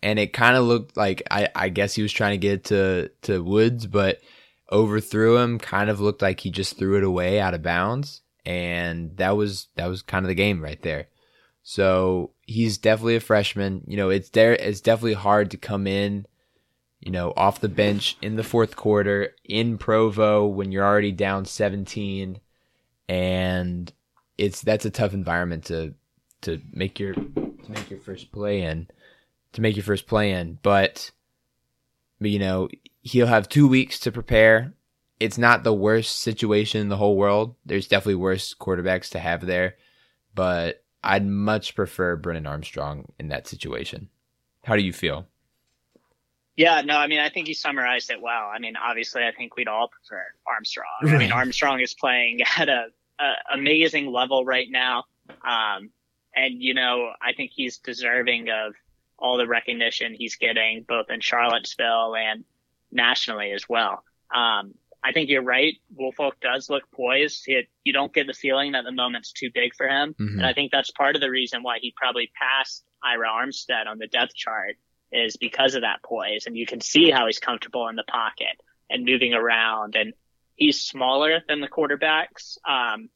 and 0.02 0.18
it 0.18 0.32
kind 0.32 0.56
of 0.56 0.64
looked 0.64 0.96
like 0.96 1.22
I, 1.30 1.48
I 1.54 1.68
guess 1.68 1.94
he 1.94 2.02
was 2.02 2.12
trying 2.12 2.32
to 2.32 2.38
get 2.38 2.64
to 2.64 3.10
to 3.22 3.42
Woods, 3.42 3.86
but 3.86 4.20
overthrew 4.70 5.36
him. 5.36 5.58
Kind 5.58 5.90
of 5.90 6.00
looked 6.00 6.22
like 6.22 6.40
he 6.40 6.50
just 6.50 6.78
threw 6.78 6.96
it 6.96 7.04
away 7.04 7.38
out 7.38 7.54
of 7.54 7.62
bounds, 7.62 8.22
and 8.46 9.16
that 9.18 9.36
was 9.36 9.68
that 9.76 9.86
was 9.86 10.00
kind 10.00 10.24
of 10.24 10.28
the 10.28 10.34
game 10.34 10.62
right 10.62 10.80
there. 10.82 11.08
So 11.62 12.32
he's 12.46 12.78
definitely 12.78 13.16
a 13.16 13.20
freshman. 13.20 13.84
You 13.86 13.96
know, 13.96 14.08
it's 14.08 14.30
there. 14.30 14.54
It's 14.54 14.80
definitely 14.80 15.14
hard 15.14 15.50
to 15.50 15.56
come 15.56 15.86
in 15.86 16.26
you 17.02 17.10
know, 17.10 17.32
off 17.36 17.60
the 17.60 17.68
bench 17.68 18.16
in 18.22 18.36
the 18.36 18.42
fourth 18.42 18.76
quarter 18.76 19.34
in 19.44 19.76
Provo 19.76 20.46
when 20.46 20.72
you're 20.72 20.84
already 20.84 21.12
down 21.12 21.44
17 21.44 22.40
and 23.08 23.92
it's 24.38 24.62
that's 24.62 24.84
a 24.84 24.90
tough 24.90 25.12
environment 25.12 25.66
to 25.66 25.94
to 26.42 26.60
make 26.72 26.98
your 26.98 27.14
to 27.14 27.68
make 27.68 27.90
your 27.90 28.00
first 28.00 28.32
play 28.32 28.62
in 28.62 28.88
to 29.52 29.60
make 29.60 29.76
your 29.76 29.84
first 29.84 30.06
play 30.06 30.32
in. 30.32 30.58
But 30.62 31.10
you 32.20 32.38
know 32.38 32.68
he'll 33.02 33.26
have 33.26 33.48
2 33.48 33.68
weeks 33.68 33.98
to 34.00 34.12
prepare. 34.12 34.74
It's 35.20 35.38
not 35.38 35.62
the 35.62 35.74
worst 35.74 36.20
situation 36.20 36.80
in 36.80 36.88
the 36.88 36.96
whole 36.96 37.16
world. 37.16 37.54
There's 37.66 37.86
definitely 37.86 38.16
worse 38.16 38.54
quarterbacks 38.54 39.10
to 39.10 39.18
have 39.18 39.46
there 39.46 39.74
but 40.34 40.84
I'd 41.02 41.26
much 41.26 41.74
prefer 41.74 42.16
Brennan 42.16 42.46
Armstrong 42.46 43.12
in 43.18 43.28
that 43.28 43.46
situation. 43.46 44.08
How 44.64 44.76
do 44.76 44.82
you 44.82 44.92
feel 44.92 45.26
yeah, 46.56 46.82
no, 46.82 46.96
I 46.96 47.06
mean, 47.06 47.20
I 47.20 47.30
think 47.30 47.48
you 47.48 47.54
summarized 47.54 48.10
it 48.10 48.20
well. 48.20 48.50
I 48.52 48.58
mean, 48.58 48.74
obviously, 48.76 49.22
I 49.24 49.32
think 49.32 49.56
we'd 49.56 49.68
all 49.68 49.88
prefer 49.88 50.22
Armstrong. 50.46 50.86
I 51.02 51.16
mean, 51.16 51.32
Armstrong 51.32 51.80
is 51.80 51.94
playing 51.94 52.40
at 52.58 52.68
a, 52.68 52.86
a 53.18 53.32
amazing 53.54 54.12
level 54.12 54.44
right 54.44 54.68
now, 54.70 55.04
um, 55.44 55.90
and 56.34 56.62
you 56.62 56.74
know, 56.74 57.10
I 57.20 57.32
think 57.32 57.52
he's 57.54 57.78
deserving 57.78 58.48
of 58.50 58.74
all 59.18 59.38
the 59.38 59.46
recognition 59.46 60.14
he's 60.14 60.36
getting, 60.36 60.84
both 60.86 61.06
in 61.08 61.20
Charlottesville 61.20 62.16
and 62.16 62.44
nationally 62.90 63.52
as 63.52 63.68
well. 63.68 64.02
Um, 64.34 64.74
I 65.04 65.12
think 65.12 65.30
you're 65.30 65.42
right. 65.42 65.74
Woolfolk 65.96 66.38
does 66.40 66.68
look 66.70 66.84
poised. 66.92 67.44
It, 67.46 67.68
you 67.82 67.92
don't 67.92 68.12
get 68.12 68.26
the 68.26 68.34
feeling 68.34 68.72
that 68.72 68.84
the 68.84 68.92
moment's 68.92 69.32
too 69.32 69.50
big 69.52 69.74
for 69.74 69.88
him, 69.88 70.14
mm-hmm. 70.20 70.38
and 70.38 70.46
I 70.46 70.52
think 70.52 70.70
that's 70.70 70.90
part 70.90 71.14
of 71.14 71.22
the 71.22 71.30
reason 71.30 71.62
why 71.62 71.78
he 71.80 71.94
probably 71.96 72.30
passed 72.38 72.84
Ira 73.02 73.28
Armstead 73.28 73.86
on 73.86 73.98
the 73.98 74.06
depth 74.06 74.34
chart 74.34 74.76
is 75.12 75.36
because 75.36 75.74
of 75.74 75.82
that 75.82 76.02
poise. 76.02 76.46
And 76.46 76.56
you 76.56 76.66
can 76.66 76.80
see 76.80 77.10
how 77.10 77.26
he's 77.26 77.38
comfortable 77.38 77.88
in 77.88 77.96
the 77.96 78.04
pocket 78.04 78.60
and 78.90 79.04
moving 79.04 79.34
around. 79.34 79.94
And 79.94 80.14
he's 80.56 80.80
smaller 80.80 81.42
than 81.46 81.60
the 81.60 81.68
quarterbacks 81.68 82.58
um, 82.68 83.08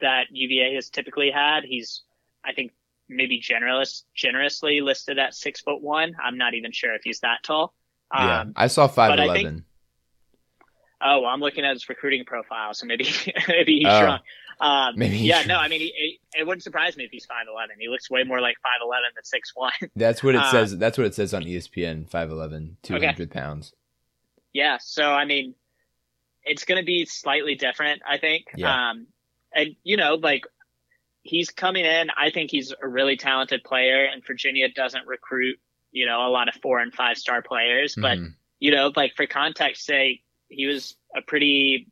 that 0.00 0.26
UVA 0.30 0.74
has 0.74 0.90
typically 0.90 1.30
had. 1.30 1.64
He's, 1.64 2.02
I 2.44 2.52
think, 2.52 2.72
maybe 3.08 3.38
generous, 3.38 4.04
generously 4.14 4.80
listed 4.80 5.18
at 5.18 5.34
six 5.34 5.60
foot 5.60 5.82
one. 5.82 6.14
I'm 6.22 6.38
not 6.38 6.54
even 6.54 6.72
sure 6.72 6.94
if 6.94 7.02
he's 7.04 7.20
that 7.20 7.42
tall. 7.42 7.74
Um, 8.10 8.26
yeah, 8.26 8.44
I 8.56 8.66
saw 8.66 8.88
five 8.88 9.18
eleven. 9.18 9.64
Oh, 11.04 11.22
well, 11.22 11.30
I'm 11.30 11.40
looking 11.40 11.64
at 11.64 11.72
his 11.72 11.88
recruiting 11.88 12.24
profile, 12.24 12.74
so 12.74 12.86
maybe 12.86 13.04
maybe 13.48 13.78
he's 13.78 13.88
oh. 13.88 14.00
shrunk. 14.00 14.22
Um, 14.60 14.94
Maybe 14.96 15.18
yeah, 15.18 15.42
no, 15.42 15.56
I 15.56 15.68
mean, 15.68 15.80
he, 15.80 15.92
he, 15.96 16.20
it 16.40 16.46
wouldn't 16.46 16.62
surprise 16.62 16.96
me 16.96 17.04
if 17.04 17.10
he's 17.10 17.26
five 17.26 17.46
eleven. 17.52 17.76
He 17.78 17.88
looks 17.88 18.10
way 18.10 18.24
more 18.24 18.40
like 18.40 18.56
five 18.62 18.80
eleven 18.82 19.10
than 19.14 19.24
six 19.24 19.52
one. 19.54 19.72
That's 19.96 20.22
what 20.22 20.34
it 20.34 20.40
uh, 20.42 20.50
says. 20.50 20.78
That's 20.78 20.98
what 20.98 21.06
it 21.06 21.14
says 21.14 21.34
on 21.34 21.42
ESPN. 21.42 22.08
5'11", 22.08 22.76
200 22.82 23.10
okay. 23.10 23.26
pounds. 23.26 23.74
Yeah, 24.52 24.78
so 24.80 25.04
I 25.04 25.24
mean, 25.24 25.54
it's 26.44 26.64
going 26.64 26.80
to 26.80 26.84
be 26.84 27.04
slightly 27.06 27.54
different, 27.54 28.02
I 28.08 28.18
think. 28.18 28.46
Yeah. 28.56 28.90
Um, 28.90 29.06
and 29.54 29.76
you 29.82 29.96
know, 29.96 30.14
like 30.14 30.44
he's 31.22 31.50
coming 31.50 31.84
in. 31.84 32.08
I 32.16 32.30
think 32.30 32.50
he's 32.50 32.72
a 32.82 32.88
really 32.88 33.16
talented 33.16 33.64
player, 33.64 34.04
and 34.04 34.24
Virginia 34.26 34.68
doesn't 34.68 35.06
recruit, 35.06 35.58
you 35.90 36.06
know, 36.06 36.26
a 36.26 36.30
lot 36.30 36.48
of 36.48 36.54
four 36.62 36.80
and 36.80 36.92
five 36.92 37.16
star 37.16 37.42
players. 37.42 37.94
But 37.96 38.18
mm-hmm. 38.18 38.32
you 38.58 38.72
know, 38.72 38.92
like 38.94 39.14
for 39.16 39.26
context 39.26 39.84
sake, 39.84 40.22
he 40.48 40.66
was 40.66 40.96
a 41.16 41.22
pretty 41.22 41.88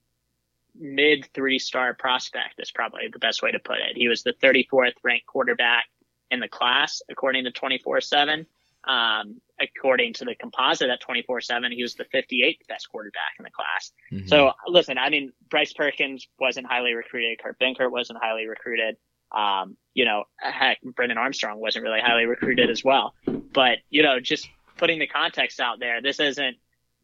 mid 0.80 1.28
three 1.34 1.58
star 1.58 1.94
prospect 1.94 2.54
is 2.58 2.70
probably 2.70 3.08
the 3.12 3.18
best 3.18 3.42
way 3.42 3.52
to 3.52 3.58
put 3.58 3.78
it. 3.78 3.96
He 3.96 4.08
was 4.08 4.22
the 4.22 4.32
34th 4.32 4.94
ranked 5.02 5.26
quarterback 5.26 5.86
in 6.30 6.40
the 6.40 6.48
class, 6.48 7.02
according 7.10 7.44
to 7.44 7.50
24 7.50 8.00
7. 8.00 8.46
Um, 8.84 9.42
according 9.60 10.14
to 10.14 10.24
the 10.24 10.34
composite 10.34 10.88
at 10.88 11.02
24 11.02 11.42
7, 11.42 11.70
he 11.70 11.82
was 11.82 11.94
the 11.94 12.06
58th 12.06 12.66
best 12.66 12.88
quarterback 12.90 13.34
in 13.38 13.44
the 13.44 13.50
class. 13.50 13.92
Mm-hmm. 14.10 14.26
So 14.28 14.52
listen, 14.66 14.96
I 14.96 15.10
mean, 15.10 15.32
Bryce 15.50 15.74
Perkins 15.74 16.26
wasn't 16.38 16.66
highly 16.66 16.94
recruited. 16.94 17.38
Kurt 17.42 17.58
Benkert 17.58 17.90
wasn't 17.90 18.18
highly 18.22 18.46
recruited. 18.46 18.96
Um, 19.32 19.76
you 19.94 20.04
know, 20.06 20.24
heck, 20.38 20.78
Brennan 20.82 21.18
Armstrong 21.18 21.60
wasn't 21.60 21.84
really 21.84 22.00
highly 22.00 22.24
recruited 22.24 22.70
as 22.70 22.82
well. 22.82 23.14
But, 23.26 23.78
you 23.90 24.02
know, 24.02 24.18
just 24.18 24.48
putting 24.76 24.98
the 24.98 25.06
context 25.06 25.60
out 25.60 25.78
there, 25.78 26.00
this 26.02 26.18
isn't 26.18 26.56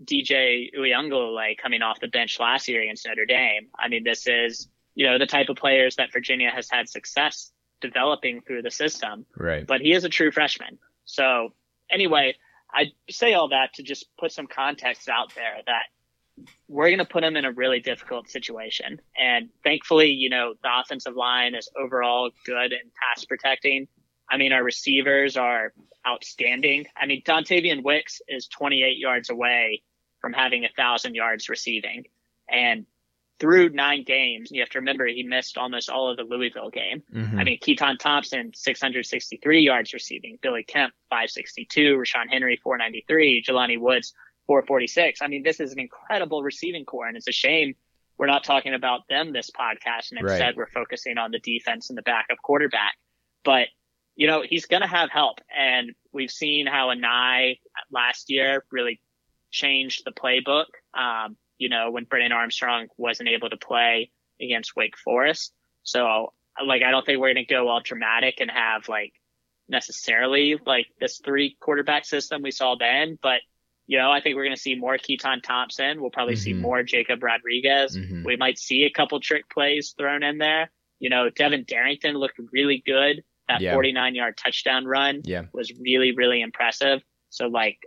DJ 0.04 0.70
Uiagalelei 0.76 1.56
coming 1.56 1.82
off 1.82 2.00
the 2.00 2.08
bench 2.08 2.38
last 2.38 2.68
year 2.68 2.82
against 2.82 3.06
Notre 3.06 3.24
Dame. 3.24 3.68
I 3.78 3.88
mean, 3.88 4.04
this 4.04 4.26
is, 4.26 4.68
you 4.94 5.06
know, 5.06 5.18
the 5.18 5.26
type 5.26 5.48
of 5.48 5.56
players 5.56 5.96
that 5.96 6.12
Virginia 6.12 6.50
has 6.50 6.68
had 6.70 6.88
success 6.88 7.52
developing 7.80 8.40
through 8.42 8.62
the 8.62 8.70
system. 8.70 9.26
Right. 9.36 9.66
But 9.66 9.80
he 9.80 9.92
is 9.92 10.04
a 10.04 10.08
true 10.08 10.30
freshman. 10.30 10.78
So 11.04 11.54
anyway, 11.90 12.34
I 12.72 12.92
say 13.10 13.34
all 13.34 13.48
that 13.48 13.74
to 13.74 13.82
just 13.82 14.06
put 14.18 14.32
some 14.32 14.46
context 14.46 15.08
out 15.08 15.34
there 15.34 15.62
that 15.66 15.84
we're 16.68 16.88
going 16.88 16.98
to 16.98 17.04
put 17.04 17.24
him 17.24 17.36
in 17.36 17.44
a 17.44 17.52
really 17.52 17.80
difficult 17.80 18.28
situation. 18.28 19.00
And 19.18 19.48
thankfully, 19.64 20.10
you 20.10 20.28
know, 20.28 20.54
the 20.62 20.68
offensive 20.80 21.16
line 21.16 21.54
is 21.54 21.70
overall 21.80 22.30
good 22.44 22.72
in 22.72 22.90
pass 23.00 23.24
protecting. 23.24 23.88
I 24.28 24.36
mean, 24.36 24.52
our 24.52 24.62
receivers 24.62 25.36
are 25.36 25.72
outstanding. 26.06 26.86
I 26.96 27.06
mean, 27.06 27.22
Dontayvion 27.22 27.82
Wicks 27.82 28.20
is 28.28 28.48
28 28.48 28.98
yards 28.98 29.30
away 29.30 29.82
from 30.20 30.32
having 30.32 30.64
a 30.64 30.68
thousand 30.76 31.14
yards 31.14 31.48
receiving. 31.48 32.04
And 32.48 32.86
through 33.38 33.70
nine 33.70 34.04
games, 34.04 34.50
you 34.50 34.60
have 34.62 34.70
to 34.70 34.78
remember 34.78 35.06
he 35.06 35.22
missed 35.22 35.58
almost 35.58 35.90
all 35.90 36.10
of 36.10 36.16
the 36.16 36.22
Louisville 36.22 36.70
game. 36.70 37.02
Mm-hmm. 37.12 37.38
I 37.38 37.44
mean, 37.44 37.60
Keytaon 37.60 37.98
Thompson, 37.98 38.52
663 38.54 39.60
yards 39.60 39.92
receiving, 39.92 40.38
Billy 40.40 40.64
Kemp, 40.64 40.94
562, 41.10 41.96
Ra'Shaun 41.96 42.28
Henry, 42.30 42.56
493, 42.62 43.44
Jelani 43.46 43.78
Woods, 43.78 44.14
446. 44.46 45.20
I 45.22 45.26
mean, 45.26 45.42
this 45.42 45.60
is 45.60 45.72
an 45.72 45.80
incredible 45.80 46.42
receiving 46.42 46.84
core, 46.84 47.06
and 47.06 47.16
it's 47.16 47.28
a 47.28 47.32
shame 47.32 47.74
we're 48.18 48.26
not 48.26 48.44
talking 48.44 48.74
about 48.74 49.06
them 49.08 49.32
this 49.32 49.50
podcast, 49.50 50.10
and 50.10 50.20
instead 50.20 50.40
right. 50.40 50.56
we're 50.56 50.68
focusing 50.68 51.18
on 51.18 51.30
the 51.30 51.38
defense 51.38 51.90
and 51.90 51.98
the 51.98 52.02
backup 52.02 52.38
quarterback. 52.42 52.96
But 53.44 53.68
you 54.16 54.26
know, 54.26 54.42
he's 54.48 54.66
going 54.66 54.82
to 54.82 54.88
have 54.88 55.10
help, 55.10 55.40
and 55.54 55.92
we've 56.12 56.30
seen 56.30 56.66
how 56.66 56.88
Anae 56.88 57.58
last 57.90 58.30
year 58.30 58.64
really 58.72 59.00
changed 59.50 60.02
the 60.04 60.12
playbook. 60.12 60.66
Um, 60.98 61.36
you 61.58 61.68
know, 61.68 61.90
when 61.90 62.04
Brennan 62.04 62.32
Armstrong 62.32 62.88
wasn't 62.96 63.28
able 63.28 63.50
to 63.50 63.56
play 63.56 64.10
against 64.40 64.76
Wake 64.76 64.96
Forest. 64.98 65.52
So, 65.82 66.32
like, 66.64 66.82
I 66.82 66.90
don't 66.90 67.04
think 67.04 67.20
we're 67.20 67.32
going 67.32 67.46
to 67.46 67.54
go 67.54 67.68
all 67.68 67.80
dramatic 67.80 68.40
and 68.40 68.50
have 68.50 68.88
like 68.88 69.12
necessarily 69.68 70.58
like 70.66 70.86
this 71.00 71.20
three 71.24 71.56
quarterback 71.60 72.04
system 72.04 72.42
we 72.42 72.50
saw 72.50 72.76
then, 72.76 73.18
but 73.22 73.40
you 73.86 73.98
know, 73.98 74.10
I 74.10 74.20
think 74.20 74.34
we're 74.34 74.44
going 74.44 74.56
to 74.56 74.60
see 74.60 74.74
more 74.74 74.98
Keytaon 74.98 75.42
Thompson. 75.42 76.00
We'll 76.00 76.10
probably 76.10 76.34
mm-hmm. 76.34 76.42
see 76.42 76.52
more 76.54 76.82
Jacob 76.82 77.22
Rodriguez. 77.22 77.96
Mm-hmm. 77.96 78.24
We 78.24 78.36
might 78.36 78.58
see 78.58 78.82
a 78.82 78.90
couple 78.90 79.20
trick 79.20 79.48
plays 79.48 79.94
thrown 79.96 80.24
in 80.24 80.38
there. 80.38 80.70
You 80.98 81.10
know, 81.10 81.30
Devin 81.30 81.64
Darrington 81.68 82.16
looked 82.16 82.40
really 82.52 82.82
good. 82.84 83.22
That 83.48 83.60
yeah. 83.60 83.74
49 83.74 84.14
yard 84.14 84.36
touchdown 84.36 84.86
run 84.86 85.22
yeah. 85.24 85.42
was 85.52 85.72
really, 85.78 86.12
really 86.12 86.40
impressive. 86.40 87.02
So 87.30 87.46
like 87.46 87.78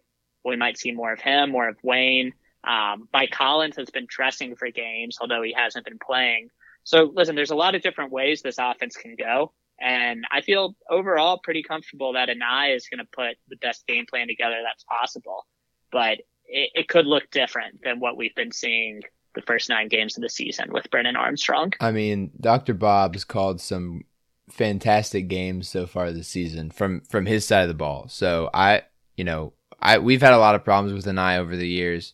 we 0.45 0.55
might 0.55 0.78
see 0.78 0.91
more 0.91 1.12
of 1.12 1.20
him, 1.20 1.51
more 1.51 1.68
of 1.68 1.78
Wayne. 1.84 2.34
Um, 2.64 3.07
Mike 3.14 3.34
Hollins 3.34 3.76
has 3.78 3.89
been 3.89 4.05
dressing 4.07 4.55
for 4.55 4.70
games, 4.70 5.18
although 5.22 5.41
he 5.41 5.53
hasn't 5.53 5.86
been 5.86 5.99
playing. 5.99 6.49
So 6.84 7.12
listen, 7.14 7.36
there's 7.36 7.51
a 7.51 7.55
lot 7.55 7.76
of 7.76 7.82
different 7.82 8.12
ways 8.12 8.41
this 8.41 8.57
offense 8.60 8.95
can 8.95 9.16
go. 9.16 9.53
And 9.82 10.26
I 10.30 10.41
feel 10.41 10.76
overall 10.89 11.39
pretty 11.41 11.64
comfortable 11.64 12.14
that 12.14 12.30
Anae 12.30 12.76
is 12.76 12.88
going 12.89 12.99
to 12.99 13.10
put 13.12 13.38
the 13.47 13.55
best 13.57 13.88
game 13.88 14.05
plan 14.10 14.28
together 14.28 14.57
that's 14.66 14.84
possible 14.84 15.45
but 15.91 16.20
it, 16.45 16.72
it 16.74 16.88
could 16.88 17.05
look 17.05 17.30
different 17.32 17.82
than 17.84 17.99
what 17.99 18.18
we've 18.18 18.36
been 18.36 18.51
seeing 18.51 19.01
the 19.36 19.41
first 19.41 19.70
nine 19.70 19.88
games 19.88 20.18
of 20.18 20.24
the 20.24 20.30
season 20.30 20.72
with 20.72 20.89
Brennan 20.89 21.16
Armstrong. 21.16 21.74
I 21.80 21.91
mean, 21.91 22.32
Dr. 22.39 22.74
Bob's 22.74 23.24
called 23.24 23.62
some 23.62 24.03
fantastic 24.49 25.27
games 25.27 25.67
so 25.69 25.85
far 25.85 26.11
this 26.11 26.27
season 26.27 26.71
from 26.71 27.01
from 27.01 27.25
his 27.25 27.45
side 27.45 27.63
of 27.63 27.67
the 27.67 27.73
ball. 27.73 28.07
So 28.09 28.49
I, 28.53 28.83
you 29.15 29.23
know, 29.23 29.53
I 29.81 29.99
we've 29.99 30.21
had 30.21 30.33
a 30.33 30.39
lot 30.39 30.55
of 30.55 30.63
problems 30.63 30.93
with 30.93 31.05
Anae 31.05 31.39
over 31.39 31.55
the 31.55 31.67
years. 31.67 32.13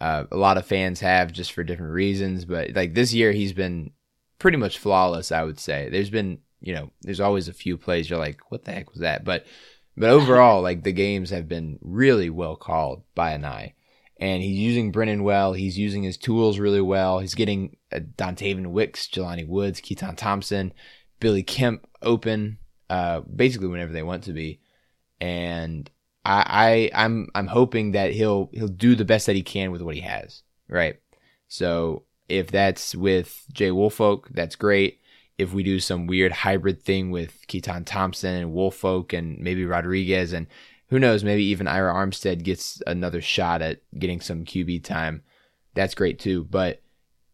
Uh, 0.00 0.24
a 0.30 0.36
lot 0.36 0.58
of 0.58 0.66
fans 0.66 1.00
have 1.00 1.32
just 1.32 1.52
for 1.52 1.64
different 1.64 1.92
reasons, 1.92 2.44
but 2.44 2.74
like 2.74 2.94
this 2.94 3.14
year 3.14 3.32
he's 3.32 3.52
been 3.52 3.92
pretty 4.38 4.58
much 4.58 4.78
flawless. 4.78 5.32
I 5.32 5.42
would 5.44 5.58
say 5.58 5.88
there's 5.88 6.10
been, 6.10 6.38
you 6.60 6.74
know, 6.74 6.90
there's 7.02 7.20
always 7.20 7.48
a 7.48 7.52
few 7.52 7.78
plays 7.78 8.10
you're 8.10 8.18
like, 8.18 8.40
what 8.50 8.64
the 8.64 8.72
heck 8.72 8.90
was 8.90 9.00
that? 9.00 9.24
But 9.24 9.46
but 9.96 10.10
overall, 10.10 10.62
like 10.62 10.82
the 10.82 10.92
games 10.92 11.30
have 11.30 11.48
been 11.48 11.78
really 11.80 12.30
well 12.30 12.56
called 12.56 13.02
by 13.14 13.36
Anae. 13.36 13.74
And 14.18 14.42
he's 14.42 14.58
using 14.58 14.92
Brennan 14.92 15.24
well. 15.24 15.54
He's 15.54 15.76
using 15.76 16.04
his 16.04 16.16
tools 16.16 16.58
really 16.58 16.80
well. 16.80 17.18
He's 17.18 17.34
getting 17.34 17.76
uh, 17.92 18.00
Wicks, 18.20 19.08
Jelani 19.08 19.46
Woods, 19.46 19.80
Keytaon 19.80 20.16
Thompson, 20.16 20.72
Billy 21.24 21.42
Kemp 21.42 21.86
open, 22.02 22.58
uh, 22.90 23.20
basically 23.20 23.68
whenever 23.68 23.94
they 23.94 24.02
want 24.02 24.24
to 24.24 24.34
be. 24.34 24.60
And 25.22 25.90
I, 26.22 26.90
I 26.94 27.04
I'm 27.04 27.28
I'm 27.34 27.46
hoping 27.46 27.92
that 27.92 28.12
he'll 28.12 28.50
he'll 28.52 28.68
do 28.68 28.94
the 28.94 29.06
best 29.06 29.24
that 29.24 29.34
he 29.34 29.42
can 29.42 29.70
with 29.70 29.80
what 29.80 29.94
he 29.94 30.02
has. 30.02 30.42
Right. 30.68 31.00
So 31.48 32.02
if 32.28 32.50
that's 32.50 32.94
with 32.94 33.46
Jay 33.54 33.70
Woolfolk, 33.70 34.28
that's 34.32 34.54
great 34.54 35.00
if 35.38 35.54
we 35.54 35.62
do 35.62 35.80
some 35.80 36.06
weird 36.06 36.30
hybrid 36.30 36.82
thing 36.82 37.10
with 37.10 37.46
Keytaon 37.48 37.86
Thompson 37.86 38.34
and 38.34 38.52
Woolfolk 38.52 39.14
and 39.14 39.38
maybe 39.38 39.64
Rodriguez 39.64 40.34
and 40.34 40.46
who 40.88 40.98
knows, 40.98 41.24
maybe 41.24 41.44
even 41.44 41.66
Ira 41.66 41.94
Armstead 41.94 42.42
gets 42.42 42.82
another 42.86 43.22
shot 43.22 43.62
at 43.62 43.80
getting 43.98 44.20
some 44.20 44.44
QB 44.44 44.84
time. 44.84 45.22
That's 45.72 45.94
great 45.94 46.18
too. 46.18 46.44
But 46.44 46.82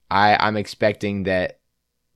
I, 0.08 0.36
I'm 0.36 0.56
expecting 0.56 1.24
that 1.24 1.58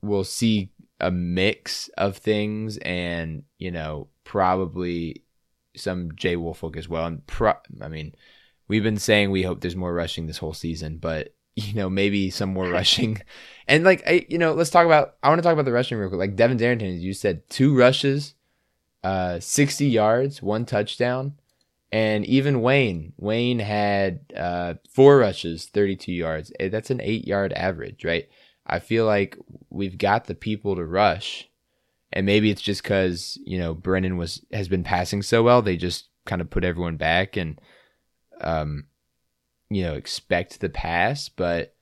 we'll 0.01 0.23
see 0.23 0.71
a 0.99 1.11
mix 1.11 1.89
of 1.97 2.17
things 2.17 2.77
and, 2.77 3.43
you 3.57 3.71
know, 3.71 4.07
probably 4.23 5.23
some 5.75 6.15
Jay 6.15 6.35
Woolfolk 6.35 6.77
as 6.77 6.87
well. 6.87 7.05
And 7.05 7.25
pro- 7.27 7.53
I 7.81 7.87
mean, 7.87 8.15
we've 8.67 8.83
been 8.83 8.97
saying 8.97 9.31
we 9.31 9.43
hope 9.43 9.61
there's 9.61 9.75
more 9.75 9.93
rushing 9.93 10.27
this 10.27 10.37
whole 10.37 10.53
season, 10.53 10.97
but 10.97 11.35
you 11.55 11.73
know, 11.73 11.89
maybe 11.89 12.29
some 12.29 12.53
more 12.53 12.69
rushing. 12.69 13.21
And 13.67 13.83
like, 13.83 14.03
I, 14.07 14.25
you 14.29 14.37
know, 14.37 14.53
let's 14.53 14.69
talk 14.69 14.85
about, 14.85 15.15
I 15.23 15.29
want 15.29 15.39
to 15.39 15.43
talk 15.43 15.53
about 15.53 15.65
the 15.65 15.71
rushing 15.71 15.97
real 15.97 16.09
quick. 16.09 16.19
Like 16.19 16.35
Devin 16.35 16.57
Darrington, 16.57 16.99
you 16.99 17.13
said 17.13 17.49
two 17.49 17.75
rushes, 17.77 18.35
uh, 19.03 19.39
60 19.39 19.87
yards, 19.87 20.41
one 20.41 20.65
touchdown. 20.65 21.33
And 21.91 22.25
even 22.25 22.61
Wayne, 22.61 23.13
Wayne 23.17 23.59
had, 23.59 24.19
uh, 24.35 24.73
four 24.89 25.17
rushes, 25.17 25.67
32 25.67 26.11
yards. 26.11 26.51
Eh, 26.59 26.67
that's 26.67 26.89
an 26.89 26.99
eight 27.01 27.25
yard 27.25 27.53
average, 27.53 28.03
right? 28.03 28.27
I 28.65 28.79
feel 28.79 29.05
like 29.05 29.37
we've 29.69 29.97
got 29.97 30.25
the 30.25 30.35
people 30.35 30.75
to 30.75 30.85
rush. 30.85 31.49
And 32.13 32.25
maybe 32.25 32.49
it's 32.49 32.61
just 32.61 32.83
cause, 32.83 33.37
you 33.43 33.57
know, 33.57 33.73
Brennan 33.73 34.17
was, 34.17 34.45
has 34.53 34.67
been 34.67 34.83
passing 34.83 35.21
so 35.21 35.43
well. 35.43 35.61
They 35.61 35.75
just 35.75 36.07
kind 36.25 36.41
of 36.41 36.49
put 36.49 36.63
everyone 36.63 36.97
back 36.97 37.35
and, 37.35 37.59
um, 38.41 38.85
you 39.69 39.83
know, 39.83 39.95
expect 39.95 40.61
the 40.61 40.69
pass, 40.69 41.29
but 41.29 41.75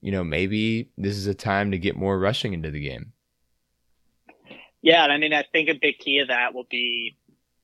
you 0.00 0.12
know, 0.12 0.22
maybe 0.22 0.90
this 0.96 1.16
is 1.16 1.26
a 1.26 1.34
time 1.34 1.72
to 1.72 1.78
get 1.78 1.96
more 1.96 2.18
rushing 2.18 2.52
into 2.52 2.70
the 2.70 2.80
game. 2.80 3.12
Yeah, 4.82 5.02
and 5.02 5.12
I 5.12 5.18
mean, 5.18 5.32
I 5.32 5.42
think 5.50 5.68
a 5.68 5.74
big 5.74 5.98
key 5.98 6.20
of 6.20 6.28
that 6.28 6.54
will 6.54 6.66
be 6.70 7.16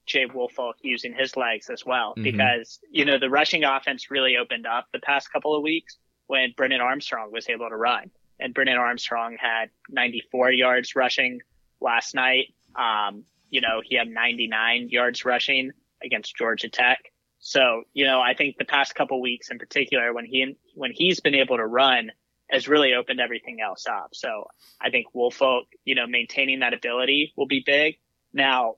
Jay 0.07 0.27
Woolfolk 0.27 0.75
using 0.83 1.15
his 1.15 1.37
legs 1.37 1.71
as 1.71 1.87
well, 1.87 2.11
mm-hmm. 2.11 2.25
because 2.25 2.81
you 2.91 3.05
know 3.05 3.19
the 3.19 3.31
rushing 3.31 3.63
offense 3.63 4.11
really 4.11 4.37
opened 4.37 4.67
up 4.67 4.89
the 4.93 4.99
past 4.99 5.33
couple 5.33 5.55
of 5.55 5.63
weeks 5.63 5.99
when 6.27 6.53
Brennan 6.57 6.81
Armstrong 6.81 7.31
was 7.31 7.49
able 7.49 7.69
to 7.69 7.77
run, 7.77 8.11
and 8.43 8.53
Brennan 8.53 8.77
Armstrong 8.77 9.37
had 9.39 9.71
94 9.89 10.53
yards 10.53 10.97
rushing 10.97 11.41
last 11.81 12.15
night. 12.15 12.55
Um, 12.75 13.25
you 13.51 13.61
know, 13.61 13.83
he 13.85 13.97
had 13.97 14.09
99 14.09 14.89
yards 14.89 15.25
rushing 15.25 15.71
against 16.03 16.37
Georgia 16.37 16.69
Tech. 16.69 16.99
So, 17.39 17.83
you 17.93 18.05
know, 18.05 18.21
I 18.21 18.35
think 18.35 18.57
the 18.57 18.65
past 18.65 18.95
couple 18.95 19.21
weeks 19.21 19.51
in 19.51 19.59
particular, 19.59 20.13
when 20.13 20.25
he, 20.25 20.57
when 20.75 20.93
he's 20.93 21.21
been 21.21 21.35
able 21.35 21.57
to 21.57 21.67
run 21.67 22.11
has 22.51 22.69
really 22.69 22.95
opened 22.95 23.21
everything 23.21 23.61
else 23.61 23.87
up. 23.87 24.11
So 24.13 24.47
I 24.81 24.91
think 24.91 25.07
Woolfolk, 25.15 25.65
you 25.85 25.95
know, 25.95 26.07
maintaining 26.07 26.61
that 26.61 26.75
ability 26.75 27.33
will 27.37 27.47
be 27.47 27.63
big. 27.65 27.97
Now 28.33 28.77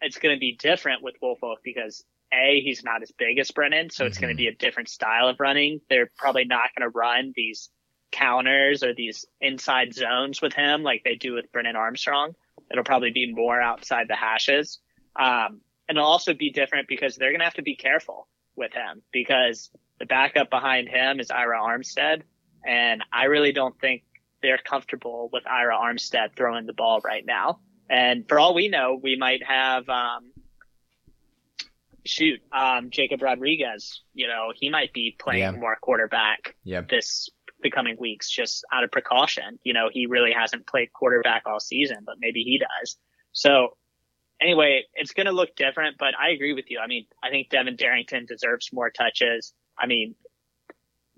it's 0.00 0.18
going 0.18 0.34
to 0.34 0.40
be 0.40 0.56
different 0.56 1.02
with 1.02 1.14
Woolfolk 1.22 1.60
because 1.64 2.04
a, 2.32 2.60
he's 2.60 2.84
not 2.84 3.02
as 3.02 3.12
big 3.12 3.38
as 3.38 3.50
Brennan. 3.50 3.90
So 3.90 4.02
mm-hmm. 4.02 4.08
it's 4.08 4.18
going 4.18 4.34
to 4.34 4.36
be 4.36 4.48
a 4.48 4.54
different 4.54 4.88
style 4.88 5.28
of 5.28 5.40
running. 5.40 5.80
They're 5.88 6.10
probably 6.18 6.44
not 6.44 6.70
going 6.76 6.90
to 6.90 6.96
run 6.96 7.32
these 7.34 7.70
counters 8.10 8.82
or 8.82 8.94
these 8.94 9.26
inside 9.40 9.94
zones 9.94 10.40
with 10.40 10.52
him 10.52 10.82
like 10.82 11.02
they 11.04 11.16
do 11.16 11.34
with 11.34 11.50
Brennan 11.52 11.76
Armstrong. 11.76 12.34
It'll 12.70 12.84
probably 12.84 13.10
be 13.10 13.32
more 13.32 13.60
outside 13.60 14.06
the 14.08 14.16
hashes. 14.16 14.78
Um, 15.16 15.60
and 15.88 15.98
it'll 15.98 16.08
also 16.08 16.32
be 16.34 16.50
different 16.50 16.88
because 16.88 17.16
they're 17.16 17.30
going 17.30 17.40
to 17.40 17.44
have 17.44 17.54
to 17.54 17.62
be 17.62 17.76
careful 17.76 18.28
with 18.56 18.72
him 18.72 19.02
because 19.12 19.70
the 19.98 20.06
backup 20.06 20.48
behind 20.50 20.88
him 20.88 21.20
is 21.20 21.30
Ira 21.30 21.58
Armstead. 21.60 22.22
And 22.66 23.02
I 23.12 23.24
really 23.24 23.52
don't 23.52 23.78
think 23.80 24.02
they're 24.42 24.58
comfortable 24.58 25.28
with 25.32 25.46
Ira 25.46 25.76
Armstead 25.76 26.34
throwing 26.36 26.66
the 26.66 26.72
ball 26.72 27.00
right 27.04 27.24
now. 27.26 27.60
And 27.90 28.26
for 28.28 28.38
all 28.38 28.54
we 28.54 28.68
know, 28.68 28.98
we 29.00 29.16
might 29.16 29.42
have, 29.44 29.88
um, 29.88 30.30
shoot, 32.06 32.40
um, 32.52 32.90
Jacob 32.90 33.22
Rodriguez, 33.22 34.02
you 34.14 34.26
know, 34.26 34.52
he 34.54 34.68
might 34.70 34.92
be 34.92 35.16
playing 35.18 35.40
Yeah. 35.42 35.50
more 35.52 35.76
quarterback 35.80 36.54
Yep. 36.64 36.88
this 36.88 37.30
the 37.60 37.70
coming 37.70 37.96
weeks 37.98 38.30
just 38.30 38.64
out 38.72 38.84
of 38.84 38.90
precaution. 38.90 39.58
You 39.62 39.72
know, 39.72 39.88
he 39.92 40.06
really 40.06 40.32
hasn't 40.32 40.66
played 40.66 40.92
quarterback 40.92 41.42
all 41.46 41.60
season, 41.60 41.98
but 42.04 42.16
maybe 42.18 42.42
he 42.42 42.58
does. 42.58 42.96
So 43.32 43.76
anyway, 44.40 44.84
it's 44.94 45.12
going 45.12 45.26
to 45.26 45.32
look 45.32 45.56
different, 45.56 45.96
but 45.98 46.14
I 46.18 46.30
agree 46.30 46.52
with 46.52 46.70
you. 46.70 46.78
I 46.78 46.86
mean, 46.86 47.06
I 47.22 47.30
think 47.30 47.48
Devin 47.48 47.76
Darrington 47.76 48.26
deserves 48.26 48.70
more 48.72 48.90
touches. 48.90 49.52
I 49.78 49.86
mean, 49.86 50.14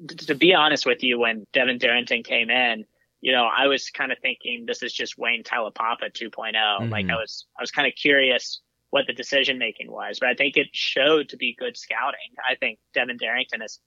to 0.07 0.35
be 0.35 0.55
honest 0.55 0.87
with 0.87 1.03
you, 1.03 1.19
when 1.19 1.47
Devin 1.53 1.79
Darrington 1.79 2.23
came 2.23 2.51
in, 2.51 2.85
you 3.21 3.33
know, 3.33 3.47
I 3.47 3.67
was 3.67 3.91
kind 3.91 4.13
of 4.13 4.19
thinking 4.21 4.65
this 4.67 4.83
is 4.83 4.93
just 4.93 5.19
Wayne 5.19 5.43
Taulapapa 5.43 6.13
2 6.13 6.31
Like 6.37 6.55
Mhm. 6.55 7.11
I 7.11 7.17
was, 7.17 7.47
I 7.59 7.63
was 7.63 7.71
kind 7.71 7.89
of 7.89 7.95
curious 7.95 8.61
what 8.91 9.07
the 9.07 9.13
decision 9.13 9.59
making 9.59 9.91
was, 9.91 10.19
but 10.21 10.29
I 10.29 10.35
think 10.35 10.57
it 10.57 10.69
showed 10.73 11.31
to 11.31 11.37
be 11.37 11.57
good 11.59 11.77
scouting. 11.77 12.35
I 12.49 12.55
think 12.55 12.79
Devin 12.95 13.17
Darrington 13.17 13.63
is, 13.63 13.81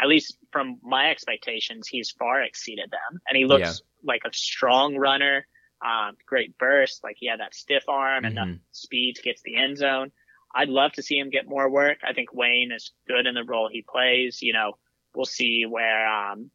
at 0.00 0.08
least 0.08 0.36
from 0.50 0.78
my 0.82 1.10
expectations, 1.10 1.86
he's 1.88 2.10
far 2.10 2.42
exceeded 2.42 2.90
them 2.90 3.20
and 3.28 3.36
he 3.36 3.44
looks 3.44 3.82
like 4.02 4.22
a 4.24 4.32
strong 4.32 4.96
runner. 4.96 5.46
Um, 5.84 6.16
great 6.26 6.56
burst. 6.58 7.04
Like 7.04 7.16
he 7.18 7.26
had 7.26 7.40
that 7.40 7.54
stiff 7.54 7.84
arm 7.88 8.24
and 8.24 8.36
the 8.36 8.40
Mhm. 8.40 8.60
speed 8.72 9.16
to 9.16 9.22
get 9.22 9.36
to 9.36 9.42
the 9.44 9.56
end 9.56 9.76
zone. 9.76 10.12
I'd 10.54 10.68
love 10.68 10.92
to 10.92 11.02
see 11.02 11.18
him 11.18 11.30
get 11.30 11.46
more 11.46 11.68
work. 11.68 11.98
I 12.04 12.12
think 12.12 12.32
Wayne 12.32 12.72
is 12.72 12.92
good 13.06 13.26
in 13.26 13.34
the 13.34 13.44
role 13.44 13.68
he 13.68 13.82
plays. 13.82 14.40
You 14.40 14.52
know, 14.52 14.78
we'll 15.14 15.26
see 15.26 15.66
where, 15.66 16.06
um, 16.06 16.50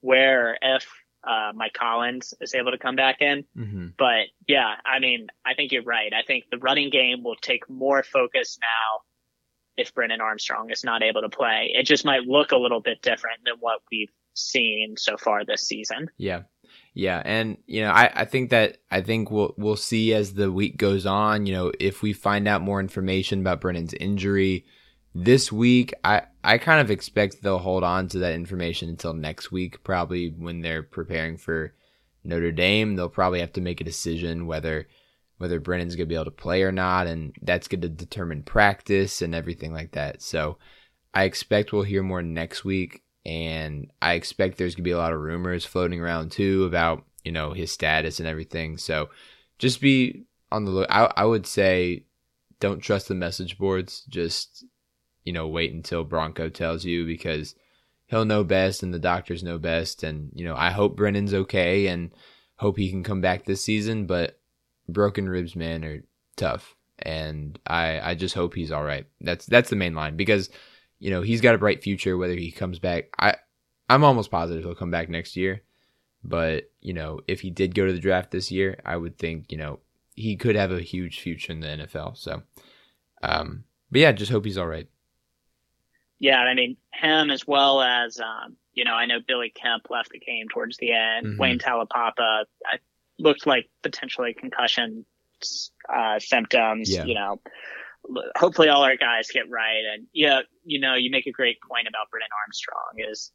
where 0.00 0.50
or 0.50 0.58
if, 0.62 0.86
uh, 1.22 1.52
Mike 1.54 1.76
Hollins 1.78 2.34
is 2.40 2.54
able 2.54 2.72
to 2.72 2.78
come 2.78 2.96
back 2.96 3.22
in. 3.22 3.44
Mm-hmm. 3.56 3.88
But 3.96 4.28
yeah, 4.48 4.74
I 4.84 4.98
mean, 4.98 5.28
I 5.44 5.54
think 5.54 5.70
you're 5.70 5.82
right. 5.84 6.12
I 6.12 6.22
think 6.22 6.50
the 6.50 6.58
running 6.58 6.90
game 6.90 7.22
will 7.22 7.36
take 7.36 7.68
more 7.70 8.02
focus 8.02 8.58
now 8.60 9.02
if 9.76 9.94
Brennan 9.94 10.20
Armstrong 10.20 10.70
is 10.70 10.84
not 10.84 11.02
able 11.02 11.22
to 11.22 11.28
play. 11.28 11.72
It 11.74 11.84
just 11.84 12.04
might 12.04 12.22
look 12.22 12.52
a 12.52 12.58
little 12.58 12.80
bit 12.80 13.00
different 13.02 13.40
than 13.44 13.54
what 13.60 13.80
we've 13.90 14.12
seen 14.34 14.96
so 14.96 15.16
far 15.16 15.44
this 15.44 15.62
season. 15.62 16.08
Yeah. 16.18 16.42
Yeah. 16.94 17.22
And, 17.24 17.58
you 17.66 17.82
know, 17.82 17.90
I, 17.90 18.10
I 18.14 18.24
think 18.24 18.50
that, 18.50 18.78
I 18.90 19.00
think 19.00 19.30
we'll, 19.30 19.54
we'll 19.56 19.76
see 19.76 20.12
as 20.12 20.34
the 20.34 20.52
week 20.52 20.76
goes 20.76 21.06
on, 21.06 21.46
you 21.46 21.54
know, 21.54 21.72
if 21.80 22.02
we 22.02 22.12
find 22.12 22.46
out 22.46 22.62
more 22.62 22.80
information 22.80 23.40
about 23.40 23.60
Brennan's 23.60 23.94
injury 23.94 24.66
this 25.14 25.50
week, 25.50 25.92
I, 26.04 26.22
I 26.44 26.58
kind 26.58 26.80
of 26.80 26.90
expect 26.90 27.42
they'll 27.42 27.58
hold 27.58 27.84
on 27.84 28.08
to 28.08 28.18
that 28.20 28.34
information 28.34 28.88
until 28.88 29.14
next 29.14 29.50
week, 29.52 29.82
probably 29.84 30.28
when 30.28 30.60
they're 30.60 30.82
preparing 30.82 31.36
for 31.36 31.74
Notre 32.24 32.52
Dame. 32.52 32.96
They'll 32.96 33.08
probably 33.08 33.40
have 33.40 33.52
to 33.54 33.60
make 33.60 33.80
a 33.80 33.84
decision 33.84 34.46
whether, 34.46 34.86
whether 35.42 35.60
Brennan's 35.60 35.96
going 35.96 36.06
to 36.06 36.08
be 36.08 36.14
able 36.14 36.24
to 36.26 36.30
play 36.30 36.62
or 36.62 36.72
not. 36.72 37.06
And 37.06 37.34
that's 37.42 37.68
going 37.68 37.82
to 37.82 37.88
determine 37.88 38.44
practice 38.44 39.20
and 39.20 39.34
everything 39.34 39.74
like 39.74 39.92
that. 39.92 40.22
So 40.22 40.56
I 41.12 41.24
expect 41.24 41.72
we'll 41.72 41.82
hear 41.82 42.02
more 42.02 42.22
next 42.22 42.64
week 42.64 43.02
and 43.24 43.90
I 44.00 44.14
expect 44.14 44.58
there's 44.58 44.74
gonna 44.74 44.84
be 44.84 44.90
a 44.90 44.98
lot 44.98 45.12
of 45.12 45.20
rumors 45.20 45.64
floating 45.64 46.00
around 46.00 46.32
too 46.32 46.64
about 46.64 47.04
you 47.24 47.32
know 47.32 47.52
his 47.52 47.70
status 47.70 48.18
and 48.18 48.28
everything. 48.28 48.78
So 48.78 49.10
just 49.58 49.80
be 49.80 50.24
on 50.50 50.64
the 50.64 50.70
look. 50.70 50.88
I, 50.90 51.12
I 51.16 51.24
would 51.24 51.46
say 51.46 52.06
don't 52.60 52.80
trust 52.80 53.08
the 53.08 53.14
message 53.14 53.58
boards. 53.58 54.04
Just 54.08 54.64
you 55.24 55.32
know 55.32 55.46
wait 55.46 55.72
until 55.72 56.04
Bronco 56.04 56.48
tells 56.48 56.84
you 56.84 57.06
because 57.06 57.54
he'll 58.06 58.24
know 58.24 58.44
best 58.44 58.82
and 58.82 58.92
the 58.92 58.98
doctors 58.98 59.42
know 59.42 59.58
best. 59.58 60.02
And 60.02 60.30
you 60.34 60.44
know 60.44 60.56
I 60.56 60.70
hope 60.70 60.96
Brennan's 60.96 61.34
okay 61.34 61.86
and 61.86 62.10
hope 62.56 62.76
he 62.76 62.90
can 62.90 63.04
come 63.04 63.20
back 63.20 63.44
this 63.44 63.64
season. 63.64 64.06
But 64.06 64.40
broken 64.88 65.28
ribs, 65.28 65.56
man, 65.56 65.84
are 65.84 66.02
tough, 66.36 66.74
and 66.98 67.58
I 67.66 68.00
I 68.00 68.14
just 68.14 68.34
hope 68.34 68.54
he's 68.54 68.72
all 68.72 68.84
right. 68.84 69.06
That's 69.20 69.46
that's 69.46 69.70
the 69.70 69.76
main 69.76 69.94
line 69.94 70.16
because 70.16 70.50
you 71.02 71.10
know, 71.10 71.20
he's 71.20 71.40
got 71.40 71.56
a 71.56 71.58
bright 71.58 71.82
future 71.82 72.16
whether 72.16 72.36
he 72.36 72.52
comes 72.52 72.78
back. 72.78 73.08
I 73.18 73.34
I'm 73.88 74.04
almost 74.04 74.30
positive 74.30 74.62
he'll 74.62 74.76
come 74.76 74.92
back 74.92 75.08
next 75.08 75.36
year. 75.36 75.62
But, 76.22 76.70
you 76.80 76.92
know, 76.92 77.18
if 77.26 77.40
he 77.40 77.50
did 77.50 77.74
go 77.74 77.84
to 77.84 77.92
the 77.92 77.98
draft 77.98 78.30
this 78.30 78.52
year, 78.52 78.80
I 78.86 78.96
would 78.96 79.18
think, 79.18 79.50
you 79.50 79.58
know, 79.58 79.80
he 80.14 80.36
could 80.36 80.54
have 80.54 80.70
a 80.70 80.80
huge 80.80 81.18
future 81.18 81.52
in 81.52 81.58
the 81.58 81.66
NFL. 81.66 82.16
So 82.16 82.44
um 83.24 83.64
but 83.90 84.00
yeah, 84.00 84.12
just 84.12 84.30
hope 84.30 84.44
he's 84.44 84.56
all 84.56 84.68
right. 84.68 84.88
Yeah, 86.20 86.38
I 86.38 86.54
mean 86.54 86.76
him 86.92 87.32
as 87.32 87.48
well 87.48 87.82
as 87.82 88.20
um, 88.20 88.56
you 88.72 88.84
know, 88.84 88.94
I 88.94 89.06
know 89.06 89.18
Billy 89.26 89.50
Kemp 89.50 89.90
left 89.90 90.10
the 90.10 90.20
game 90.20 90.46
towards 90.48 90.76
the 90.76 90.92
end. 90.92 91.26
Mhm. 91.26 91.38
Wayne 91.38 91.58
Taulapapa 91.58 92.44
I, 92.64 92.78
looked 93.22 93.46
like 93.46 93.70
potentially 93.82 94.34
concussion 94.34 95.04
uh, 95.92 96.18
symptoms. 96.18 96.90
Yeah. 96.90 97.04
You 97.04 97.14
know, 97.14 97.40
hopefully 98.36 98.68
all 98.68 98.82
our 98.82 98.96
guys 98.96 99.28
get 99.32 99.48
right. 99.50 99.82
And 99.94 100.06
yeah, 100.12 100.40
you 100.64 100.80
know, 100.80 100.94
you 100.94 101.10
make 101.10 101.26
a 101.26 101.32
great 101.32 101.58
point 101.66 101.86
about 101.88 102.10
Brennan 102.10 102.28
Armstrong. 102.46 103.10
Is 103.10 103.30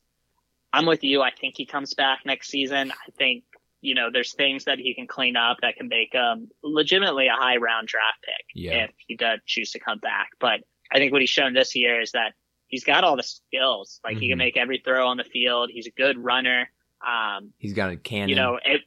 I'm 0.73 0.85
with 0.85 1.03
you. 1.03 1.21
I 1.21 1.31
think 1.31 1.55
he 1.57 1.65
comes 1.65 1.93
back 1.93 2.19
next 2.25 2.49
season. 2.49 2.91
I 2.91 3.11
think 3.17 3.43
you 3.81 3.93
know 3.95 4.09
there's 4.11 4.33
things 4.33 4.65
that 4.65 4.79
he 4.79 4.93
can 4.93 5.07
clean 5.07 5.35
up 5.35 5.57
that 5.61 5.75
can 5.77 5.87
make 5.87 6.13
him 6.13 6.49
legitimately 6.63 7.27
a 7.27 7.33
high 7.33 7.57
round 7.57 7.87
draft 7.87 8.17
pick 8.23 8.45
Yeah. 8.53 8.85
if 8.85 8.91
he 9.07 9.15
does 9.15 9.39
choose 9.45 9.71
to 9.71 9.79
come 9.79 9.99
back. 9.99 10.29
But 10.39 10.61
I 10.91 10.97
think 10.97 11.11
what 11.11 11.21
he's 11.21 11.29
shown 11.29 11.53
this 11.53 11.75
year 11.75 12.01
is 12.01 12.11
that 12.11 12.33
he's 12.67 12.83
got 12.83 13.03
all 13.03 13.15
the 13.15 13.23
skills. 13.23 13.99
Like 14.03 14.17
he 14.17 14.27
Mhm. 14.27 14.31
can 14.31 14.37
make 14.39 14.57
every 14.57 14.79
throw 14.83 15.07
on 15.07 15.17
the 15.17 15.23
field. 15.23 15.69
He's 15.71 15.87
a 15.87 15.91
good 15.91 16.17
runner. 16.17 16.69
Um, 17.05 17.53
He's 17.59 17.73
got 17.73 17.91
a 17.91 17.97
cannon. 17.97 18.29
you 18.29 18.35
know, 18.35 18.59
it, 18.65 18.81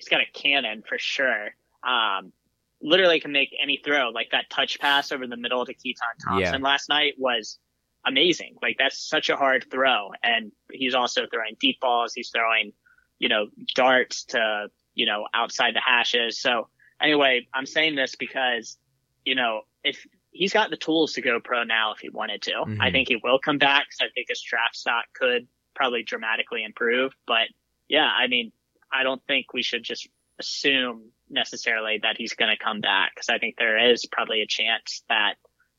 he's 0.00 0.08
got 0.08 0.20
a 0.22 0.26
cannon 0.32 0.82
for 0.88 0.98
sure. 0.98 1.54
Um, 1.82 2.32
literally 2.80 3.20
can 3.20 3.32
make 3.32 3.54
any 3.62 3.78
throw. 3.84 4.08
Like 4.08 4.30
that 4.32 4.48
touch 4.48 4.80
pass 4.80 5.12
over 5.12 5.26
the 5.26 5.36
middle 5.36 5.66
to 5.66 5.74
Keytaon 5.74 6.24
Thompson 6.24 6.60
Yeah. 6.62 6.66
last 6.66 6.88
night 6.88 7.14
was 7.18 7.58
amazing. 8.06 8.56
Like 8.62 8.76
that's 8.78 8.98
such 8.98 9.28
a 9.28 9.36
hard 9.36 9.66
throw. 9.70 10.12
And 10.22 10.52
he's 10.72 10.94
also 10.94 11.26
throwing 11.30 11.56
deep 11.60 11.78
balls. 11.80 12.14
He's 12.14 12.30
throwing, 12.30 12.72
you 13.18 13.28
know, 13.28 13.48
darts 13.74 14.24
to, 14.26 14.68
you 14.94 15.04
know, 15.04 15.26
outside 15.34 15.74
the 15.74 15.82
hashes. 15.84 16.40
So 16.40 16.68
anyway, 16.98 17.46
I'm 17.52 17.66
saying 17.66 17.96
this 17.96 18.14
because, 18.16 18.78
you 19.26 19.34
know, 19.34 19.62
if 19.84 20.06
he's 20.30 20.54
got 20.54 20.70
the 20.70 20.78
tools 20.78 21.12
to 21.12 21.20
go 21.20 21.40
pro 21.40 21.64
now 21.64 21.92
if 21.92 21.98
he 21.98 22.08
wanted 22.08 22.40
to, 22.42 22.52
Mhm. 22.52 22.78
I 22.80 22.90
think 22.90 23.08
he 23.08 23.16
will 23.16 23.38
come 23.38 23.58
back. 23.58 23.92
So 23.92 24.06
I 24.06 24.08
think 24.14 24.28
his 24.30 24.40
draft 24.40 24.76
stock 24.76 25.04
could 25.12 25.46
probably 25.74 26.02
dramatically 26.02 26.64
improve. 26.64 27.12
But 27.26 27.48
yeah, 27.88 28.10
I 28.10 28.26
mean, 28.28 28.52
I 28.92 29.02
don't 29.02 29.22
think 29.26 29.52
we 29.52 29.62
should 29.62 29.82
just 29.84 30.08
assume 30.38 31.10
necessarily 31.28 32.00
that 32.02 32.16
he's 32.16 32.34
going 32.34 32.50
to 32.50 32.62
come 32.62 32.80
back 32.80 33.12
because 33.14 33.28
I 33.28 33.38
think 33.38 33.56
there 33.58 33.90
is 33.92 34.06
probably 34.06 34.40
a 34.40 34.46
chance 34.46 35.02
that, 35.08 35.34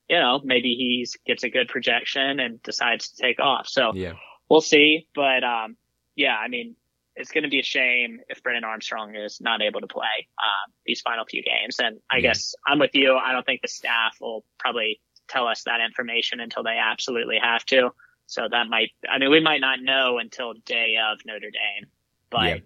you 0.07 0.18
know, 0.18 0.39
maybe 0.43 0.76
he 0.76 1.07
gets 1.26 1.43
a 1.43 1.49
good 1.49 1.68
projection 1.68 2.39
and 2.39 2.62
decides 2.62 3.12
to 3.12 3.22
take 3.22 3.39
off. 3.39 3.68
So 3.68 3.93
Yeah. 3.95 4.14
we'll 4.49 4.62
see. 4.62 5.07
But, 5.16 5.43
um, 5.43 5.78
yeah, 6.16 6.38
I 6.38 6.47
mean, 6.47 6.76
it's 7.16 7.32
going 7.32 7.43
to 7.43 7.49
be 7.49 7.59
a 7.59 7.64
shame 7.64 8.20
if 8.30 8.41
Brennan 8.41 8.64
Armstrong 8.64 9.16
is 9.16 9.41
not 9.41 9.62
able 9.62 9.82
to 9.82 9.88
play, 9.88 10.28
um, 10.41 10.72
these 10.86 11.01
final 11.01 11.26
few 11.26 11.43
games. 11.43 11.80
And 11.80 11.99
I 12.09 12.18
Yeah. 12.18 12.30
guess 12.30 12.55
I'm 12.66 12.80
with 12.80 12.95
you. 12.95 13.18
I 13.18 13.34
don't 13.34 13.45
think 13.45 13.62
the 13.62 13.68
staff 13.68 14.18
will 14.22 14.45
probably 14.59 15.01
tell 15.28 15.47
us 15.47 15.64
that 15.64 15.82
information 15.82 16.39
until 16.39 16.64
they 16.64 16.78
absolutely 16.78 17.38
have 17.39 17.66
to. 17.66 17.93
So 18.28 18.47
that 18.49 18.68
might, 18.68 18.91
I 19.09 19.18
mean, 19.18 19.30
we 19.30 19.41
might 19.41 19.59
not 19.59 19.82
know 19.82 20.20
until 20.20 20.53
day 20.53 20.95
of 20.97 21.20
Notre 21.26 21.51
Dame, 21.51 21.89
but 22.30 22.47
Yeah. 22.47 22.57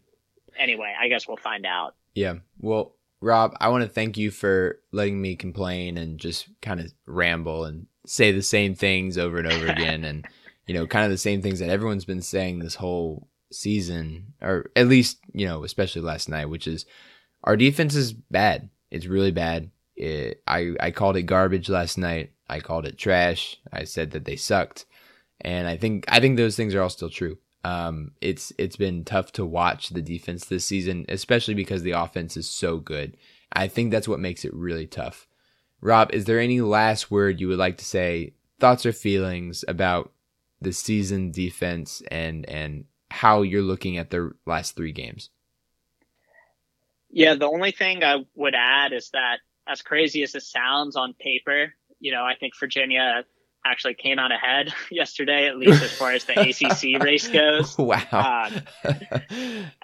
Anyway, 0.57 0.93
I 0.99 1.07
guess 1.07 1.27
we'll 1.27 1.37
find 1.37 1.65
out. 1.65 1.95
Yeah. 2.13 2.35
Well, 2.59 2.95
Rob, 3.21 3.55
I 3.59 3.69
want 3.69 3.83
to 3.83 3.89
thank 3.89 4.17
you 4.17 4.31
for 4.31 4.79
letting 4.91 5.21
me 5.21 5.35
complain 5.35 5.97
and 5.97 6.19
just 6.19 6.47
kind 6.61 6.79
of 6.79 6.93
ramble 7.05 7.65
and 7.65 7.87
say 8.05 8.31
the 8.31 8.41
same 8.41 8.75
things 8.75 9.17
over 9.17 9.37
and 9.37 9.51
over 9.51 9.67
again 9.71 10.03
and 10.03 10.27
you 10.67 10.73
know, 10.73 10.87
kind 10.87 11.05
of 11.05 11.11
the 11.11 11.17
same 11.17 11.41
things 11.41 11.59
that 11.59 11.69
everyone's 11.69 12.05
been 12.05 12.21
saying 12.21 12.59
this 12.59 12.75
whole 12.75 13.27
season 13.51 14.33
or 14.41 14.71
at 14.75 14.87
least, 14.87 15.19
you 15.33 15.45
know, 15.45 15.63
especially 15.63 16.01
last 16.01 16.27
night, 16.27 16.49
which 16.49 16.67
is 16.67 16.85
our 17.43 17.55
defense 17.55 17.95
is 17.95 18.13
bad. 18.13 18.69
It's 18.89 19.05
really 19.05 19.31
bad. 19.31 19.69
It, 19.95 20.41
I 20.47 20.73
I 20.79 20.91
called 20.91 21.17
it 21.17 21.23
garbage 21.23 21.69
last 21.69 21.97
night. 21.97 22.31
I 22.49 22.59
called 22.59 22.85
it 22.85 22.97
trash. 22.97 23.57
I 23.71 23.83
said 23.83 24.11
that 24.11 24.25
they 24.25 24.35
sucked. 24.35 24.85
And 25.41 25.67
I 25.67 25.77
think 25.77 26.05
I 26.07 26.19
think 26.19 26.37
those 26.37 26.55
things 26.55 26.73
are 26.73 26.81
all 26.81 26.89
still 26.89 27.09
true. 27.09 27.37
Um, 27.65 28.11
it's 28.21 28.53
it's 28.59 28.75
been 28.75 29.03
tough 29.03 29.31
to 29.33 29.43
watch 29.43 29.89
the 29.89 30.01
defense 30.03 30.45
this 30.45 30.63
season, 30.63 31.03
especially 31.09 31.55
because 31.55 31.81
the 31.81 31.93
offense 31.93 32.37
is 32.37 32.47
so 32.47 32.77
good. 32.77 33.17
I 33.51 33.67
think 33.67 33.89
that's 33.89 34.07
what 34.07 34.19
makes 34.19 34.45
it 34.45 34.53
really 34.53 34.85
tough. 34.85 35.27
Rob, 35.81 36.13
is 36.13 36.25
there 36.25 36.39
any 36.39 36.61
last 36.61 37.09
word 37.09 37.41
you 37.41 37.47
would 37.47 37.57
like 37.57 37.77
to 37.77 37.85
say, 37.85 38.33
thoughts 38.59 38.85
or 38.85 38.91
feelings 38.91 39.65
about 39.67 40.11
the 40.61 40.71
season 40.71 41.31
defense 41.31 42.03
and 42.11 42.47
and 42.47 42.85
how 43.09 43.41
you're 43.41 43.63
looking 43.63 43.97
at 43.97 44.11
the 44.11 44.31
last 44.45 44.75
three 44.75 44.91
games? 44.91 45.31
Yeah, 47.09 47.33
the 47.33 47.47
only 47.47 47.71
thing 47.71 48.03
I 48.03 48.25
would 48.35 48.53
add 48.53 48.93
is 48.93 49.09
that 49.13 49.39
as 49.67 49.81
crazy 49.81 50.21
as 50.21 50.35
it 50.35 50.43
sounds 50.43 50.95
on 50.95 51.15
paper, 51.15 51.73
you 51.99 52.11
know, 52.11 52.23
I 52.23 52.35
think 52.39 52.53
Virginia 52.59 53.25
actually 53.65 53.95
came 53.95 54.19
out 54.19 54.31
ahead 54.31 54.71
yesterday, 54.91 55.47
at 55.47 55.57
least 55.57 55.81
as 55.83 55.91
far 55.91 56.11
as 56.11 56.23
the 56.25 56.33
ACC 56.39 57.01
race 57.03 57.27
goes. 57.27 57.77
Wow. 57.77 58.03
Um, 58.11 58.61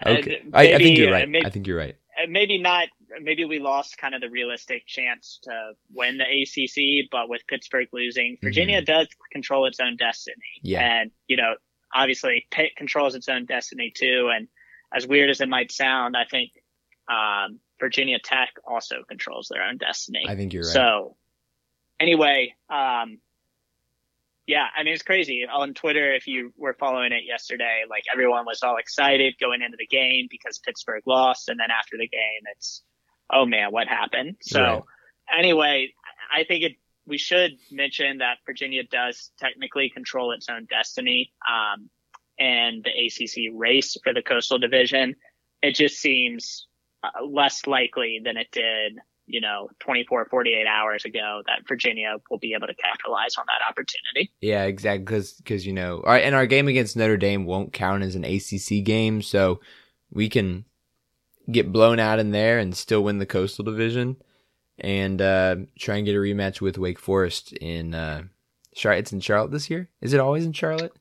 okay. 0.05 0.41
and 0.43 0.55
I, 0.55 0.73
I 0.73 0.77
think 0.77 0.97
you're 0.97 1.11
right. 1.11 1.27
maybe- 1.27 1.45
I 1.45 1.49
think 1.49 1.67
you're 1.67 1.77
right. 1.77 1.95
maybe 2.29 2.57
not 2.59 2.87
maybe 3.21 3.43
we 3.45 3.59
lost 3.59 3.97
kind 3.97 4.15
of 4.15 4.21
the 4.21 4.29
realistic 4.29 4.85
chance 4.87 5.39
to 5.43 5.71
win 5.93 6.17
the 6.17 6.23
ACC 6.23 7.09
but 7.11 7.27
with 7.27 7.41
Pittsburgh 7.47 7.87
losing 7.91 8.37
Virginia 8.41 8.81
does 8.81 9.07
control 9.33 9.65
its 9.65 9.79
own 9.81 9.97
destiny 9.97 10.35
Mm-hmm. 10.59 10.67
Yeah. 10.67 10.81
and 11.01 11.11
you 11.27 11.35
know 11.37 11.55
obviously 11.93 12.47
Pitt 12.51 12.71
controls 12.77 13.15
its 13.15 13.27
own 13.27 13.45
destiny 13.45 13.91
too 13.95 14.29
and 14.33 14.47
as 14.95 15.05
weird 15.07 15.29
as 15.29 15.41
it 15.41 15.49
might 15.49 15.71
sound 15.71 16.15
I 16.15 16.23
think 16.29 16.51
um, 17.09 17.59
Virginia 17.81 18.19
Tech 18.23 18.49
also 18.65 18.97
controls 19.09 19.49
their 19.51 19.63
own 19.63 19.77
destiny 19.77 20.23
I 20.27 20.35
think 20.35 20.53
you're 20.53 20.63
right. 20.63 20.71
so 20.73 21.17
anyway 21.99 22.53
um 22.69 23.17
yeah, 24.47 24.65
I 24.75 24.83
mean, 24.83 24.93
it's 24.93 25.03
crazy 25.03 25.45
on 25.51 25.73
Twitter. 25.73 26.13
If 26.13 26.27
you 26.27 26.53
were 26.57 26.73
following 26.73 27.11
it 27.11 27.23
yesterday, 27.25 27.83
like 27.89 28.03
everyone 28.11 28.45
was 28.45 28.63
all 28.63 28.77
excited 28.77 29.35
going 29.39 29.61
into 29.61 29.77
the 29.77 29.87
game 29.87 30.27
because 30.29 30.59
Pittsburgh 30.59 31.03
lost. 31.05 31.49
And 31.49 31.59
then 31.59 31.71
after 31.71 31.97
the 31.97 32.07
game, 32.07 32.41
it's, 32.55 32.83
oh 33.31 33.45
man, 33.45 33.71
what 33.71 33.87
happened? 33.87 34.37
So 34.41 34.61
Right. 34.61 34.81
anyway, 35.37 35.93
I 36.33 36.43
think 36.43 36.63
it, 36.63 36.73
we 37.05 37.17
should 37.17 37.51
mention 37.71 38.19
that 38.19 38.37
Virginia 38.45 38.83
does 38.83 39.31
technically 39.39 39.89
control 39.89 40.31
its 40.31 40.47
own 40.49 40.65
destiny. 40.69 41.31
Um, 41.49 41.89
and 42.39 42.83
the 42.83 42.89
ACC 42.89 43.53
race 43.55 43.95
for 44.03 44.13
the 44.13 44.23
coastal 44.23 44.57
division, 44.57 45.15
it 45.61 45.75
just 45.75 45.97
seems 45.97 46.67
uh, 47.03 47.23
less 47.23 47.67
likely 47.67 48.19
than 48.23 48.37
it 48.37 48.47
did, 48.51 48.97
you 49.31 49.41
know, 49.41 49.69
24, 49.79 50.25
48 50.25 50.67
hours 50.67 51.05
ago 51.05 51.41
that 51.47 51.67
Virginia 51.67 52.17
will 52.29 52.37
be 52.37 52.53
able 52.53 52.67
to 52.67 52.75
capitalize 52.75 53.35
on 53.37 53.45
that 53.47 53.67
opportunity. 53.67 54.31
Yeah, 54.41 54.63
exactly. 54.65 55.05
Because 55.05 55.33
because 55.33 55.65
you 55.65 55.73
know, 55.73 56.01
our, 56.05 56.17
and 56.17 56.35
our 56.35 56.45
game 56.45 56.67
against 56.67 56.95
Notre 56.97 57.17
Dame 57.17 57.45
won't 57.45 57.73
count 57.73 58.03
as 58.03 58.15
an 58.15 58.25
ACC 58.25 58.83
game, 58.83 59.21
so 59.21 59.61
we 60.11 60.29
can 60.29 60.65
get 61.49 61.71
blown 61.71 61.99
out 61.99 62.19
in 62.19 62.31
there 62.31 62.59
and 62.59 62.75
still 62.75 63.03
win 63.03 63.17
the 63.17 63.25
Coastal 63.25 63.65
Division, 63.65 64.17
and 64.79 65.21
uh, 65.21 65.55
try 65.79 65.97
and 65.97 66.05
get 66.05 66.15
a 66.15 66.19
rematch 66.19 66.61
with 66.61 66.77
Wake 66.77 66.99
Forest 66.99 67.53
in 67.53 67.93
uh, 67.93 68.23
Char- 68.75 68.93
It's 68.93 69.13
in 69.13 69.21
Charlotte 69.21 69.51
this 69.51 69.69
year. 69.69 69.89
Is 70.01 70.13
it 70.13 70.19
always 70.19 70.45
in 70.45 70.53
Charlotte? 70.53 70.93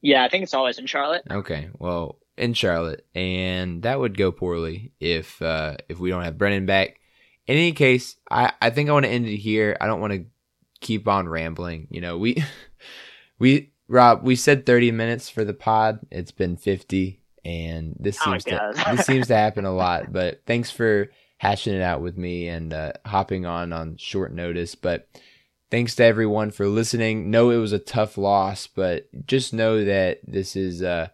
Yeah, 0.00 0.24
I 0.24 0.28
think 0.28 0.42
it's 0.42 0.54
always 0.54 0.78
in 0.78 0.86
Charlotte. 0.86 1.22
Okay, 1.30 1.70
well, 1.78 2.18
in 2.36 2.52
Charlotte, 2.54 3.06
and 3.14 3.82
that 3.84 3.98
would 3.98 4.18
go 4.18 4.32
poorly 4.32 4.92
if 5.00 5.40
uh, 5.40 5.76
if 5.88 5.98
we 5.98 6.10
don't 6.10 6.24
have 6.24 6.38
Brennan 6.38 6.66
back. 6.66 7.00
In 7.46 7.56
any 7.56 7.72
case, 7.72 8.16
I, 8.30 8.52
I 8.60 8.70
think 8.70 8.88
I 8.88 8.92
want 8.92 9.04
to 9.04 9.12
end 9.12 9.26
it 9.26 9.36
here. 9.36 9.76
I 9.80 9.86
don't 9.86 10.00
want 10.00 10.12
to 10.14 10.24
keep 10.80 11.06
on 11.08 11.28
rambling. 11.28 11.88
You 11.90 12.00
know, 12.00 12.18
we 12.18 12.42
we 13.38 13.72
Rob, 13.88 14.22
we 14.22 14.36
said 14.36 14.66
thirty 14.66 14.90
minutes 14.90 15.28
for 15.28 15.44
the 15.44 15.54
pod. 15.54 16.00
It's 16.10 16.32
been 16.32 16.56
fifty, 16.56 17.20
and 17.44 17.96
this 17.98 18.18
Oh 18.22 18.30
seems 18.30 18.44
to 18.44 18.72
this 18.90 19.06
seems 19.06 19.26
to 19.28 19.36
happen 19.36 19.64
a 19.64 19.72
lot. 19.74 20.12
But 20.12 20.42
thanks 20.46 20.70
for 20.70 21.10
hashing 21.38 21.74
it 21.74 21.82
out 21.82 22.00
with 22.00 22.16
me 22.16 22.48
and 22.48 22.72
uh, 22.72 22.92
hopping 23.04 23.44
on 23.44 23.72
on 23.72 23.96
short 23.96 24.32
notice. 24.32 24.74
But 24.74 25.08
thanks 25.70 25.94
to 25.96 26.04
everyone 26.04 26.50
for 26.50 26.66
listening. 26.66 27.30
Know 27.30 27.50
it 27.50 27.58
was 27.58 27.72
a 27.72 27.78
tough 27.78 28.16
loss, 28.16 28.66
but 28.66 29.08
just 29.26 29.52
know 29.52 29.84
that 29.84 30.20
this 30.26 30.56
is 30.56 30.82
uh 30.82 31.08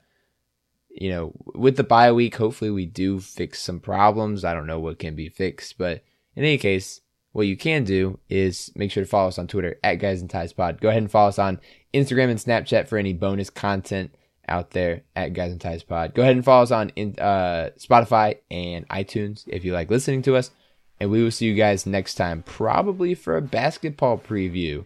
you 0.91 1.11
know, 1.11 1.33
with 1.55 1.77
the 1.77 1.85
bye 1.85 2.13
week, 2.13 2.37
hopefully 2.37 2.71
we 2.71 2.85
do 2.85 3.21
fix 3.21 3.61
some 3.61 3.79
problems. 3.79 4.45
I 4.45 4.53
don't 4.53 4.67
know 4.67 4.81
what 4.81 4.99
can 4.99 5.15
be 5.15 5.29
fixed, 5.29 5.79
but 5.79 6.03
in 6.37 6.45
any 6.45 6.59
case, 6.59 7.01
what 7.33 7.47
you 7.47 7.57
can 7.57 7.85
do 7.85 8.19
is 8.29 8.73
make 8.75 8.91
sure 8.91 9.05
to 9.05 9.09
follow 9.09 9.29
us 9.29 9.39
on 9.39 9.47
Twitter 9.47 9.79
at 9.85 9.97
Guys 9.97 10.21
and 10.21 10.29
Ties 10.29 10.53
Pod. 10.53 10.81
Go 10.81 10.89
ahead 10.89 11.03
and 11.03 11.11
follow 11.11 11.29
us 11.29 11.39
on 11.39 11.61
Instagram 11.95 12.31
and 12.31 12.39
Snapchat 12.39 12.89
for 12.89 12.99
any 12.99 13.13
bonus 13.13 13.51
content 13.51 14.15
out 14.49 14.73
there 14.73 15.03
at 15.15 15.33
Guys 15.33 15.53
and 15.53 15.61
Ties 15.61 15.83
Pod. 15.83 16.15
Go 16.15 16.23
ahead 16.23 16.37
and 16.37 16.45
follow 16.45 16.63
us 16.65 16.73
on 16.73 16.91
uh, 17.19 17.71
Spotify 17.79 18.39
and 18.51 18.89
iTunes 18.89 19.45
if 19.47 19.65
you 19.65 19.73
like 19.73 19.91
listening 19.91 20.23
to 20.23 20.37
us. 20.37 20.51
And 20.99 21.11
we 21.11 21.23
will 21.23 21.31
see 21.31 21.47
you 21.47 21.55
guys 21.55 21.87
next 21.87 22.17
time, 22.17 22.43
probably 22.43 23.15
for 23.15 23.37
a 23.37 23.43
basketball 23.43 24.19
preview 24.19 24.85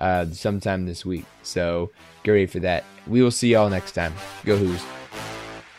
uh, 0.00 0.26
sometime 0.30 0.86
this 0.86 1.04
week. 1.04 1.26
So 1.42 1.90
get 2.22 2.30
ready 2.30 2.46
for 2.46 2.60
that. 2.60 2.84
We 3.06 3.22
will 3.22 3.30
see 3.30 3.52
y'all 3.52 3.68
next 3.68 3.92
time. 3.92 4.14
Go 4.44 4.56
Hoos. 4.56 4.82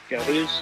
Go 0.10 0.20
Hoos. 0.22 0.62